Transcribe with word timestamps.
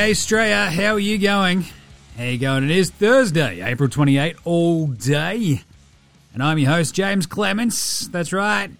NBA 0.00 0.10
Australia. 0.12 0.70
How 0.70 0.94
are 0.94 0.98
you 0.98 1.18
going? 1.18 1.66
How 2.16 2.24
you 2.24 2.38
going? 2.38 2.64
It 2.64 2.70
is 2.70 2.88
Thursday, 2.88 3.60
April 3.62 3.86
28, 3.86 4.34
all 4.46 4.86
day. 4.86 5.60
And 6.32 6.42
I'm 6.42 6.58
your 6.58 6.70
host, 6.70 6.94
James 6.94 7.26
Clements. 7.26 8.08
That's 8.08 8.32
right. 8.32 8.70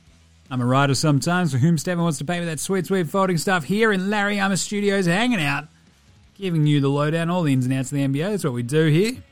I'm 0.50 0.62
a 0.62 0.64
writer 0.64 0.94
sometimes 0.94 1.52
for 1.52 1.58
whom 1.58 1.76
Stephen 1.76 2.02
wants 2.02 2.16
to 2.18 2.24
pay 2.24 2.40
me 2.40 2.46
that 2.46 2.58
sweet, 2.58 2.86
sweet 2.86 3.06
folding 3.08 3.36
stuff 3.36 3.64
here 3.64 3.92
in 3.92 4.08
Larry 4.08 4.40
Armour 4.40 4.56
Studios, 4.56 5.04
hanging 5.04 5.42
out, 5.42 5.68
giving 6.38 6.66
you 6.66 6.80
the 6.80 6.88
lowdown, 6.88 7.28
all 7.28 7.42
the 7.42 7.52
ins 7.52 7.66
and 7.66 7.74
outs 7.74 7.92
of 7.92 7.98
the 7.98 8.08
NBA. 8.08 8.30
That's 8.30 8.44
what 8.44 8.54
we 8.54 8.62
do 8.62 8.86
here. 8.86 9.22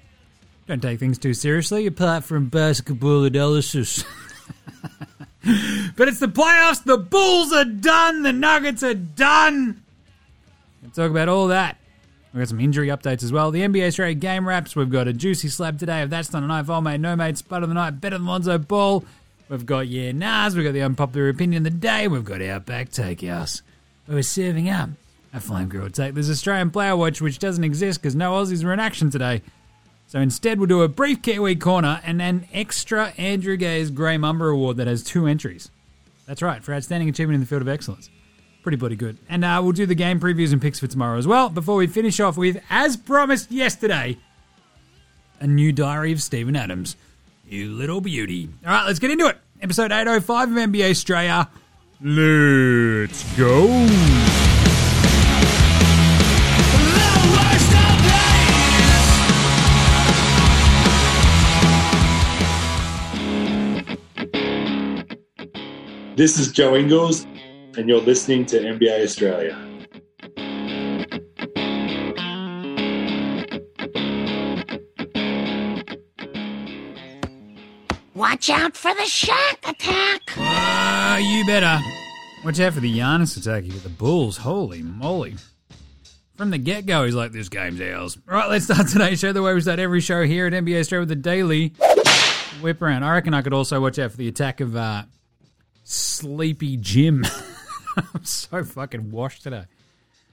Don't 0.67 0.83
take 0.83 1.01
things 1.01 1.17
too 1.17 1.33
seriously, 1.33 1.87
apart 1.87 2.23
from 2.23 2.51
basketball 2.51 3.25
analysis. 3.25 4.05
but 5.97 6.07
it's 6.07 6.21
the 6.21 6.29
playoffs. 6.29 6.85
The 6.85 6.99
Bulls 6.99 7.51
are 7.55 7.65
done. 7.65 8.25
The 8.25 8.35
Nuggets 8.35 8.83
are 8.83 8.93
done. 8.93 9.81
Talk 10.95 11.11
about 11.11 11.29
all 11.29 11.49
that. 11.49 11.79
We've 12.33 12.43
got 12.43 12.49
some 12.49 12.61
injury 12.61 12.89
updates 12.89 13.23
as 13.23 13.33
well. 13.33 13.51
The 13.51 13.63
NBA 13.63 13.93
straight 13.93 14.21
game 14.21 14.47
wraps. 14.47 14.77
We've 14.77 14.91
got 14.91 15.09
a 15.09 15.13
juicy 15.13 15.49
slab 15.49 15.79
today 15.79 16.03
of 16.03 16.11
That's 16.11 16.33
Not 16.33 16.43
a 16.43 16.47
Knife, 16.47 16.69
Old 16.69 16.85
Mate, 16.85 17.01
No 17.01 17.17
Mate, 17.17 17.39
Spud 17.39 17.63
of 17.63 17.69
the 17.69 17.75
Night, 17.75 18.01
Better 18.01 18.19
than 18.19 18.27
Lonzo 18.27 18.59
Ball. 18.59 19.05
We've 19.49 19.65
got 19.65 19.89
Yeah 19.89 20.13
Nas. 20.13 20.55
We've 20.55 20.65
got 20.65 20.73
the 20.73 20.83
unpopular 20.83 21.31
opinion 21.31 21.67
of 21.67 21.73
the 21.73 21.79
day. 21.79 22.07
We've 22.07 22.25
got 22.25 22.43
Outback 22.43 22.91
Takehouse. 22.91 23.63
We're 24.07 24.23
serving 24.23 24.69
up 24.69 24.91
a 25.33 25.41
flame 25.41 25.69
grill 25.69 25.91
take. 25.91 26.15
There's 26.15 26.31
Australian 26.31 26.71
Player 26.71 26.97
Watch, 26.97 27.21
which 27.21 27.39
doesn't 27.39 27.65
exist 27.65 28.01
because 28.01 28.15
no 28.15 28.33
Aussies 28.33 28.65
were 28.65 28.73
in 28.73 28.81
action 28.81 29.11
today. 29.11 29.43
So 30.07 30.21
instead, 30.21 30.59
we'll 30.59 30.69
do 30.69 30.83
a 30.83 30.89
brief 30.89 31.21
Kiwi 31.23 31.57
corner 31.57 32.01
and 32.05 32.21
an 32.23 32.47
extra 32.53 33.13
Andrew 33.19 33.57
Gaze 33.57 33.91
Grey 33.91 34.17
Mumber 34.17 34.49
Award 34.49 34.79
that 34.79 34.87
has 34.87 35.03
two 35.03 35.27
entries. 35.27 35.71
That's 36.27 36.41
right, 36.43 36.63
for 36.63 36.75
outstanding 36.75 37.09
achievement 37.09 37.37
in 37.37 37.41
the 37.41 37.47
field 37.47 37.63
of 37.63 37.69
excellence. 37.69 38.11
Pretty 38.63 38.77
bloody 38.77 38.97
good. 38.97 39.17
And 39.29 39.45
uh, 39.45 39.61
we'll 39.63 39.73
do 39.73 39.87
the 39.87 39.95
game 39.95 40.21
previews 40.21 40.53
and 40.53 40.61
picks 40.61 40.79
for 40.81 40.87
tomorrow 40.87 41.19
as 41.19 41.27
well. 41.27 41.49
Before 41.49 41.77
we 41.77 41.87
finish 41.87 42.21
off 42.21 42.37
with, 42.37 42.63
as 42.69 42.97
promised 42.97 43.51
yesterday, 43.51 44.19
a 45.41 45.47
new 45.47 45.73
diary 45.73 46.13
of 46.13 46.23
Steven 46.23 46.57
Adams. 46.57 46.97
You 47.49 47.71
little 47.71 48.01
beauty. 48.01 48.49
All 48.67 48.71
right, 48.73 48.85
let's 48.87 48.99
get 48.99 49.11
into 49.11 49.27
it. 49.27 49.39
Episode 49.63 49.91
805 49.91 50.51
of 50.51 50.57
NBA 50.57 50.91
Australia. 50.91 51.49
Let's 52.01 53.37
go. 53.37 53.67
This 66.17 66.37
is 66.37 66.51
Joe 66.51 66.75
Ingles, 66.75 67.27
and 67.79 67.89
you're 67.89 68.01
listening 68.01 68.45
to 68.45 68.59
NBA 68.59 69.05
Australia. 69.05 69.57
Watch 78.15 78.51
out 78.51 78.77
for 78.77 78.93
the 78.95 79.03
Shaq 79.03 79.59
attack! 79.63 80.23
Ah, 80.39 81.19
you 81.19 81.47
better. 81.47 81.79
Watch 82.45 82.59
out 82.59 82.73
for 82.73 82.81
the 82.81 82.99
Giannis 82.99 83.37
attack. 83.37 83.63
You 83.63 83.71
get 83.71 83.85
the 83.85 83.89
Bulls. 83.91 84.39
Holy 84.39 84.83
moly. 84.83 85.37
From 86.37 86.51
the 86.51 86.59
get 86.59 86.85
go, 86.85 87.05
he's 87.05 87.15
like, 87.15 87.31
this 87.31 87.49
game's 87.49 87.81
ours. 87.81 88.19
Right, 88.27 88.51
let's 88.51 88.65
start 88.65 88.89
today's 88.89 89.21
show 89.21 89.33
the 89.33 89.43
way 89.43 89.55
we 89.55 89.61
start 89.61 89.79
every 89.79 90.01
show 90.01 90.25
here 90.25 90.49
at 90.49 90.53
NBA 90.53 90.81
Australia 90.81 91.03
with 91.03 91.11
the 91.11 91.15
daily 91.15 91.75
whip 92.61 92.83
around. 92.83 93.05
I 93.05 93.15
reckon 93.15 93.35
I 93.35 93.43
could 93.43 93.55
also 93.55 93.81
watch 93.81 94.01
out 94.01 94.11
for 94.11 94.17
the 94.17 94.27
attack 94.27 94.61
of 94.61 94.75
uh, 94.75 95.05
Sleepy 95.85 96.77
Jim. 96.77 97.25
I'm 98.15 98.25
so 98.25 98.65
fucking 98.65 99.11
washed 99.11 99.43
today. 99.43 99.65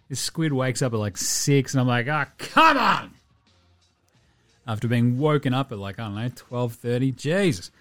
This 0.10 0.20
squid 0.20 0.54
wakes 0.54 0.82
up 0.82 0.94
at 0.94 1.00
like 1.00 1.18
six, 1.18 1.74
and 1.74 1.82
I'm 1.82 1.88
like, 1.88 2.08
ah, 2.08 2.28
come 2.38 2.78
on! 2.78 3.12
After 4.68 4.88
being 4.88 5.18
woken 5.18 5.54
up 5.54 5.72
at 5.72 5.80
like 5.80 6.00
I 6.00 6.04
don't 6.04 6.16
know, 6.16 6.30
twelve 6.36 6.74
thirty. 6.74 7.12
Jesus, 7.12 7.72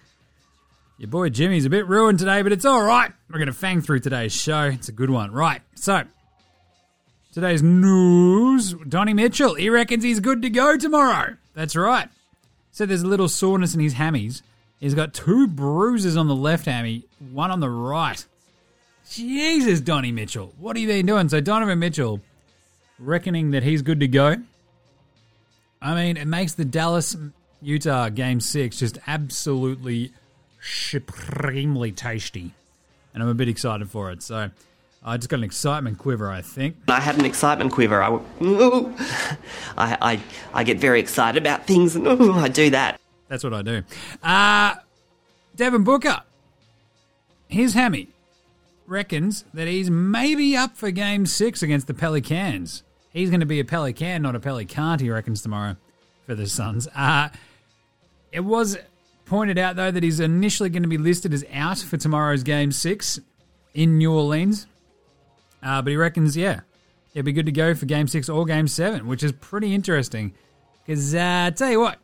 your 0.97 1.09
boy 1.09 1.29
Jimmy's 1.29 1.65
a 1.65 1.69
bit 1.69 1.87
ruined 1.87 2.19
today, 2.19 2.41
but 2.41 2.51
it's 2.51 2.65
all 2.65 2.81
right. 2.83 3.11
We're 3.29 3.39
gonna 3.39 3.53
fang 3.53 3.81
through 3.81 3.99
today's 3.99 4.33
show. 4.33 4.63
It's 4.63 4.89
a 4.89 4.93
good 4.93 5.09
one, 5.09 5.31
right? 5.31 5.61
So 5.75 6.03
today's 7.33 7.61
news: 7.61 8.73
Donnie 8.87 9.13
Mitchell. 9.13 9.53
He 9.55 9.69
reckons 9.69 10.03
he's 10.03 10.19
good 10.19 10.41
to 10.41 10.49
go 10.49 10.77
tomorrow. 10.77 11.35
That's 11.53 11.75
right. 11.75 12.09
So 12.71 12.85
there's 12.85 13.03
a 13.03 13.07
little 13.07 13.29
soreness 13.29 13.73
in 13.73 13.79
his 13.79 13.93
hammies. 13.93 14.41
He's 14.79 14.93
got 14.95 15.13
two 15.13 15.47
bruises 15.47 16.17
on 16.17 16.27
the 16.27 16.35
left 16.35 16.65
hammy, 16.65 17.05
one 17.31 17.51
on 17.51 17.59
the 17.59 17.69
right. 17.69 18.25
Jesus, 19.09 19.81
Donnie 19.81 20.11
Mitchell. 20.11 20.53
What 20.57 20.75
have 20.75 20.81
you 20.81 20.87
been 20.87 21.05
doing? 21.05 21.29
So 21.29 21.39
Donovan 21.41 21.79
Mitchell 21.79 22.21
reckoning 22.99 23.51
that 23.51 23.63
he's 23.63 23.81
good 23.81 23.99
to 23.99 24.07
go. 24.07 24.35
I 25.81 25.95
mean, 25.95 26.17
it 26.17 26.25
makes 26.25 26.53
the 26.53 26.65
Dallas 26.65 27.15
Utah 27.61 28.09
game 28.09 28.39
six 28.39 28.79
just 28.79 28.97
absolutely 29.07 30.11
supremely 30.61 31.91
tasty. 31.91 32.53
And 33.13 33.21
I'm 33.21 33.29
a 33.29 33.33
bit 33.33 33.47
excited 33.47 33.89
for 33.89 34.11
it. 34.11 34.23
So 34.23 34.49
I 35.03 35.17
just 35.17 35.29
got 35.29 35.37
an 35.37 35.43
excitement 35.43 35.99
quiver, 35.99 36.29
I 36.29 36.41
think. 36.41 36.77
I 36.87 36.99
had 36.99 37.19
an 37.19 37.25
excitement 37.25 37.71
quiver. 37.71 38.01
I, 38.01 38.19
I, 39.77 39.97
I, 40.01 40.19
I 40.53 40.63
get 40.63 40.79
very 40.79 40.99
excited 40.99 41.41
about 41.41 41.67
things 41.67 41.95
and 41.95 42.07
ooh, 42.07 42.33
I 42.33 42.47
do 42.47 42.71
that. 42.71 42.99
That's 43.27 43.43
what 43.43 43.53
I 43.53 43.61
do. 43.61 43.83
Uh, 44.23 44.75
Devin 45.55 45.83
Booker, 45.83 46.21
his 47.47 47.73
hammy, 47.73 48.09
reckons 48.87 49.45
that 49.53 49.67
he's 49.67 49.89
maybe 49.89 50.55
up 50.55 50.77
for 50.77 50.91
game 50.91 51.25
six 51.25 51.61
against 51.63 51.87
the 51.87 51.93
Pelicans. 51.93 52.83
He's 53.11 53.29
going 53.29 53.39
to 53.39 53.45
be 53.45 53.59
a 53.59 53.65
Pelican, 53.65 54.21
not 54.21 54.35
a 54.35 54.39
Pelican, 54.39 54.99
he 54.99 55.09
reckons, 55.09 55.41
tomorrow 55.41 55.77
for 56.25 56.35
the 56.35 56.47
Suns. 56.47 56.87
Uh, 56.95 57.29
it 58.31 58.41
was 58.41 58.77
pointed 59.25 59.57
out, 59.57 59.75
though, 59.75 59.91
that 59.91 60.03
he's 60.03 60.19
initially 60.19 60.69
going 60.69 60.83
to 60.83 60.89
be 60.89 60.97
listed 60.97 61.33
as 61.33 61.45
out 61.53 61.79
for 61.79 61.97
tomorrow's 61.97 62.43
game 62.43 62.71
six 62.71 63.19
in 63.73 63.97
New 63.97 64.13
Orleans. 64.13 64.67
Uh, 65.63 65.81
but 65.81 65.91
he 65.91 65.97
reckons, 65.97 66.35
yeah, 66.35 66.61
he'll 67.13 67.23
be 67.23 67.31
good 67.31 67.45
to 67.45 67.51
go 67.51 67.73
for 67.73 67.85
game 67.85 68.07
six 68.07 68.29
or 68.29 68.45
game 68.45 68.67
seven, 68.67 69.07
which 69.07 69.23
is 69.23 69.31
pretty 69.31 69.73
interesting. 69.73 70.33
Because, 70.85 71.15
uh, 71.15 71.51
tell 71.55 71.71
you 71.71 71.79
what, 71.79 71.97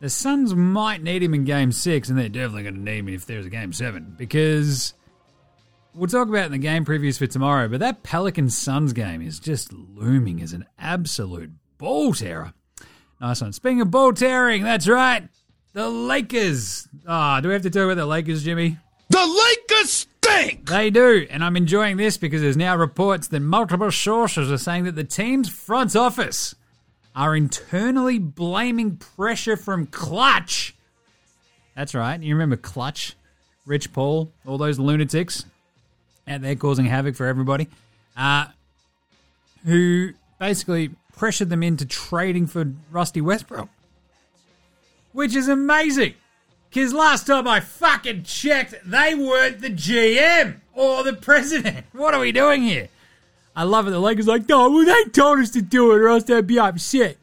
the 0.00 0.10
Suns 0.10 0.54
might 0.54 1.02
need 1.02 1.22
him 1.22 1.32
in 1.32 1.44
game 1.44 1.72
six, 1.72 2.10
and 2.10 2.18
they're 2.18 2.28
definitely 2.28 2.64
going 2.64 2.74
to 2.74 2.80
need 2.80 2.98
him 2.98 3.08
if 3.08 3.24
there's 3.24 3.46
a 3.46 3.50
game 3.50 3.72
seven. 3.72 4.14
Because 4.18 4.92
we'll 5.94 6.08
talk 6.08 6.28
about 6.28 6.46
in 6.46 6.52
the 6.52 6.58
game 6.58 6.84
previews 6.84 7.18
for 7.18 7.26
tomorrow, 7.26 7.68
but 7.68 7.80
that 7.80 8.02
Pelican 8.02 8.50
Suns 8.50 8.92
game 8.92 9.22
is 9.22 9.38
just 9.38 9.72
looming 9.72 10.42
as 10.42 10.52
an 10.52 10.66
absolute 10.78 11.50
ball 11.78 12.12
terror. 12.12 12.52
Nice 13.20 13.40
one. 13.40 13.52
Speaking 13.52 13.80
of 13.80 13.90
ball 13.90 14.12
tearing, 14.12 14.62
that's 14.62 14.88
right. 14.88 15.28
The 15.72 15.88
Lakers. 15.88 16.88
Ah, 17.06 17.38
oh, 17.38 17.40
do 17.40 17.48
we 17.48 17.54
have 17.54 17.62
to 17.62 17.70
talk 17.70 17.84
about 17.84 17.96
the 17.96 18.06
Lakers, 18.06 18.44
Jimmy? 18.44 18.78
The 19.10 19.44
Lakers 19.70 19.90
stink! 20.24 20.68
They 20.68 20.90
do, 20.90 21.26
and 21.30 21.44
I'm 21.44 21.56
enjoying 21.56 21.96
this 21.96 22.16
because 22.16 22.42
there's 22.42 22.56
now 22.56 22.76
reports 22.76 23.28
that 23.28 23.40
multiple 23.40 23.90
sources 23.90 24.50
are 24.50 24.58
saying 24.58 24.84
that 24.84 24.96
the 24.96 25.04
team's 25.04 25.48
front 25.48 25.94
office 25.94 26.54
are 27.14 27.36
internally 27.36 28.18
blaming 28.18 28.96
pressure 28.96 29.56
from 29.56 29.86
Klutch. 29.86 30.74
That's 31.76 31.94
right. 31.94 32.20
You 32.20 32.34
remember 32.34 32.56
Klutch, 32.56 33.14
Rich 33.66 33.92
Paul, 33.92 34.32
all 34.46 34.58
those 34.58 34.78
lunatics 34.78 35.44
out 36.26 36.42
there 36.42 36.56
causing 36.56 36.86
havoc 36.86 37.16
for 37.16 37.26
everybody, 37.26 37.68
uh, 38.16 38.46
who 39.64 40.10
basically 40.38 40.90
pressured 41.16 41.50
them 41.50 41.62
into 41.62 41.86
trading 41.86 42.46
for 42.46 42.72
Rusty 42.90 43.20
Westbrook, 43.20 43.68
which 45.12 45.34
is 45.34 45.48
amazing. 45.48 46.14
Because 46.68 46.92
last 46.92 47.28
time 47.28 47.46
I 47.46 47.60
fucking 47.60 48.24
checked, 48.24 48.74
they 48.84 49.14
weren't 49.14 49.60
the 49.60 49.70
GM 49.70 50.56
or 50.72 51.04
the 51.04 51.12
president. 51.12 51.86
What 51.92 52.14
are 52.14 52.20
we 52.20 52.32
doing 52.32 52.62
here? 52.62 52.88
I 53.54 53.62
love 53.62 53.86
it. 53.86 53.90
The 53.92 54.00
Lakers 54.00 54.26
like, 54.26 54.48
no, 54.48 54.68
well, 54.68 54.84
they 54.84 55.04
told 55.10 55.38
us 55.38 55.50
to 55.50 55.62
do 55.62 55.92
it 55.92 55.98
or 56.00 56.08
else 56.08 56.24
they'd 56.24 56.46
be 56.46 56.58
upset. 56.58 57.16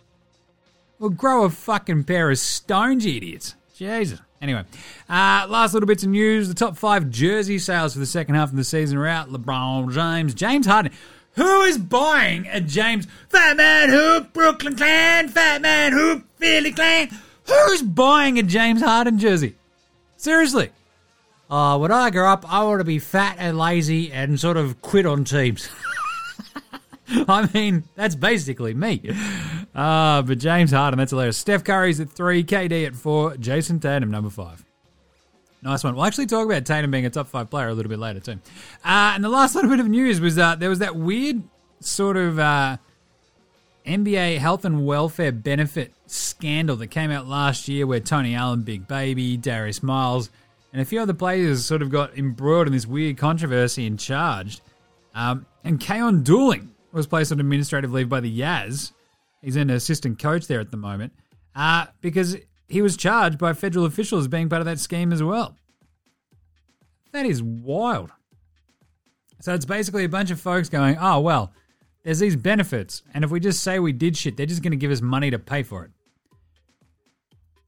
Well, 0.97 1.09
grow 1.09 1.44
a 1.44 1.50
fucking 1.50 2.06
pair 2.06 2.31
of 2.31 2.39
stones, 2.39 3.06
idiots. 3.06 3.56
Jesus. 3.75 4.21
Anyway, 4.42 4.64
uh, 5.08 5.46
last 5.50 5.74
little 5.74 5.86
bits 5.86 6.04
of 6.04 6.10
news. 6.10 6.48
The 6.48 6.56
top 6.56 6.76
five 6.76 7.10
jersey 7.10 7.60
sales 7.60 7.94
for 7.94 8.00
the 8.00 8.06
second 8.08 8.36
half 8.36 8.50
of 8.50 8.56
the 8.56 8.64
season 8.64 8.98
are 8.98 9.08
out. 9.08 9.30
LeBron 9.30 9.94
James, 9.94 10.34
James 10.34 10.66
Harden. 10.66 10.92
Who 11.36 11.62
is 11.62 11.78
buying 11.78 12.48
a 12.48 12.60
James 12.60 13.08
Fat 13.30 13.56
Man 13.56 13.90
Hoop 13.90 14.34
Brooklyn 14.34 14.76
Clan, 14.76 15.30
Fat 15.30 15.62
Man 15.62 15.94
Hoop 15.94 16.26
Philly 16.38 16.72
Clan? 16.72 17.10
Who's 17.46 17.82
buying 17.84 18.40
a 18.40 18.44
James 18.44 18.82
Harden 18.82 19.20
jersey? 19.20 19.56
Seriously. 20.18 20.72
Uh, 21.50 21.78
when 21.78 21.92
I 21.92 22.10
grow 22.10 22.30
up, 22.30 22.52
I 22.52 22.64
want 22.64 22.80
to 22.80 22.86
be 22.86 23.00
fat 23.00 23.36
and 23.38 23.58
lazy 23.58 24.12
and 24.12 24.40
sort 24.40 24.58
of 24.58 24.82
quit 24.82 25.06
on 25.06 25.24
teams. 25.24 25.70
I 27.28 27.50
mean, 27.54 27.84
that's 27.96 28.16
basically 28.16 28.74
me. 28.74 29.02
Uh, 29.75 30.22
but 30.22 30.38
James 30.38 30.72
Harden, 30.72 30.98
that's 30.98 31.12
hilarious. 31.12 31.38
Steph 31.38 31.63
Curry's 31.63 32.00
at 32.00 32.10
three, 32.10 32.44
KD 32.44 32.86
at 32.88 32.96
four, 32.96 33.36
Jayson 33.36 33.80
Tatum, 33.80 34.12
number 34.12 34.30
five. 34.30 34.63
Nice 35.62 35.84
one. 35.84 35.96
We'll 35.96 36.06
actually 36.06 36.25
talk 36.25 36.46
about 36.46 36.66
Tatum 36.66 36.90
being 36.90 37.06
a 37.06 37.10
top 37.10 37.28
five 37.28 37.50
player 37.50 37.68
a 37.68 37.74
little 37.74 37.90
bit 37.90 38.00
later, 38.00 38.19
too. 38.19 38.40
Uh, 38.84 39.13
and 39.16 39.24
the 39.24 39.30
last 39.30 39.56
little 39.56 39.69
bit 39.69 39.80
of 39.80 39.88
news 39.88 40.19
was 40.19 40.38
uh, 40.38 40.56
there 40.56 40.69
was 40.69 40.80
that 40.80 40.96
weird 40.96 41.44
sort 41.80 42.18
of 42.18 42.40
uh, 42.40 42.78
NBA 43.86 44.38
health 44.38 44.66
and 44.66 44.86
welfare 44.86 45.31
benefit 45.31 45.94
scandal 46.07 46.75
that 46.78 46.88
came 46.88 47.12
out 47.12 47.28
last 47.28 47.68
year 47.68 47.86
where 47.86 48.00
Tony 48.00 48.36
Allen, 48.36 48.62
Big 48.62 48.88
Baby, 48.88 49.38
Darius 49.38 49.84
Miles, 49.84 50.30
and 50.72 50.81
a 50.81 50.86
few 50.86 51.02
other 51.02 51.14
players 51.14 51.66
sort 51.66 51.81
of 51.81 51.90
got 51.90 52.18
embroiled 52.18 52.68
in 52.68 52.74
this 52.74 52.88
weird 52.88 53.18
controversy 53.18 53.86
and 53.86 54.00
charged. 54.00 54.62
Um, 55.14 55.46
and 55.64 55.80
Keyon 55.80 56.24
Dooling 56.24 56.69
was 56.92 57.08
placed 57.08 57.32
on 57.32 57.40
administrative 57.40 57.92
leave 57.92 58.10
by 58.10 58.20
the 58.20 58.36
Jazz. 58.36 58.94
He's 59.42 59.56
an 59.56 59.70
assistant 59.70 60.20
coach 60.20 60.48
there 60.48 60.60
at 60.60 60.72
the 60.72 60.78
moment 60.78 61.14
uh, 61.56 61.88
because 62.02 62.38
he 62.68 62.82
was 62.82 62.96
charged 62.96 63.38
by 63.38 63.54
federal 63.54 63.86
officials 63.86 64.28
being 64.28 64.50
part 64.50 64.62
of 64.62 64.66
that 64.66 64.80
scheme 64.80 65.12
as 65.12 65.24
well. 65.24 65.56
That 67.12 67.26
is 67.26 67.42
wild. 67.44 68.12
So 69.42 69.54
it's 69.54 69.66
basically 69.66 70.04
a 70.04 70.10
bunch 70.10 70.32
of 70.32 70.40
folks 70.40 70.70
going, 70.70 70.98
oh, 71.00 71.20
well, 71.20 71.52
there's 72.04 72.20
these 72.20 72.36
benefits, 72.36 73.04
and 73.14 73.24
if 73.24 73.30
we 73.30 73.40
just 73.40 73.62
say 73.62 73.80
we 73.80 73.92
did 73.92 74.18
shit, 74.18 74.38
they're 74.38 74.46
just 74.46 74.64
going 74.64 74.72
to 74.72 74.78
give 74.78 74.92
us 74.92 75.02
money 75.02 75.30
to 75.30 75.40
pay 75.40 75.62
for 75.64 75.84
it. 75.84 75.92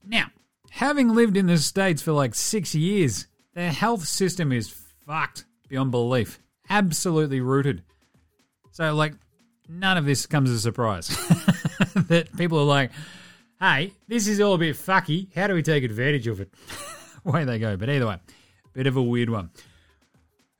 Now, 0.06 0.26
having 0.70 1.14
lived 1.14 1.36
in 1.36 1.46
the 1.46 1.58
States 1.58 2.02
for 2.02 2.12
like 2.12 2.34
six 2.34 2.74
years, 2.74 3.26
their 3.54 3.70
health 3.70 4.04
system 4.06 4.50
is 4.50 4.74
fucked 5.06 5.44
beyond 5.68 5.90
belief. 5.92 6.40
Absolutely 6.68 7.40
rooted. 7.40 7.82
So, 8.74 8.92
like, 8.92 9.14
none 9.68 9.96
of 9.96 10.04
this 10.04 10.26
comes 10.26 10.50
as 10.50 10.56
a 10.56 10.60
surprise. 10.60 11.06
that 12.08 12.28
people 12.36 12.58
are 12.58 12.64
like, 12.64 12.90
hey, 13.60 13.92
this 14.08 14.26
is 14.26 14.40
all 14.40 14.54
a 14.54 14.58
bit 14.58 14.74
fucky. 14.74 15.32
How 15.32 15.46
do 15.46 15.54
we 15.54 15.62
take 15.62 15.84
advantage 15.84 16.26
of 16.26 16.40
it? 16.40 16.52
Way 17.24 17.44
they 17.44 17.60
go. 17.60 17.76
But 17.76 17.88
either 17.88 18.08
way, 18.08 18.18
bit 18.72 18.88
of 18.88 18.96
a 18.96 19.02
weird 19.02 19.30
one. 19.30 19.50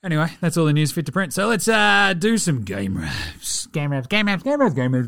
Anyway, 0.05 0.29
that's 0.41 0.57
all 0.57 0.65
the 0.65 0.73
news 0.73 0.93
fit 0.93 1.07
to 1.07 1.13
print. 1.13 1.33
So 1.33 1.49
let's 1.49 1.67
uh, 1.67 2.15
do 2.17 2.39
some 2.39 2.63
game 2.63 2.97
raps. 2.97 3.67
Game 3.67 3.91
raps, 3.91 4.07
game 4.07 4.27
raps, 4.27 4.45
game 4.45 4.61
raps, 4.61 4.75
game 4.75 4.93
raps, 4.93 5.07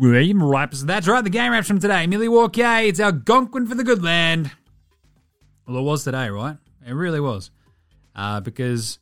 game 0.00 0.42
raps. 0.42 0.82
That's 0.82 1.06
right, 1.06 1.22
the 1.22 1.30
game 1.30 1.52
raps 1.52 1.68
from 1.68 1.78
today. 1.78 2.06
Milwaukee, 2.06 2.62
it's 2.88 3.00
Algonquin 3.00 3.66
for 3.66 3.74
the 3.74 3.84
good 3.84 4.02
land. 4.02 4.50
Well, 5.68 5.76
it 5.76 5.82
was 5.82 6.04
today, 6.04 6.30
right? 6.30 6.56
It 6.86 6.92
really 6.92 7.20
was. 7.20 7.50
Uh, 8.14 8.40
because 8.40 8.98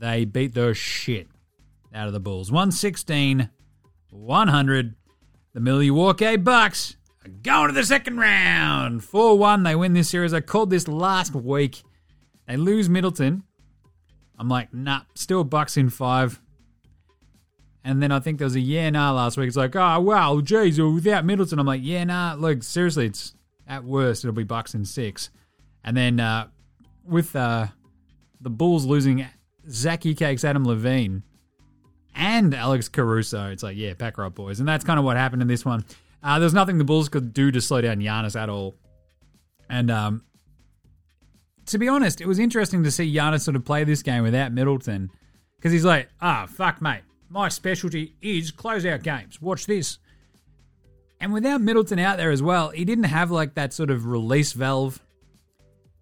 they 0.00 0.24
beat 0.24 0.54
the 0.54 0.74
shit 0.74 1.28
out 1.94 2.06
of 2.06 2.12
the 2.12 2.20
Bulls. 2.20 2.50
116, 2.50 3.48
100. 4.10 4.94
The 5.54 5.60
Milwaukee 5.60 6.36
Bucks 6.36 6.96
are 7.24 7.30
going 7.30 7.68
to 7.68 7.74
the 7.74 7.84
second 7.84 8.18
round. 8.18 9.04
4 9.04 9.38
1. 9.38 9.62
They 9.62 9.76
win 9.76 9.92
this 9.92 10.10
series. 10.10 10.34
I 10.34 10.40
called 10.40 10.70
this 10.70 10.88
last 10.88 11.34
week. 11.34 11.82
They 12.46 12.56
lose 12.56 12.88
Middleton. 12.88 13.44
I'm 14.38 14.48
like, 14.48 14.74
nah, 14.74 15.02
still 15.14 15.44
Bucks 15.44 15.76
in 15.76 15.90
five. 15.90 16.40
And 17.84 18.02
then 18.02 18.10
I 18.10 18.18
think 18.18 18.38
there 18.38 18.46
was 18.46 18.56
a 18.56 18.60
yeah, 18.60 18.90
nah 18.90 19.12
last 19.12 19.36
week. 19.36 19.46
It's 19.46 19.56
like, 19.56 19.76
oh, 19.76 20.00
wow, 20.00 20.40
geez, 20.40 20.80
without 20.80 21.24
Middleton. 21.24 21.58
I'm 21.58 21.66
like, 21.66 21.82
yeah, 21.84 22.04
nah, 22.04 22.34
look, 22.34 22.62
seriously, 22.62 23.06
it's 23.06 23.34
at 23.66 23.84
worst, 23.84 24.24
it'll 24.24 24.34
be 24.34 24.42
Bucks 24.42 24.74
in 24.74 24.84
six. 24.84 25.30
And 25.84 25.96
then 25.96 26.18
uh, 26.18 26.48
with 27.04 27.36
uh, 27.36 27.68
the 28.40 28.50
Bulls 28.50 28.86
losing 28.86 29.26
Zachy 29.68 30.14
Cakes, 30.14 30.44
Adam 30.44 30.64
Levine, 30.64 31.22
and 32.14 32.54
Alex 32.54 32.88
Caruso, 32.88 33.50
it's 33.50 33.62
like, 33.62 33.76
yeah, 33.76 33.94
pack 33.94 34.16
her 34.16 34.24
up, 34.24 34.34
boys. 34.34 34.60
And 34.60 34.68
that's 34.68 34.84
kind 34.84 34.98
of 34.98 35.04
what 35.04 35.16
happened 35.16 35.42
in 35.42 35.48
this 35.48 35.64
one. 35.64 35.84
Uh, 36.22 36.38
there's 36.38 36.54
nothing 36.54 36.78
the 36.78 36.84
Bulls 36.84 37.08
could 37.08 37.34
do 37.34 37.50
to 37.50 37.60
slow 37.60 37.80
down 37.80 37.98
Giannis 37.98 38.40
at 38.40 38.48
all. 38.48 38.74
And 39.68 39.90
um, 39.90 40.22
to 41.66 41.78
be 41.78 41.88
honest, 41.88 42.20
it 42.20 42.26
was 42.26 42.38
interesting 42.38 42.84
to 42.84 42.90
see 42.90 43.12
Giannis 43.12 43.42
sort 43.42 43.56
of 43.56 43.64
play 43.64 43.84
this 43.84 44.02
game 44.02 44.22
without 44.22 44.52
Middleton 44.52 45.10
because 45.56 45.72
he's 45.72 45.84
like, 45.84 46.08
ah, 46.20 46.46
fuck, 46.48 46.80
mate. 46.80 47.02
My 47.28 47.48
specialty 47.48 48.14
is 48.22 48.50
close 48.50 48.86
out 48.86 49.02
games. 49.02 49.40
Watch 49.42 49.66
this. 49.66 49.98
And 51.20 51.32
without 51.32 51.60
Middleton 51.60 51.98
out 51.98 52.16
there 52.16 52.30
as 52.30 52.42
well, 52.42 52.70
he 52.70 52.84
didn't 52.84 53.04
have 53.04 53.30
like 53.30 53.54
that 53.54 53.72
sort 53.72 53.90
of 53.90 54.06
release 54.06 54.52
valve. 54.52 55.00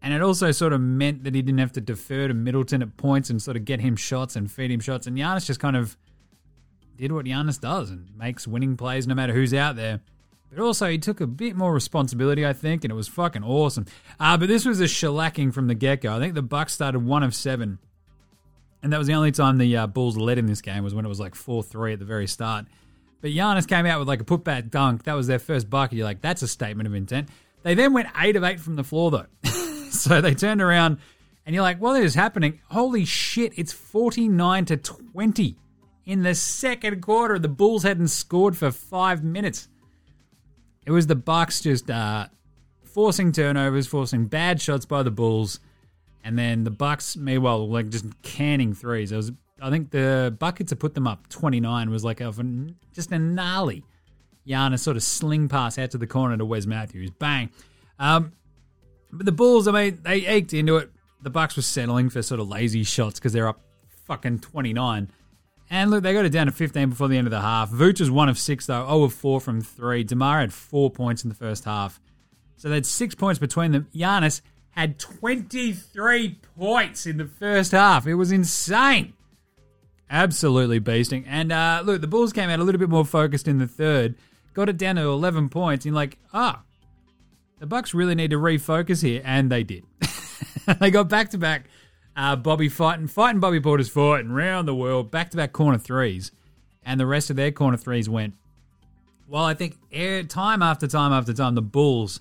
And 0.03 0.13
it 0.13 0.21
also 0.21 0.51
sort 0.51 0.73
of 0.73 0.81
meant 0.81 1.25
that 1.25 1.35
he 1.35 1.43
didn't 1.43 1.61
have 1.61 1.73
to 1.73 1.81
defer 1.81 2.29
to 2.29 2.35
Middleton 2.35 2.83
at 2.83 2.97
points 2.97 3.31
and 3.31 3.41
sort 3.41 3.57
of 3.57 3.65
get 3.65 3.81
him 3.81 3.95
shots 3.95 4.35
and 4.35 4.51
feed 4.51 4.71
him 4.71 4.81
shots. 4.81 5.07
And 5.07 5.17
Giannis 5.17 5.47
just 5.47 5.61
kind 5.61 5.77
of 5.77 5.97
did 6.97 7.13
what 7.13 7.25
Giannis 7.25 7.61
does 7.61 7.91
and 7.91 8.09
makes 8.17 8.47
winning 8.47 8.77
plays 8.77 9.07
no 9.07 9.15
matter 9.15 9.33
who's 9.33 9.55
out 9.55 9.77
there. 9.77 10.01
But 10.55 10.63
also, 10.63 10.87
he 10.89 10.99
took 10.99 11.21
a 11.23 11.27
bit 11.27 11.57
more 11.57 11.73
responsibility, 11.73 12.45
I 12.45 12.53
think, 12.53 12.85
and 12.85 12.93
it 12.93 12.95
was 12.95 13.09
fucking 13.09 13.43
awesome. 13.43 13.87
Uh, 14.21 14.37
but 14.37 14.49
this 14.49 14.67
was 14.67 14.81
a 14.81 14.85
shellacking 14.85 15.55
from 15.55 15.67
the 15.67 15.75
get 15.75 16.03
go. 16.03 16.15
I 16.15 16.19
think 16.19 16.35
the 16.35 16.43
Bucks 16.43 16.75
started 16.75 16.99
one 16.99 17.23
of 17.23 17.35
seven, 17.35 17.79
and 18.83 18.93
that 18.93 18.99
was 18.99 19.07
the 19.07 19.15
only 19.15 19.33
time 19.33 19.57
the 19.57 19.75
uh, 19.79 19.87
Bulls 19.87 20.19
led 20.19 20.37
in 20.37 20.45
this 20.45 20.61
game 20.61 20.85
was 20.85 20.95
when 20.95 21.07
it 21.07 21.09
was 21.09 21.21
like 21.21 21.35
four 21.35 21.63
three 21.63 21.95
at 21.95 22.01
the 22.01 22.05
very 22.05 22.27
start. 22.27 22.67
But 23.23 23.31
Giannis 23.31 23.67
came 23.67 23.87
out 23.87 23.99
with 23.99 24.09
like 24.09 24.21
a 24.21 24.25
putback 24.25 24.69
dunk. 24.69 25.05
That 25.05 25.15
was 25.15 25.27
their 25.27 25.39
first 25.39 25.71
bucket. 25.71 25.97
You're 25.97 26.05
like, 26.05 26.21
that's 26.21 26.43
a 26.43 26.49
statement 26.49 26.87
of 26.87 26.95
intent. 26.95 27.31
They 27.63 27.75
then 27.75 27.95
went 27.95 28.09
eight 28.19 28.37
of 28.37 28.45
eight 28.45 28.61
from 28.61 28.77
the 28.77 28.85
floor 28.85 29.11
though, 29.11 29.27
so 30.01 30.21
they 30.21 30.35
turned 30.35 30.63
around, 30.63 30.99
and 31.45 31.55
you're 31.55 31.63
like, 31.63 31.81
"Well, 31.81 31.93
what 31.93 32.03
is 32.03 32.15
happening? 32.15 32.61
Holy 32.71 33.05
shit! 33.05 33.53
It's 33.57 33.73
forty 33.73 34.29
nine 34.29 34.65
to 34.67 34.77
twenty 34.77 35.57
in 36.05 36.23
the 36.23 36.35
second 36.35 37.01
quarter. 37.01 37.39
The 37.39 37.49
Bulls 37.49 37.83
hadn't 37.83 38.09
scored 38.09 38.57
for 38.57 38.71
five 38.71 39.23
minutes. 39.23 39.69
It 40.87 40.91
was 40.91 41.07
the 41.07 41.15
Bucks 41.15 41.61
just 41.61 41.91
uh, 41.91 42.27
forcing 42.83 43.33
turnovers, 43.33 43.87
forcing 43.87 44.27
bad 44.27 44.61
shots 44.61 44.85
by 44.85 45.03
the 45.03 45.11
Bulls, 45.11 45.61
and 46.25 46.39
then 46.39 46.65
the 46.65 46.71
Bucks, 46.71 47.17
meanwhile, 47.17 47.69
like 47.69 47.89
just 47.91 48.07
canning 48.23 48.75
threes. 48.75 49.13
It 49.13 49.17
was, 49.17 49.33
I 49.61 49.71
think, 49.71 49.91
the 49.91 50.35
bucket 50.39 50.69
to 50.69 50.77
put 50.77 50.95
them 50.95 51.07
up 51.07 51.29
twenty 51.29 51.61
nine 51.61 51.91
was 51.91 52.05
like 52.05 52.21
a, 52.21 52.33
just 52.93 53.13
a 53.13 53.19
gnarly 53.19 53.85
Giannis 54.47 54.81
sort 54.81 54.97
of 54.97 55.03
sling 55.03 55.49
pass 55.49 55.79
out 55.79 55.93
to 55.93 55.99
the 55.99 56.07
corner 56.07 56.37
to 56.37 56.45
Wes 56.45 56.67
Matthews, 56.67 57.11
bang. 57.11 57.51
Um, 57.99 58.33
but 59.13 59.27
the 59.27 59.33
Bulls, 59.33 59.69
I 59.69 59.73
mean, 59.73 59.99
they 60.03 60.27
eked 60.29 60.53
into 60.53 60.77
it. 60.77 60.91
The 61.23 61.31
Bucks 61.31 61.57
were 61.57 61.63
settling 61.63 62.11
for 62.11 62.23
sort 62.23 62.41
of 62.41 62.49
lazy 62.49 62.83
shots 62.83 63.19
because 63.19 63.33
they're 63.33 63.49
up 63.49 63.61
fucking 64.07 64.41
twenty 64.41 64.73
nine. 64.73 65.11
And 65.71 65.91
look, 65.91 66.03
they 66.03 66.13
got 66.13 66.27
it 66.27 66.33
down 66.33 66.47
to 66.47 66.53
15 66.53 66.91
before 66.91 67.09
the 67.09 67.17
end 67.17 67.27
of 67.27 67.31
the 67.31 67.41
half. 67.41 67.71
Vooch 67.71 67.99
was 67.99 68.11
1 68.11 68.29
of 68.29 68.39
6, 68.39 68.67
though, 68.67 68.85
0 68.85 69.05
of 69.05 69.15
4 69.15 69.41
from 69.41 69.63
3. 69.63 70.05
DeMar 70.05 70.41
had 70.41 70.53
4 70.53 70.91
points 70.91 71.25
in 71.25 71.31
the 71.31 71.35
first 71.35 71.65
half. 71.65 71.99
So 72.57 72.69
they 72.69 72.75
had 72.75 72.85
6 72.85 73.15
points 73.15 73.39
between 73.39 73.73
them. 73.73 73.89
Giannis 73.95 74.43
had 74.73 74.99
23 74.99 76.41
points 76.59 77.07
in 77.07 77.17
the 77.17 77.25
first 77.25 77.73
half. 77.73 78.07
It 78.07 78.17
was 78.17 78.31
insane. 78.31 79.15
Absolutely 80.11 80.79
beasting. 80.79 81.25
And 81.27 81.51
uh, 81.51 81.83
look, 81.87 82.03
the 82.03 82.07
Bulls 82.07 82.35
came 82.35 82.51
out 82.51 82.61
a 82.61 82.65
little 82.65 82.79
bit 82.79 82.91
more 82.91 83.07
focused 83.07 83.49
in 83.49 83.57
the 83.57 83.67
third, 83.67 84.15
got 84.53 84.69
it 84.69 84.77
down 84.77 84.97
to 84.97 85.03
11 85.03 85.49
points. 85.49 85.87
And 85.87 85.95
like, 85.95 86.19
ah, 86.35 86.61
oh, 86.61 86.72
the 87.63 87.69
Bucks 87.69 87.95
really 87.95 88.17
need 88.17 88.33
to 88.33 88.39
refocus 88.39 89.05
here. 89.05 89.23
And 89.25 89.49
they 89.49 89.63
did. 89.63 89.85
they 90.81 90.91
got 90.91 91.09
back 91.09 91.31
to 91.31 91.39
back 91.39 91.67
Bobby 92.17 92.69
fighting, 92.69 93.07
fighting 93.07 93.39
Bobby 93.39 93.61
Portis 93.61 93.89
fighting 93.89 94.33
around 94.33 94.67
the 94.67 94.75
world, 94.75 95.13
back 95.13 95.31
to 95.31 95.37
back 95.37 95.53
corner 95.53 95.79
threes, 95.79 96.33
and 96.85 96.99
the 96.99 97.07
rest 97.07 97.31
of 97.31 97.37
their 97.37 97.53
corner 97.53 97.77
threes 97.77 98.09
went. 98.09 98.35
Well, 99.29 99.45
I 99.45 99.55
think 99.55 99.77
time 100.29 100.61
after 100.61 100.89
time 100.89 101.13
after 101.13 101.33
time, 101.33 101.55
the 101.55 101.63
Bulls 101.63 102.21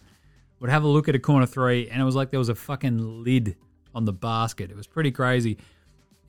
would 0.60 0.69
have 0.69 0.83
a 0.83 0.88
look 0.88 1.10
at 1.10 1.15
a 1.15 1.19
corner 1.19 1.48
three, 1.48 1.89
and 1.89 2.00
it 2.00 2.05
was 2.05 2.15
like 2.15 2.29
there 2.29 2.39
was 2.39 2.50
a 2.50 2.55
fucking 2.55 3.24
lid 3.24 3.55
on 3.95 4.05
the 4.05 4.13
basket. 4.13 4.69
It 4.69 4.77
was 4.77 4.86
pretty 4.86 5.10
crazy. 5.10 5.57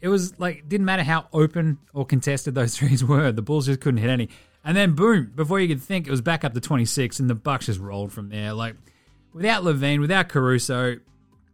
It 0.01 0.09
was 0.09 0.41
like 0.41 0.71
didn't 0.71 0.87
matter 0.87 1.03
how 1.03 1.29
open 1.35 1.77
or 1.93 2.07
contested 2.07 2.55
those 2.55 2.75
threes 2.79 3.05
were, 3.05 3.31
the 3.31 3.43
Bulls 3.43 3.67
just 3.67 3.83
couldn't 3.83 4.01
hit 4.01 4.09
any. 4.09 4.31
And 4.65 4.75
then 4.75 4.95
boom, 4.95 5.33
before 5.35 5.61
you 5.61 5.69
could 5.69 5.83
think, 5.83 6.07
it 6.07 6.11
was 6.11 6.23
back 6.23 6.45
up 6.45 6.55
to 6.55 6.61
26, 6.63 7.21
and 7.21 7.29
the 7.29 7.35
Bucks 7.35 7.67
just 7.67 7.79
rolled 7.79 8.11
from 8.11 8.31
there. 8.31 8.55
Like 8.55 8.77
without 9.33 9.63
LaVine, 9.63 10.01
without 10.01 10.29
Caruso, 10.29 10.97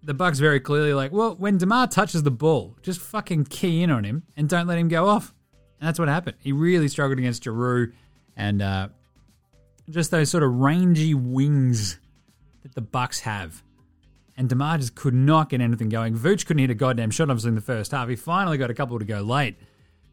the 0.02 0.14
Bucks 0.14 0.38
very 0.38 0.60
clearly 0.60 0.94
like, 0.94 1.12
well, 1.12 1.34
when 1.36 1.58
Demar 1.58 1.86
touches 1.88 2.22
the 2.22 2.30
ball, 2.30 2.76
just 2.82 3.00
fucking 3.00 3.44
key 3.44 3.82
in 3.82 3.90
on 3.90 4.04
him 4.04 4.22
and 4.36 4.48
don't 4.48 4.66
let 4.66 4.78
him 4.78 4.88
go 4.88 5.08
off. 5.08 5.34
And 5.80 5.88
that's 5.88 5.98
what 5.98 6.08
happened. 6.08 6.36
He 6.40 6.52
really 6.52 6.88
struggled 6.88 7.18
against 7.18 7.44
Jrue 7.44 7.92
and 8.36 8.62
uh, 8.62 8.88
just 9.90 10.10
those 10.10 10.30
sort 10.30 10.42
of 10.42 10.54
rangy 10.54 11.14
wings 11.14 11.98
that 12.62 12.74
the 12.74 12.80
Bucks 12.80 13.20
have. 13.20 13.62
And 14.36 14.48
Demar 14.48 14.78
just 14.78 14.94
could 14.94 15.14
not 15.14 15.50
get 15.50 15.60
anything 15.60 15.88
going. 15.88 16.16
Vooch 16.16 16.46
couldn't 16.46 16.60
hit 16.60 16.70
a 16.70 16.74
goddamn 16.74 17.10
shot, 17.10 17.28
obviously, 17.28 17.48
in 17.48 17.54
the 17.56 17.60
first 17.60 17.90
half. 17.90 18.08
He 18.08 18.14
finally 18.14 18.56
got 18.56 18.70
a 18.70 18.74
couple 18.74 18.98
to 18.98 19.04
go 19.04 19.20
late. 19.20 19.56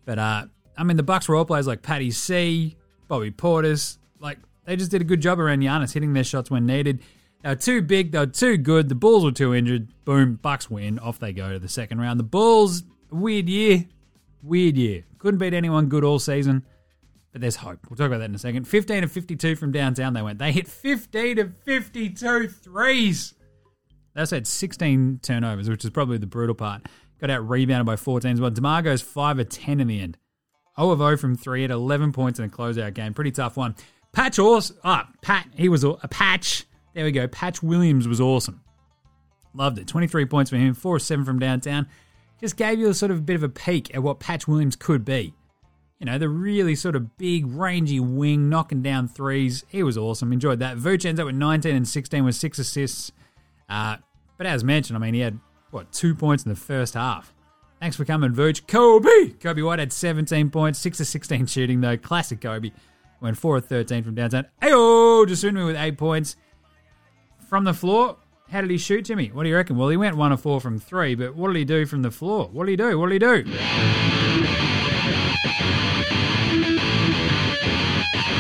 But, 0.03 0.17
uh, 0.17 0.45
I 0.75 0.84
mean, 0.84 0.98
the 0.98 1.03
Bucks 1.03 1.27
were 1.27 1.36
all 1.36 1.45
players 1.45 1.67
like 1.67 1.84
Patty 1.84 2.10
C, 2.10 2.75
Bobby 3.07 3.29
Portis. 3.29 3.98
Like, 4.19 4.39
they 4.65 4.75
just 4.75 4.89
did 4.89 5.01
a 5.01 5.03
good 5.03 5.22
job 5.22 5.39
around 5.39 5.60
Giannis, 5.60 5.93
hitting 5.93 6.13
their 6.13 6.24
shots 6.24 6.50
when 6.50 6.65
needed. 6.65 7.01
They 7.45 7.51
were 7.51 7.55
too 7.57 7.83
big, 7.83 8.11
they 8.11 8.17
were 8.17 8.25
too 8.25 8.57
good. 8.57 8.89
The 8.89 8.95
Bulls 8.95 9.23
were 9.23 9.31
too 9.31 9.53
injured. 9.53 9.89
Boom, 10.03 10.39
Bucks 10.41 10.67
win. 10.67 10.97
Off 10.97 11.19
they 11.19 11.31
go 11.31 11.51
to 11.53 11.59
the 11.59 11.69
second 11.69 12.01
round. 12.01 12.19
The 12.19 12.23
Bulls, 12.23 12.81
weird 13.11 13.47
year. 13.47 13.85
Weird 14.41 14.75
year. 14.75 15.03
Couldn't 15.19 15.37
beat 15.37 15.53
anyone 15.53 15.87
good 15.87 16.03
all 16.03 16.17
season. 16.17 16.65
But 17.31 17.41
there's 17.41 17.57
hope. 17.57 17.77
We'll 17.87 17.97
talk 17.97 18.07
about 18.07 18.17
that 18.17 18.29
in 18.29 18.33
a 18.33 18.39
second. 18.39 18.67
15 18.67 19.03
of 19.03 19.11
52 19.11 19.55
from 19.57 19.71
downtown 19.71 20.13
they 20.13 20.23
went. 20.23 20.39
They 20.39 20.51
hit 20.51 20.67
15 20.67 21.37
of 21.37 21.55
52 21.57 22.47
threes. 22.47 23.35
They 24.15 24.21
also 24.21 24.37
had 24.37 24.47
16 24.47 25.19
turnovers, 25.21 25.69
which 25.69 25.85
is 25.85 25.91
probably 25.91 26.17
the 26.17 26.25
brutal 26.25 26.55
part. 26.55 26.87
Got 27.21 27.29
out 27.29 27.47
rebounded 27.47 27.85
by 27.85 27.95
14 27.95 28.31
as 28.31 28.41
well. 28.41 28.49
DeMar 28.49 28.81
goes 28.81 29.03
5 29.03 29.37
of 29.37 29.49
10 29.49 29.81
in 29.81 29.87
the 29.87 29.99
end. 29.99 30.17
0 30.79 30.89
of 30.89 30.97
0 30.97 31.15
from 31.17 31.35
3 31.35 31.65
at 31.65 31.69
11 31.69 32.11
points 32.11 32.39
in 32.39 32.45
a 32.45 32.49
closeout 32.49 32.95
game. 32.95 33.13
Pretty 33.13 33.31
tough 33.31 33.55
one. 33.55 33.75
Patch 34.13 34.39
Ors, 34.39 34.73
ah, 34.83 35.07
Pat, 35.21 35.45
he 35.55 35.69
was 35.69 35.83
a 35.83 35.93
Patch. 36.09 36.65
There 36.95 37.03
we 37.03 37.11
go. 37.11 37.27
Patch 37.27 37.61
Williams 37.61 38.07
was 38.07 38.21
awesome. 38.21 38.61
Loved 39.53 39.77
it. 39.77 39.87
23 39.87 40.25
points 40.25 40.49
for 40.49 40.55
him, 40.55 40.73
4 40.73 40.95
of 40.95 41.01
7 41.01 41.25
from 41.25 41.39
downtown. 41.39 41.87
Just 42.39 42.55
gave 42.55 42.79
you 42.79 42.89
a 42.89 42.93
sort 42.93 43.11
of 43.11 43.19
a 43.19 43.21
bit 43.21 43.35
of 43.35 43.43
a 43.43 43.49
peek 43.49 43.93
at 43.93 44.01
what 44.01 44.19
Patch 44.19 44.47
Williams 44.47 44.77
could 44.77 45.03
be. 45.03 45.33
You 45.99 46.05
know, 46.05 46.17
the 46.17 46.29
really 46.29 46.75
sort 46.75 46.95
of 46.95 47.17
big, 47.17 47.45
rangy 47.47 47.99
wing, 47.99 48.49
knocking 48.49 48.81
down 48.81 49.09
threes. 49.09 49.65
He 49.67 49.83
was 49.83 49.97
awesome. 49.97 50.31
Enjoyed 50.31 50.59
that. 50.59 50.77
Vooch 50.77 51.05
ends 51.05 51.19
up 51.19 51.25
with 51.25 51.35
19 51.35 51.75
and 51.75 51.87
16 51.87 52.23
with 52.23 52.35
six 52.35 52.59
assists. 52.59 53.11
Uh, 53.69 53.97
but 54.37 54.47
as 54.47 54.63
mentioned, 54.63 54.97
I 54.97 54.99
mean, 54.99 55.13
he 55.13 55.19
had, 55.19 55.39
what, 55.71 55.91
two 55.91 56.15
points 56.15 56.43
in 56.43 56.49
the 56.49 56.55
first 56.55 56.93
half. 56.93 57.33
Thanks 57.81 57.97
for 57.97 58.05
coming, 58.05 58.31
Vooch. 58.31 58.65
Coby! 58.65 59.35
Coby 59.37 59.65
White 59.65 59.79
had 59.79 59.91
17 59.91 60.49
points, 60.49 60.79
6 60.79 61.01
of 61.01 61.07
16 61.07 61.45
shooting, 61.47 61.81
though. 61.81 61.97
Classic 61.97 62.39
Coby. 62.39 62.71
Went 63.21 63.37
4 63.37 63.57
of 63.57 63.65
13 63.65 64.03
from 64.03 64.15
downtown. 64.15 64.45
Ayo! 64.61 65.27
Just 65.27 65.43
me 65.43 65.63
with 65.63 65.75
8 65.75 65.97
points. 65.97 66.37
From 67.47 67.63
the 67.63 67.73
floor, 67.73 68.17
how 68.49 68.61
did 68.61 68.71
he 68.71 68.77
shoot, 68.77 69.03
Jimmy? 69.03 69.27
What 69.27 69.43
do 69.43 69.49
you 69.49 69.55
reckon? 69.55 69.77
Well, 69.77 69.89
he 69.89 69.97
went 69.97 70.17
1 70.17 70.31
of 70.31 70.41
4 70.41 70.59
from 70.59 70.79
3, 70.79 71.15
but 71.15 71.35
what 71.35 71.47
did 71.47 71.57
he 71.57 71.65
do 71.65 71.85
from 71.85 72.01
the 72.01 72.11
floor? 72.11 72.49
What 72.51 72.65
did 72.65 72.71
he 72.71 72.77
do? 72.77 72.99
What 72.99 73.09
did 73.09 73.13
he 73.13 73.19
do? 73.19 73.43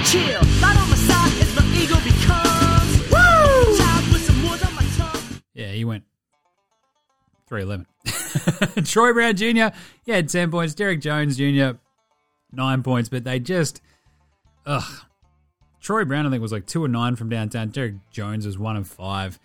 Chill, 0.05 0.41
light 0.61 0.77
on 0.77 0.89
my 0.89 0.95
side 0.95 1.33
as 1.41 1.55
my 1.55 1.63
ego 1.75 1.95
becomes. 2.03 2.99
Woo! 3.11 3.77
Child 3.77 4.11
with 4.11 4.25
some 4.25 4.47
words 4.47 4.63
on 4.63 4.75
my 4.75 4.85
tongue. 4.97 5.41
Yeah, 5.53 5.71
he 5.71 5.85
went 5.85 6.03
311. 7.47 8.83
Troy 8.85 9.13
Brown 9.13 9.35
Jr., 9.35 9.75
he 10.03 10.11
had 10.11 10.29
10 10.29 10.51
points. 10.51 10.73
Derrick 10.73 10.99
Jones 11.01 11.37
Jr., 11.37 11.77
9 12.51 12.83
points, 12.83 13.09
but 13.09 13.23
they 13.23 13.39
just. 13.39 13.81
Ugh. 14.65 15.04
Troy 15.85 16.03
Brown, 16.03 16.25
I 16.25 16.31
think, 16.31 16.41
was 16.41 16.51
like 16.51 16.65
2 16.65 16.83
or 16.83 16.87
9 16.87 17.15
from 17.15 17.29
downtown. 17.29 17.69
Derrick 17.69 17.93
Jones 18.09 18.47
was 18.47 18.57
1 18.57 18.75
of 18.75 18.87
5. 18.87 19.39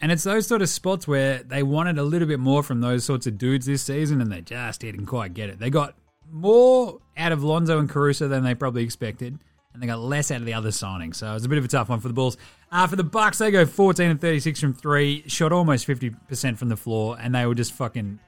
And 0.00 0.10
it's 0.10 0.24
those 0.24 0.48
sort 0.48 0.60
of 0.60 0.68
spots 0.68 1.06
where 1.06 1.44
they 1.44 1.62
wanted 1.62 1.98
a 1.98 2.02
little 2.02 2.26
bit 2.26 2.40
more 2.40 2.64
from 2.64 2.80
those 2.80 3.04
sorts 3.04 3.28
of 3.28 3.38
dudes 3.38 3.64
this 3.66 3.80
season, 3.80 4.20
and 4.20 4.32
they 4.32 4.40
just 4.40 4.80
didn't 4.80 5.06
quite 5.06 5.34
get 5.34 5.50
it. 5.50 5.60
They 5.60 5.70
got 5.70 5.94
more 6.28 6.98
out 7.16 7.30
of 7.30 7.44
Lonzo 7.44 7.78
and 7.78 7.88
Caruso 7.88 8.26
than 8.26 8.42
they 8.42 8.56
probably 8.56 8.82
expected, 8.82 9.38
and 9.72 9.80
they 9.80 9.86
got 9.86 10.00
less 10.00 10.32
out 10.32 10.40
of 10.40 10.46
the 10.46 10.54
other 10.54 10.70
signings. 10.70 11.14
So 11.14 11.30
it 11.30 11.34
was 11.34 11.44
a 11.44 11.48
bit 11.48 11.58
of 11.58 11.64
a 11.64 11.68
tough 11.68 11.88
one 11.88 12.00
for 12.00 12.08
the 12.08 12.14
Bulls. 12.14 12.36
Uh, 12.72 12.88
for 12.88 12.96
the 12.96 13.04
Bucks, 13.04 13.38
they 13.38 13.52
go 13.52 13.64
14 13.64 14.10
and 14.10 14.20
36 14.20 14.58
from 14.58 14.74
three, 14.74 15.22
shot 15.28 15.52
almost 15.52 15.86
50% 15.86 16.58
from 16.58 16.70
the 16.70 16.76
floor, 16.76 17.16
and 17.20 17.32
they 17.32 17.46
were 17.46 17.54
just 17.54 17.72
fucking 17.72 18.18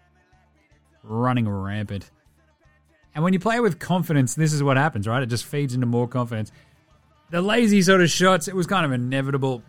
running 1.03 1.49
rampant. 1.49 2.13
And 3.13 3.25
when 3.25 3.33
you 3.33 3.41
play 3.41 3.59
with 3.59 3.81
confidence, 3.81 4.37
this 4.37 4.53
is 4.53 4.63
what 4.63 4.77
happens, 4.77 5.09
right? 5.09 5.21
It 5.21 5.27
just 5.27 5.47
feeds 5.47 5.75
into 5.75 5.87
more 5.89 6.07
confidence. 6.07 6.53
The 7.35 7.43
lazy 7.43 7.83
sort 7.83 8.01
of 8.01 8.09
shots, 8.11 8.47
it 8.47 8.55
was 8.55 8.69
kind 8.69 8.87
of 8.87 8.93
inevitable 8.93 9.65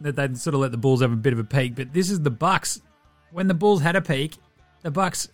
that 0.00 0.16
they'd 0.16 0.36
sort 0.36 0.54
of 0.54 0.60
let 0.60 0.72
the 0.72 0.76
Bulls 0.76 1.02
have 1.02 1.12
a 1.12 1.16
bit 1.16 1.32
of 1.32 1.38
a 1.38 1.44
peak, 1.44 1.76
but 1.76 1.92
this 1.92 2.10
is 2.10 2.20
the 2.20 2.32
Bucks. 2.32 2.80
When 3.30 3.46
the 3.46 3.54
Bulls 3.54 3.80
had 3.80 3.94
a 3.94 4.02
peak, 4.02 4.38
the 4.82 4.90
Bucks 4.90 5.28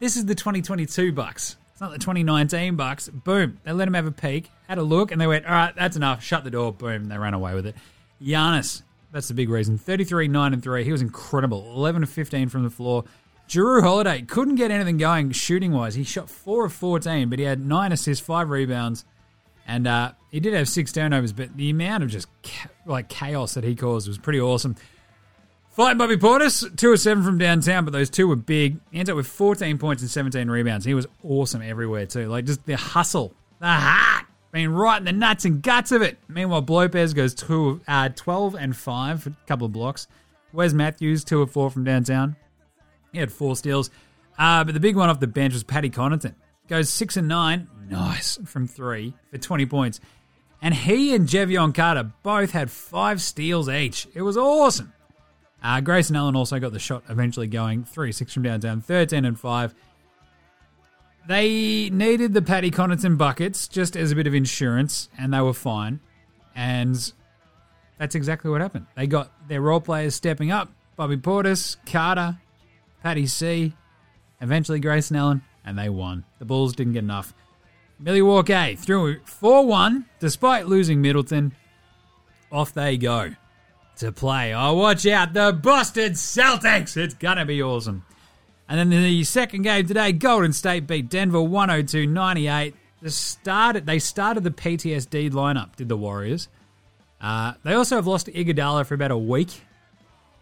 this 0.00 0.16
is 0.16 0.26
the 0.26 0.34
2022 0.34 1.12
Bucks. 1.12 1.56
It's 1.70 1.80
not 1.80 1.92
the 1.92 2.00
2019 2.00 2.74
Bucks. 2.74 3.08
Boom. 3.10 3.60
They 3.62 3.70
let 3.70 3.84
them 3.84 3.94
have 3.94 4.06
a 4.06 4.10
peek, 4.10 4.50
had 4.66 4.78
a 4.78 4.82
look, 4.82 5.12
and 5.12 5.20
they 5.20 5.28
went, 5.28 5.46
all 5.46 5.52
right, 5.52 5.72
that's 5.76 5.94
enough. 5.94 6.20
Shut 6.20 6.42
the 6.42 6.50
door. 6.50 6.72
Boom. 6.72 7.04
They 7.04 7.16
ran 7.16 7.32
away 7.32 7.54
with 7.54 7.66
it. 7.66 7.76
Giannis, 8.20 8.82
that's 9.12 9.28
the 9.28 9.34
big 9.34 9.50
reason. 9.50 9.78
33, 9.78 10.26
9, 10.26 10.52
and 10.52 10.60
3. 10.64 10.82
He 10.82 10.90
was 10.90 11.00
incredible. 11.00 11.74
11 11.76 12.02
of 12.02 12.10
15 12.10 12.48
from 12.48 12.64
the 12.64 12.70
floor. 12.70 13.04
Jrue 13.48 13.82
Holiday 13.82 14.22
couldn't 14.22 14.56
get 14.56 14.72
anything 14.72 14.96
going 14.96 15.30
shooting 15.30 15.70
wise. 15.70 15.94
He 15.94 16.02
shot 16.02 16.28
4 16.28 16.64
of 16.64 16.72
14, 16.72 17.30
but 17.30 17.38
he 17.38 17.44
had 17.44 17.64
9 17.64 17.92
assists, 17.92 18.26
5 18.26 18.50
rebounds, 18.50 19.04
and 19.64 19.86
uh, 19.86 20.12
he 20.30 20.40
did 20.40 20.54
have 20.54 20.68
6 20.68 20.92
turnovers, 20.92 21.32
but 21.32 21.56
the 21.56 21.70
amount 21.70 22.02
of 22.04 22.10
just 22.10 22.28
ca- 22.42 22.68
like 22.86 23.08
chaos 23.08 23.54
that 23.54 23.64
he 23.64 23.74
caused 23.74 24.08
was 24.08 24.18
pretty 24.18 24.40
awesome. 24.40 24.76
Fighting 25.70 25.98
Bobby 25.98 26.16
Portis, 26.16 26.76
two 26.76 26.90
or 26.90 26.96
seven 26.96 27.22
from 27.22 27.38
downtown, 27.38 27.84
but 27.84 27.92
those 27.92 28.10
two 28.10 28.26
were 28.26 28.34
big. 28.34 28.80
He 28.90 28.98
ends 28.98 29.08
up 29.08 29.14
with 29.14 29.28
14 29.28 29.78
points 29.78 30.02
and 30.02 30.10
17 30.10 30.50
rebounds. 30.50 30.84
He 30.84 30.92
was 30.92 31.06
awesome 31.22 31.62
everywhere 31.62 32.04
too. 32.04 32.26
Like 32.26 32.46
just 32.46 32.66
the 32.66 32.76
hustle, 32.76 33.32
the 33.60 33.68
heart, 33.68 34.26
being 34.50 34.70
right 34.70 34.98
in 34.98 35.04
the 35.04 35.12
nuts 35.12 35.44
and 35.44 35.62
guts 35.62 35.92
of 35.92 36.02
it. 36.02 36.18
Meanwhile, 36.26 36.64
Lopez 36.68 37.14
goes 37.14 37.32
two, 37.32 37.80
uh, 37.86 38.08
12 38.08 38.56
and 38.56 38.76
five 38.76 39.22
for 39.22 39.30
a 39.30 39.36
couple 39.46 39.66
of 39.66 39.72
blocks. 39.72 40.08
Wes 40.52 40.72
Matthews, 40.72 41.22
two 41.22 41.42
of 41.42 41.52
four 41.52 41.70
from 41.70 41.84
downtown. 41.84 42.34
He 43.12 43.20
had 43.20 43.30
four 43.30 43.54
steals. 43.54 43.90
Uh, 44.36 44.64
but 44.64 44.74
the 44.74 44.80
big 44.80 44.96
one 44.96 45.08
off 45.08 45.20
the 45.20 45.28
bench 45.28 45.52
was 45.52 45.62
Paddy 45.62 45.90
Connaughton. 45.90 46.34
Goes 46.66 46.90
six 46.90 47.16
and 47.16 47.28
nine, 47.28 47.68
nice 47.88 48.36
from 48.46 48.66
three 48.66 49.14
for 49.30 49.38
20 49.38 49.66
points. 49.66 50.00
And 50.60 50.74
he 50.74 51.14
and 51.14 51.28
Jevon 51.28 51.74
Carter 51.74 52.10
both 52.22 52.50
had 52.50 52.70
five 52.70 53.22
steals 53.22 53.68
each. 53.68 54.08
It 54.14 54.22
was 54.22 54.36
awesome. 54.36 54.92
Uh, 55.62 55.80
Grayson 55.80 56.16
Allen 56.16 56.36
also 56.36 56.58
got 56.58 56.72
the 56.72 56.78
shot 56.78 57.04
eventually 57.08 57.46
going. 57.46 57.84
3 57.84 58.12
6 58.12 58.32
from 58.32 58.42
downtown, 58.42 58.80
13 58.80 59.24
and 59.24 59.38
5. 59.38 59.74
They 61.26 61.90
needed 61.90 62.32
the 62.32 62.42
Paddy 62.42 62.70
Connaughton 62.70 63.18
buckets 63.18 63.68
just 63.68 63.96
as 63.96 64.12
a 64.12 64.14
bit 64.14 64.26
of 64.26 64.34
insurance, 64.34 65.08
and 65.18 65.34
they 65.34 65.40
were 65.40 65.52
fine. 65.52 66.00
And 66.54 67.12
that's 67.98 68.14
exactly 68.14 68.50
what 68.50 68.60
happened. 68.60 68.86
They 68.96 69.06
got 69.06 69.30
their 69.48 69.60
role 69.60 69.80
players 69.80 70.14
stepping 70.14 70.50
up 70.50 70.72
Bobby 70.96 71.16
Portis, 71.16 71.76
Carter, 71.86 72.38
Paddy 73.02 73.26
C, 73.26 73.74
eventually 74.40 74.80
Grayson 74.80 75.16
Allen, 75.16 75.42
and 75.64 75.78
they 75.78 75.88
won. 75.88 76.24
The 76.38 76.44
Bulls 76.44 76.74
didn't 76.74 76.94
get 76.94 77.04
enough. 77.04 77.34
Milwaukee 77.98 78.76
threw 78.76 79.20
4 79.24 79.66
1 79.66 80.04
despite 80.20 80.66
losing 80.66 81.00
Middleton. 81.00 81.54
Off 82.50 82.72
they 82.72 82.96
go 82.96 83.34
to 83.96 84.12
play. 84.12 84.54
Oh, 84.54 84.74
watch 84.74 85.06
out, 85.06 85.32
the 85.34 85.52
Boston 85.52 86.12
Celtics. 86.12 86.96
It's 86.96 87.14
to 87.14 87.44
be 87.44 87.62
awesome. 87.62 88.04
And 88.68 88.78
then 88.78 88.90
the 88.90 89.24
second 89.24 89.62
game 89.62 89.86
today, 89.86 90.12
Golden 90.12 90.52
State 90.52 90.86
beat 90.86 91.08
Denver 91.08 91.42
102 91.42 92.06
98. 92.06 92.74
The 93.00 93.10
started, 93.10 93.86
they 93.86 93.98
started 93.98 94.44
the 94.44 94.50
PTSD 94.50 95.30
lineup, 95.30 95.76
did 95.76 95.88
the 95.88 95.96
Warriors. 95.96 96.48
Uh, 97.20 97.54
they 97.64 97.74
also 97.74 97.96
have 97.96 98.06
lost 98.06 98.26
Iguodala 98.26 98.86
for 98.86 98.94
about 98.94 99.10
a 99.10 99.18
week. 99.18 99.62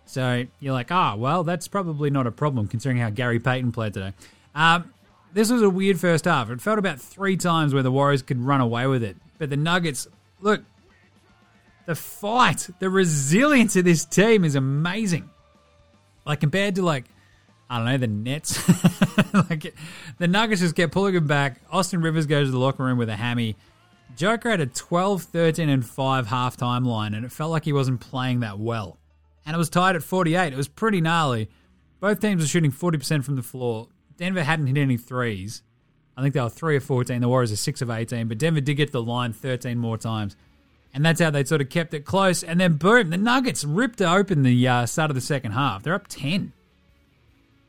So 0.06 0.44
you're 0.60 0.72
like, 0.72 0.90
ah, 0.90 1.14
oh, 1.14 1.16
well, 1.16 1.44
that's 1.44 1.68
probably 1.68 2.10
not 2.10 2.26
a 2.26 2.32
problem 2.32 2.68
considering 2.68 2.98
how 2.98 3.10
Gary 3.10 3.40
Payton 3.40 3.72
played 3.72 3.94
today. 3.94 4.12
Um, 4.54 4.92
this 5.36 5.50
was 5.50 5.60
a 5.60 5.68
weird 5.68 6.00
first 6.00 6.24
half. 6.24 6.48
It 6.48 6.62
felt 6.62 6.78
about 6.78 6.98
three 6.98 7.36
times 7.36 7.74
where 7.74 7.82
the 7.82 7.92
Warriors 7.92 8.22
could 8.22 8.40
run 8.40 8.62
away 8.62 8.86
with 8.86 9.02
it. 9.02 9.18
But 9.36 9.50
the 9.50 9.56
Nuggets, 9.58 10.08
look, 10.40 10.62
the 11.84 11.94
fight, 11.94 12.70
the 12.78 12.88
resilience 12.88 13.76
of 13.76 13.84
this 13.84 14.06
team 14.06 14.46
is 14.46 14.54
amazing. 14.54 15.28
Like 16.24 16.40
compared 16.40 16.76
to 16.76 16.82
like, 16.82 17.04
I 17.68 17.76
don't 17.76 17.84
know, 17.84 17.98
the 17.98 18.06
Nets. 18.06 18.66
like 19.50 19.74
the 20.16 20.26
Nuggets 20.26 20.62
just 20.62 20.74
kept 20.74 20.94
pulling 20.94 21.14
him 21.14 21.26
back. 21.26 21.60
Austin 21.70 22.00
Rivers 22.00 22.24
goes 22.24 22.48
to 22.48 22.52
the 22.52 22.58
locker 22.58 22.84
room 22.84 22.96
with 22.96 23.10
a 23.10 23.16
hammy. 23.16 23.56
Joker 24.16 24.48
had 24.48 24.60
a 24.60 24.66
12, 24.66 25.24
13, 25.24 25.68
and 25.68 25.84
5 25.84 26.26
halftime 26.28 26.86
line, 26.86 27.12
and 27.12 27.26
it 27.26 27.30
felt 27.30 27.50
like 27.50 27.66
he 27.66 27.74
wasn't 27.74 28.00
playing 28.00 28.40
that 28.40 28.58
well. 28.58 28.96
And 29.44 29.54
it 29.54 29.58
was 29.58 29.68
tied 29.68 29.96
at 29.96 30.02
48. 30.02 30.54
It 30.54 30.56
was 30.56 30.66
pretty 30.66 31.02
gnarly. 31.02 31.50
Both 32.00 32.20
teams 32.20 32.40
were 32.40 32.48
shooting 32.48 32.72
40% 32.72 33.22
from 33.22 33.36
the 33.36 33.42
floor. 33.42 33.88
Denver 34.16 34.42
hadn't 34.42 34.66
hit 34.66 34.78
any 34.78 34.96
threes. 34.96 35.62
I 36.16 36.22
think 36.22 36.34
they 36.34 36.40
were 36.40 36.48
3 36.48 36.76
of 36.76 36.84
14. 36.84 37.20
The 37.20 37.28
Warriors 37.28 37.52
are 37.52 37.56
6 37.56 37.82
of 37.82 37.90
18. 37.90 38.28
But 38.28 38.38
Denver 38.38 38.60
did 38.60 38.74
get 38.74 38.86
to 38.86 38.92
the 38.92 39.02
line 39.02 39.32
13 39.32 39.76
more 39.76 39.98
times. 39.98 40.36
And 40.94 41.04
that's 41.04 41.20
how 41.20 41.30
they 41.30 41.44
sort 41.44 41.60
of 41.60 41.68
kept 41.68 41.92
it 41.92 42.06
close. 42.06 42.42
And 42.42 42.58
then, 42.58 42.74
boom, 42.74 43.10
the 43.10 43.18
Nuggets 43.18 43.64
ripped 43.64 44.00
open 44.00 44.42
the 44.42 44.66
uh, 44.66 44.86
start 44.86 45.10
of 45.10 45.14
the 45.14 45.20
second 45.20 45.52
half. 45.52 45.82
They're 45.82 45.94
up 45.94 46.08
10. 46.08 46.52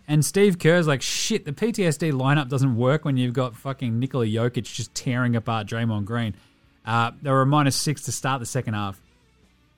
And 0.08 0.24
Steve 0.24 0.58
Kerr's 0.58 0.88
like, 0.88 1.02
shit, 1.02 1.44
the 1.44 1.52
PTSD 1.52 2.14
lineup 2.14 2.48
doesn't 2.48 2.78
work 2.78 3.04
when 3.04 3.18
you've 3.18 3.34
got 3.34 3.58
fucking 3.58 4.00
Nikola 4.00 4.26
Jokic 4.26 4.64
just 4.64 4.96
tearing 4.96 5.36
apart 5.36 5.68
Draymond 5.68 6.06
Green. 6.06 6.34
Uh, 6.86 7.12
they 7.22 7.30
were 7.30 7.42
a 7.42 7.46
minus 7.46 7.76
six 7.76 8.04
to 8.04 8.14
start 8.14 8.40
the 8.40 8.46
second 8.46 8.76
half. 8.76 9.02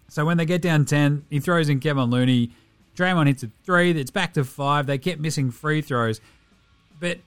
So 0.10 0.26
when 0.26 0.38
they 0.38 0.46
get 0.46 0.62
down 0.62 0.86
10, 0.86 1.26
he 1.32 1.40
throws 1.40 1.70
in 1.70 1.80
Kevon 1.80 2.12
Looney. 2.12 2.52
Draymond 2.96 3.28
hits 3.28 3.44
a 3.44 3.50
three. 3.64 3.92
It's 3.92 4.12
back 4.12 4.34
to 4.34 4.44
five. 4.44 4.86
They 4.86 5.00
kept 5.00 5.20
missing 5.20 5.50
free 5.50 5.82
throws. 5.82 6.22
But 7.00 7.20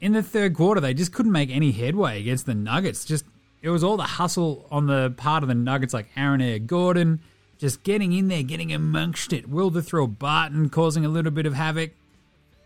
in 0.00 0.12
the 0.12 0.22
third 0.22 0.54
quarter, 0.54 0.80
they 0.80 0.94
just 0.94 1.12
couldn't 1.12 1.32
make 1.32 1.50
any 1.50 1.72
headway 1.72 2.20
against 2.20 2.46
the 2.46 2.54
Nuggets. 2.54 3.04
Just 3.04 3.24
it 3.62 3.70
was 3.70 3.84
all 3.84 3.96
the 3.96 4.02
hustle 4.02 4.66
on 4.70 4.86
the 4.86 5.14
part 5.16 5.42
of 5.42 5.48
the 5.48 5.54
Nuggets, 5.54 5.94
like 5.94 6.08
Aaron 6.16 6.40
Air 6.40 6.58
Gordon, 6.58 7.20
just 7.58 7.84
getting 7.84 8.12
in 8.12 8.28
there, 8.28 8.42
getting 8.42 8.72
amongst 8.72 9.32
it. 9.32 9.48
Will 9.48 9.70
the 9.70 9.82
Thrill 9.82 10.08
Barton 10.08 10.68
causing 10.68 11.04
a 11.04 11.08
little 11.08 11.30
bit 11.30 11.46
of 11.46 11.54
havoc. 11.54 11.92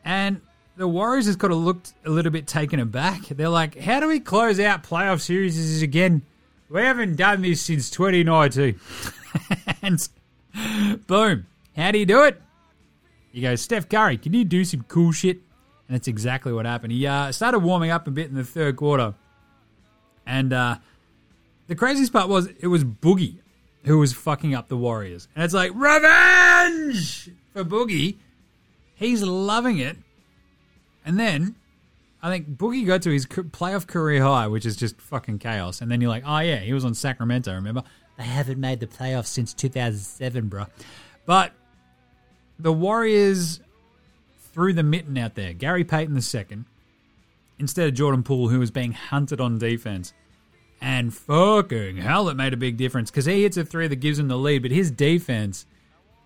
And 0.04 0.40
the 0.76 0.88
Warriors 0.88 1.26
has 1.26 1.36
got 1.36 1.48
to 1.48 1.54
look 1.54 1.82
a 2.04 2.10
little 2.10 2.32
bit 2.32 2.46
taken 2.46 2.80
aback. 2.80 3.22
They're 3.28 3.48
like, 3.48 3.78
how 3.78 4.00
do 4.00 4.08
we 4.08 4.20
close 4.20 4.58
out 4.58 4.84
playoff 4.84 5.20
series 5.20 5.82
again? 5.82 6.22
We 6.70 6.80
haven't 6.80 7.16
done 7.16 7.42
this 7.42 7.60
since 7.60 7.90
2019. 7.90 8.80
and 9.82 10.08
boom. 11.06 11.46
How 11.76 11.90
do 11.90 11.98
you 11.98 12.06
do 12.06 12.24
it? 12.24 12.40
You 13.32 13.42
go, 13.42 13.54
Steph 13.54 13.88
Curry, 13.88 14.16
can 14.16 14.32
you 14.32 14.44
do 14.44 14.64
some 14.64 14.84
cool 14.88 15.12
shit? 15.12 15.40
And 15.88 15.94
that's 15.94 16.08
exactly 16.08 16.52
what 16.52 16.66
happened. 16.66 16.92
He 16.92 17.06
uh, 17.06 17.32
started 17.32 17.60
warming 17.60 17.90
up 17.90 18.06
a 18.06 18.10
bit 18.10 18.28
in 18.28 18.34
the 18.34 18.44
third 18.44 18.76
quarter. 18.76 19.14
And 20.26 20.52
uh, 20.52 20.76
the 21.68 21.74
craziest 21.76 22.12
part 22.12 22.28
was 22.28 22.48
it 22.60 22.66
was 22.66 22.84
Boogie 22.84 23.38
who 23.84 23.98
was 23.98 24.12
fucking 24.12 24.54
up 24.54 24.68
the 24.68 24.76
Warriors. 24.76 25.28
And 25.34 25.44
it's 25.44 25.54
like, 25.54 25.70
revenge 25.74 27.30
for 27.52 27.64
Boogie. 27.64 28.16
He's 28.96 29.22
loving 29.22 29.78
it. 29.78 29.96
And 31.04 31.20
then 31.20 31.54
I 32.20 32.30
think 32.30 32.48
Boogie 32.56 32.84
got 32.84 33.02
to 33.02 33.10
his 33.10 33.26
playoff 33.26 33.86
career 33.86 34.22
high, 34.22 34.48
which 34.48 34.66
is 34.66 34.74
just 34.74 35.00
fucking 35.00 35.38
chaos. 35.38 35.80
And 35.80 35.88
then 35.88 36.00
you're 36.00 36.10
like, 36.10 36.24
oh, 36.26 36.40
yeah, 36.40 36.56
he 36.56 36.72
was 36.72 36.84
on 36.84 36.94
Sacramento, 36.94 37.54
remember? 37.54 37.84
They 38.18 38.24
haven't 38.24 38.58
made 38.58 38.80
the 38.80 38.88
playoffs 38.88 39.26
since 39.26 39.54
2007, 39.54 40.48
bro. 40.48 40.66
But 41.24 41.52
the 42.58 42.72
Warriors 42.72 43.60
threw 44.56 44.72
the 44.72 44.82
mitten 44.82 45.18
out 45.18 45.34
there. 45.34 45.52
Gary 45.52 45.84
Payton 45.84 46.18
second, 46.22 46.64
instead 47.58 47.88
of 47.88 47.94
Jordan 47.94 48.22
Poole, 48.22 48.48
who 48.48 48.58
was 48.58 48.70
being 48.70 48.92
hunted 48.92 49.38
on 49.38 49.58
defense. 49.58 50.14
And 50.80 51.12
fucking 51.14 51.98
hell, 51.98 52.30
it 52.30 52.36
made 52.36 52.54
a 52.54 52.56
big 52.56 52.78
difference 52.78 53.10
because 53.10 53.26
he 53.26 53.42
hits 53.42 53.58
a 53.58 53.66
three 53.66 53.86
that 53.86 53.96
gives 53.96 54.18
him 54.18 54.28
the 54.28 54.38
lead, 54.38 54.62
but 54.62 54.70
his 54.70 54.90
defense, 54.90 55.66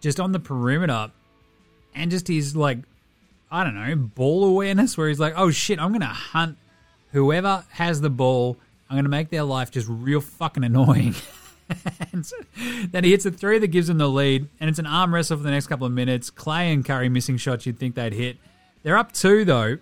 just 0.00 0.20
on 0.20 0.30
the 0.30 0.38
perimeter, 0.38 1.10
and 1.92 2.08
just 2.08 2.28
his 2.28 2.54
like, 2.54 2.78
I 3.50 3.64
don't 3.64 3.74
know, 3.74 3.96
ball 3.96 4.44
awareness, 4.44 4.96
where 4.96 5.08
he's 5.08 5.18
like, 5.18 5.34
oh 5.36 5.50
shit, 5.50 5.80
I'm 5.80 5.90
gonna 5.90 6.06
hunt 6.06 6.56
whoever 7.10 7.64
has 7.70 8.00
the 8.00 8.10
ball. 8.10 8.56
I'm 8.88 8.96
gonna 8.96 9.08
make 9.08 9.30
their 9.30 9.42
life 9.42 9.72
just 9.72 9.88
real 9.88 10.20
fucking 10.20 10.62
annoying. 10.62 11.16
then 12.90 13.04
he 13.04 13.10
hits 13.10 13.26
a 13.26 13.30
three 13.30 13.58
that 13.58 13.68
gives 13.68 13.88
him 13.88 13.98
the 13.98 14.08
lead, 14.08 14.48
and 14.60 14.68
it's 14.68 14.78
an 14.78 14.86
arm 14.86 15.14
wrestle 15.14 15.36
for 15.36 15.42
the 15.42 15.50
next 15.50 15.66
couple 15.66 15.86
of 15.86 15.92
minutes. 15.92 16.30
Klay 16.30 16.72
and 16.72 16.84
Curry 16.84 17.08
missing 17.08 17.36
shots 17.36 17.66
you'd 17.66 17.78
think 17.78 17.94
they'd 17.94 18.12
hit. 18.12 18.36
They're 18.82 18.96
up 18.96 19.12
two 19.12 19.44
though, 19.44 19.78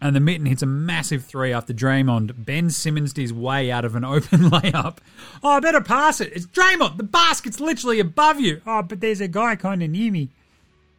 and 0.00 0.14
the 0.14 0.20
mitten 0.20 0.46
hits 0.46 0.62
a 0.62 0.66
massive 0.66 1.24
three 1.24 1.52
after 1.52 1.72
Draymond. 1.72 2.44
Ben 2.44 2.70
Simmons 2.70 3.14
his 3.16 3.32
way 3.32 3.70
out 3.70 3.84
of 3.84 3.94
an 3.94 4.04
open 4.04 4.50
layup. 4.50 4.98
Oh, 5.42 5.50
I 5.50 5.60
better 5.60 5.80
pass 5.80 6.20
it. 6.20 6.32
It's 6.34 6.46
Draymond. 6.46 6.96
The 6.96 7.04
basket's 7.04 7.60
literally 7.60 8.00
above 8.00 8.40
you. 8.40 8.60
Oh, 8.66 8.82
but 8.82 9.00
there's 9.00 9.20
a 9.20 9.28
guy 9.28 9.56
kind 9.56 9.82
of 9.82 9.90
near 9.90 10.12
me. 10.12 10.28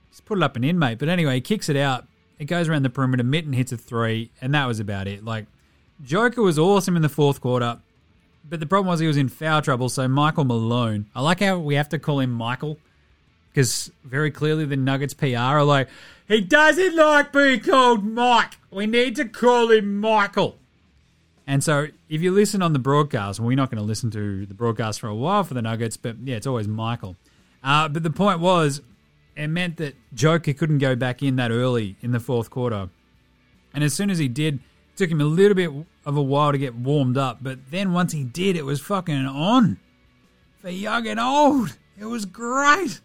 Just 0.10 0.25
put 0.25 0.38
it 0.38 0.44
up 0.44 0.55
and 0.55 0.65
in, 0.65 0.79
mate. 0.79 0.98
But 0.98 1.10
anyway, 1.10 1.36
he 1.36 1.41
kicks 1.41 1.70
it 1.70 1.75
out. 1.75 2.08
It 2.39 2.46
goes 2.46 2.67
around 2.67 2.84
the 2.84 2.89
perimeter. 2.89 3.24
Mitten 3.24 3.53
hits 3.53 3.72
a 3.72 3.77
three, 3.77 4.32
and 4.41 4.53
that 4.53 4.65
was 4.65 4.79
about 4.79 5.08
it. 5.08 5.24
Like, 5.24 5.46
Joker 6.03 6.41
was 6.41 6.58
awesome 6.60 6.96
in 6.96 7.01
the 7.01 7.10
fourth 7.10 7.39
quarter, 7.41 7.79
but 8.48 8.60
the 8.60 8.66
problem 8.66 8.88
was 8.88 9.00
he 9.00 9.08
was 9.08 9.18
in 9.18 9.30
foul 9.30 9.62
trouble. 9.62 9.90
So 9.90 10.08
Michael 10.08 10.44
Malone, 10.46 11.08
I 11.16 11.22
like 11.22 11.40
how 11.40 11.58
we 11.58 11.75
have 11.75 11.90
to 11.90 12.00
call 12.00 12.20
him 12.20 12.32
Michael 12.32 12.78
because 13.50 13.90
very 14.04 14.32
clearly 14.32 14.66
the 14.66 14.75
Nuggets 14.75 15.14
PR 15.14 15.38
are 15.38 15.64
like, 15.64 15.88
he 16.28 16.42
doesn't 16.42 16.96
like 16.96 17.32
being 17.32 17.62
called 17.62 18.04
Mike. 18.04 18.58
We 18.70 18.86
need 18.86 19.16
to 19.16 19.25
call 19.25 19.72
him 19.72 20.00
Michael. 20.00 20.58
And 21.48 21.64
so 21.64 21.88
if 22.10 22.22
you 22.22 22.32
listen 22.32 22.62
on 22.62 22.74
the 22.74 22.80
broadcast, 22.80 23.40
well, 23.40 23.48
we're 23.48 23.56
not 23.56 23.70
going 23.70 23.82
to 23.82 23.88
listen 23.88 24.12
to 24.12 24.46
the 24.46 24.54
broadcast 24.54 25.00
for 25.00 25.08
a 25.08 25.16
while 25.16 25.44
for 25.44 25.54
the 25.54 25.62
Nuggets, 25.62 25.96
but 25.96 26.18
yeah, 26.24 26.36
it's 26.36 26.48
always 26.48 26.68
Michael. 26.68 27.16
Uh, 27.64 27.88
but 27.88 28.04
the 28.04 28.10
point 28.10 28.40
was, 28.40 28.82
it 29.36 29.48
meant 29.48 29.78
that 29.78 29.96
Joker 30.14 30.54
couldn't 30.54 30.80
go 30.80 30.96
back 30.96 31.22
in 31.24 31.36
that 31.38 31.52
early 31.52 31.96
in 32.02 32.12
the 32.12 32.20
fourth 32.20 32.50
quarter. 32.50 32.90
And 33.74 33.84
as 33.84 33.94
soon 33.94 34.10
as 34.10 34.18
he 34.18 34.28
did, 34.28 34.60
took 34.96 35.10
him 35.10 35.22
a 35.22 35.25
little 35.25 35.56
bit 35.56 35.72
of 36.06 36.18
a 36.18 36.22
while 36.22 36.52
to 36.52 36.58
get 36.58 36.75
warmed 36.75 37.18
up. 37.18 37.40
But 37.42 37.72
then 37.72 37.94
once 37.94 38.14
he 38.14 38.24
did, 38.24 38.56
it 38.56 38.66
was 38.66 38.80
fucking 38.82 39.25
on 39.25 39.78
for 40.62 40.70
young 40.70 41.08
and 41.08 41.20
old. 41.20 41.78
It 42.00 42.06
was 42.06 42.25
great. 42.25 43.00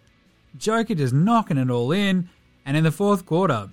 Joker 0.57 0.95
just 0.95 1.13
knocking 1.13 1.59
it 1.59 1.71
all 1.71 1.93
in. 1.93 2.29
And 2.65 2.77
in 2.77 2.85
the 2.85 2.93
fourth 2.93 3.27
quarter, 3.27 3.71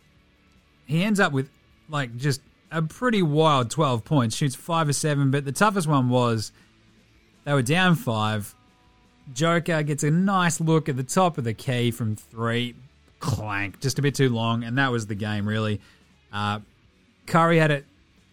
he 0.85 1.03
ends 1.03 1.19
up 1.19 1.31
with 1.31 1.49
like 1.89 2.15
just 2.17 2.41
a 2.71 2.81
pretty 2.81 3.21
wild 3.21 3.71
12 3.71 4.03
points, 4.03 4.35
shoots 4.35 4.55
five 4.55 4.89
or 4.89 4.93
seven. 4.93 5.31
But 5.31 5.45
the 5.45 5.51
toughest 5.51 5.87
one 5.87 6.09
was 6.09 6.51
they 7.45 7.53
were 7.53 7.61
down 7.61 7.95
five. 7.95 8.53
Joker 9.33 9.83
gets 9.83 10.03
a 10.03 10.11
nice 10.11 10.61
look 10.61 10.87
at 10.87 10.95
the 10.95 11.03
top 11.03 11.37
of 11.37 11.43
the 11.43 11.53
key 11.53 11.91
from 11.91 12.15
three. 12.15 12.75
Clank, 13.19 13.79
just 13.79 13.99
a 13.99 14.01
bit 14.01 14.15
too 14.15 14.29
long. 14.29 14.63
And 14.63 14.77
that 14.77 14.91
was 14.91 15.07
the 15.07 15.15
game, 15.15 15.47
really. 15.47 15.81
Uh, 16.31 16.59
Curry 17.25 17.57
had 17.57 17.71
it. 17.71 17.85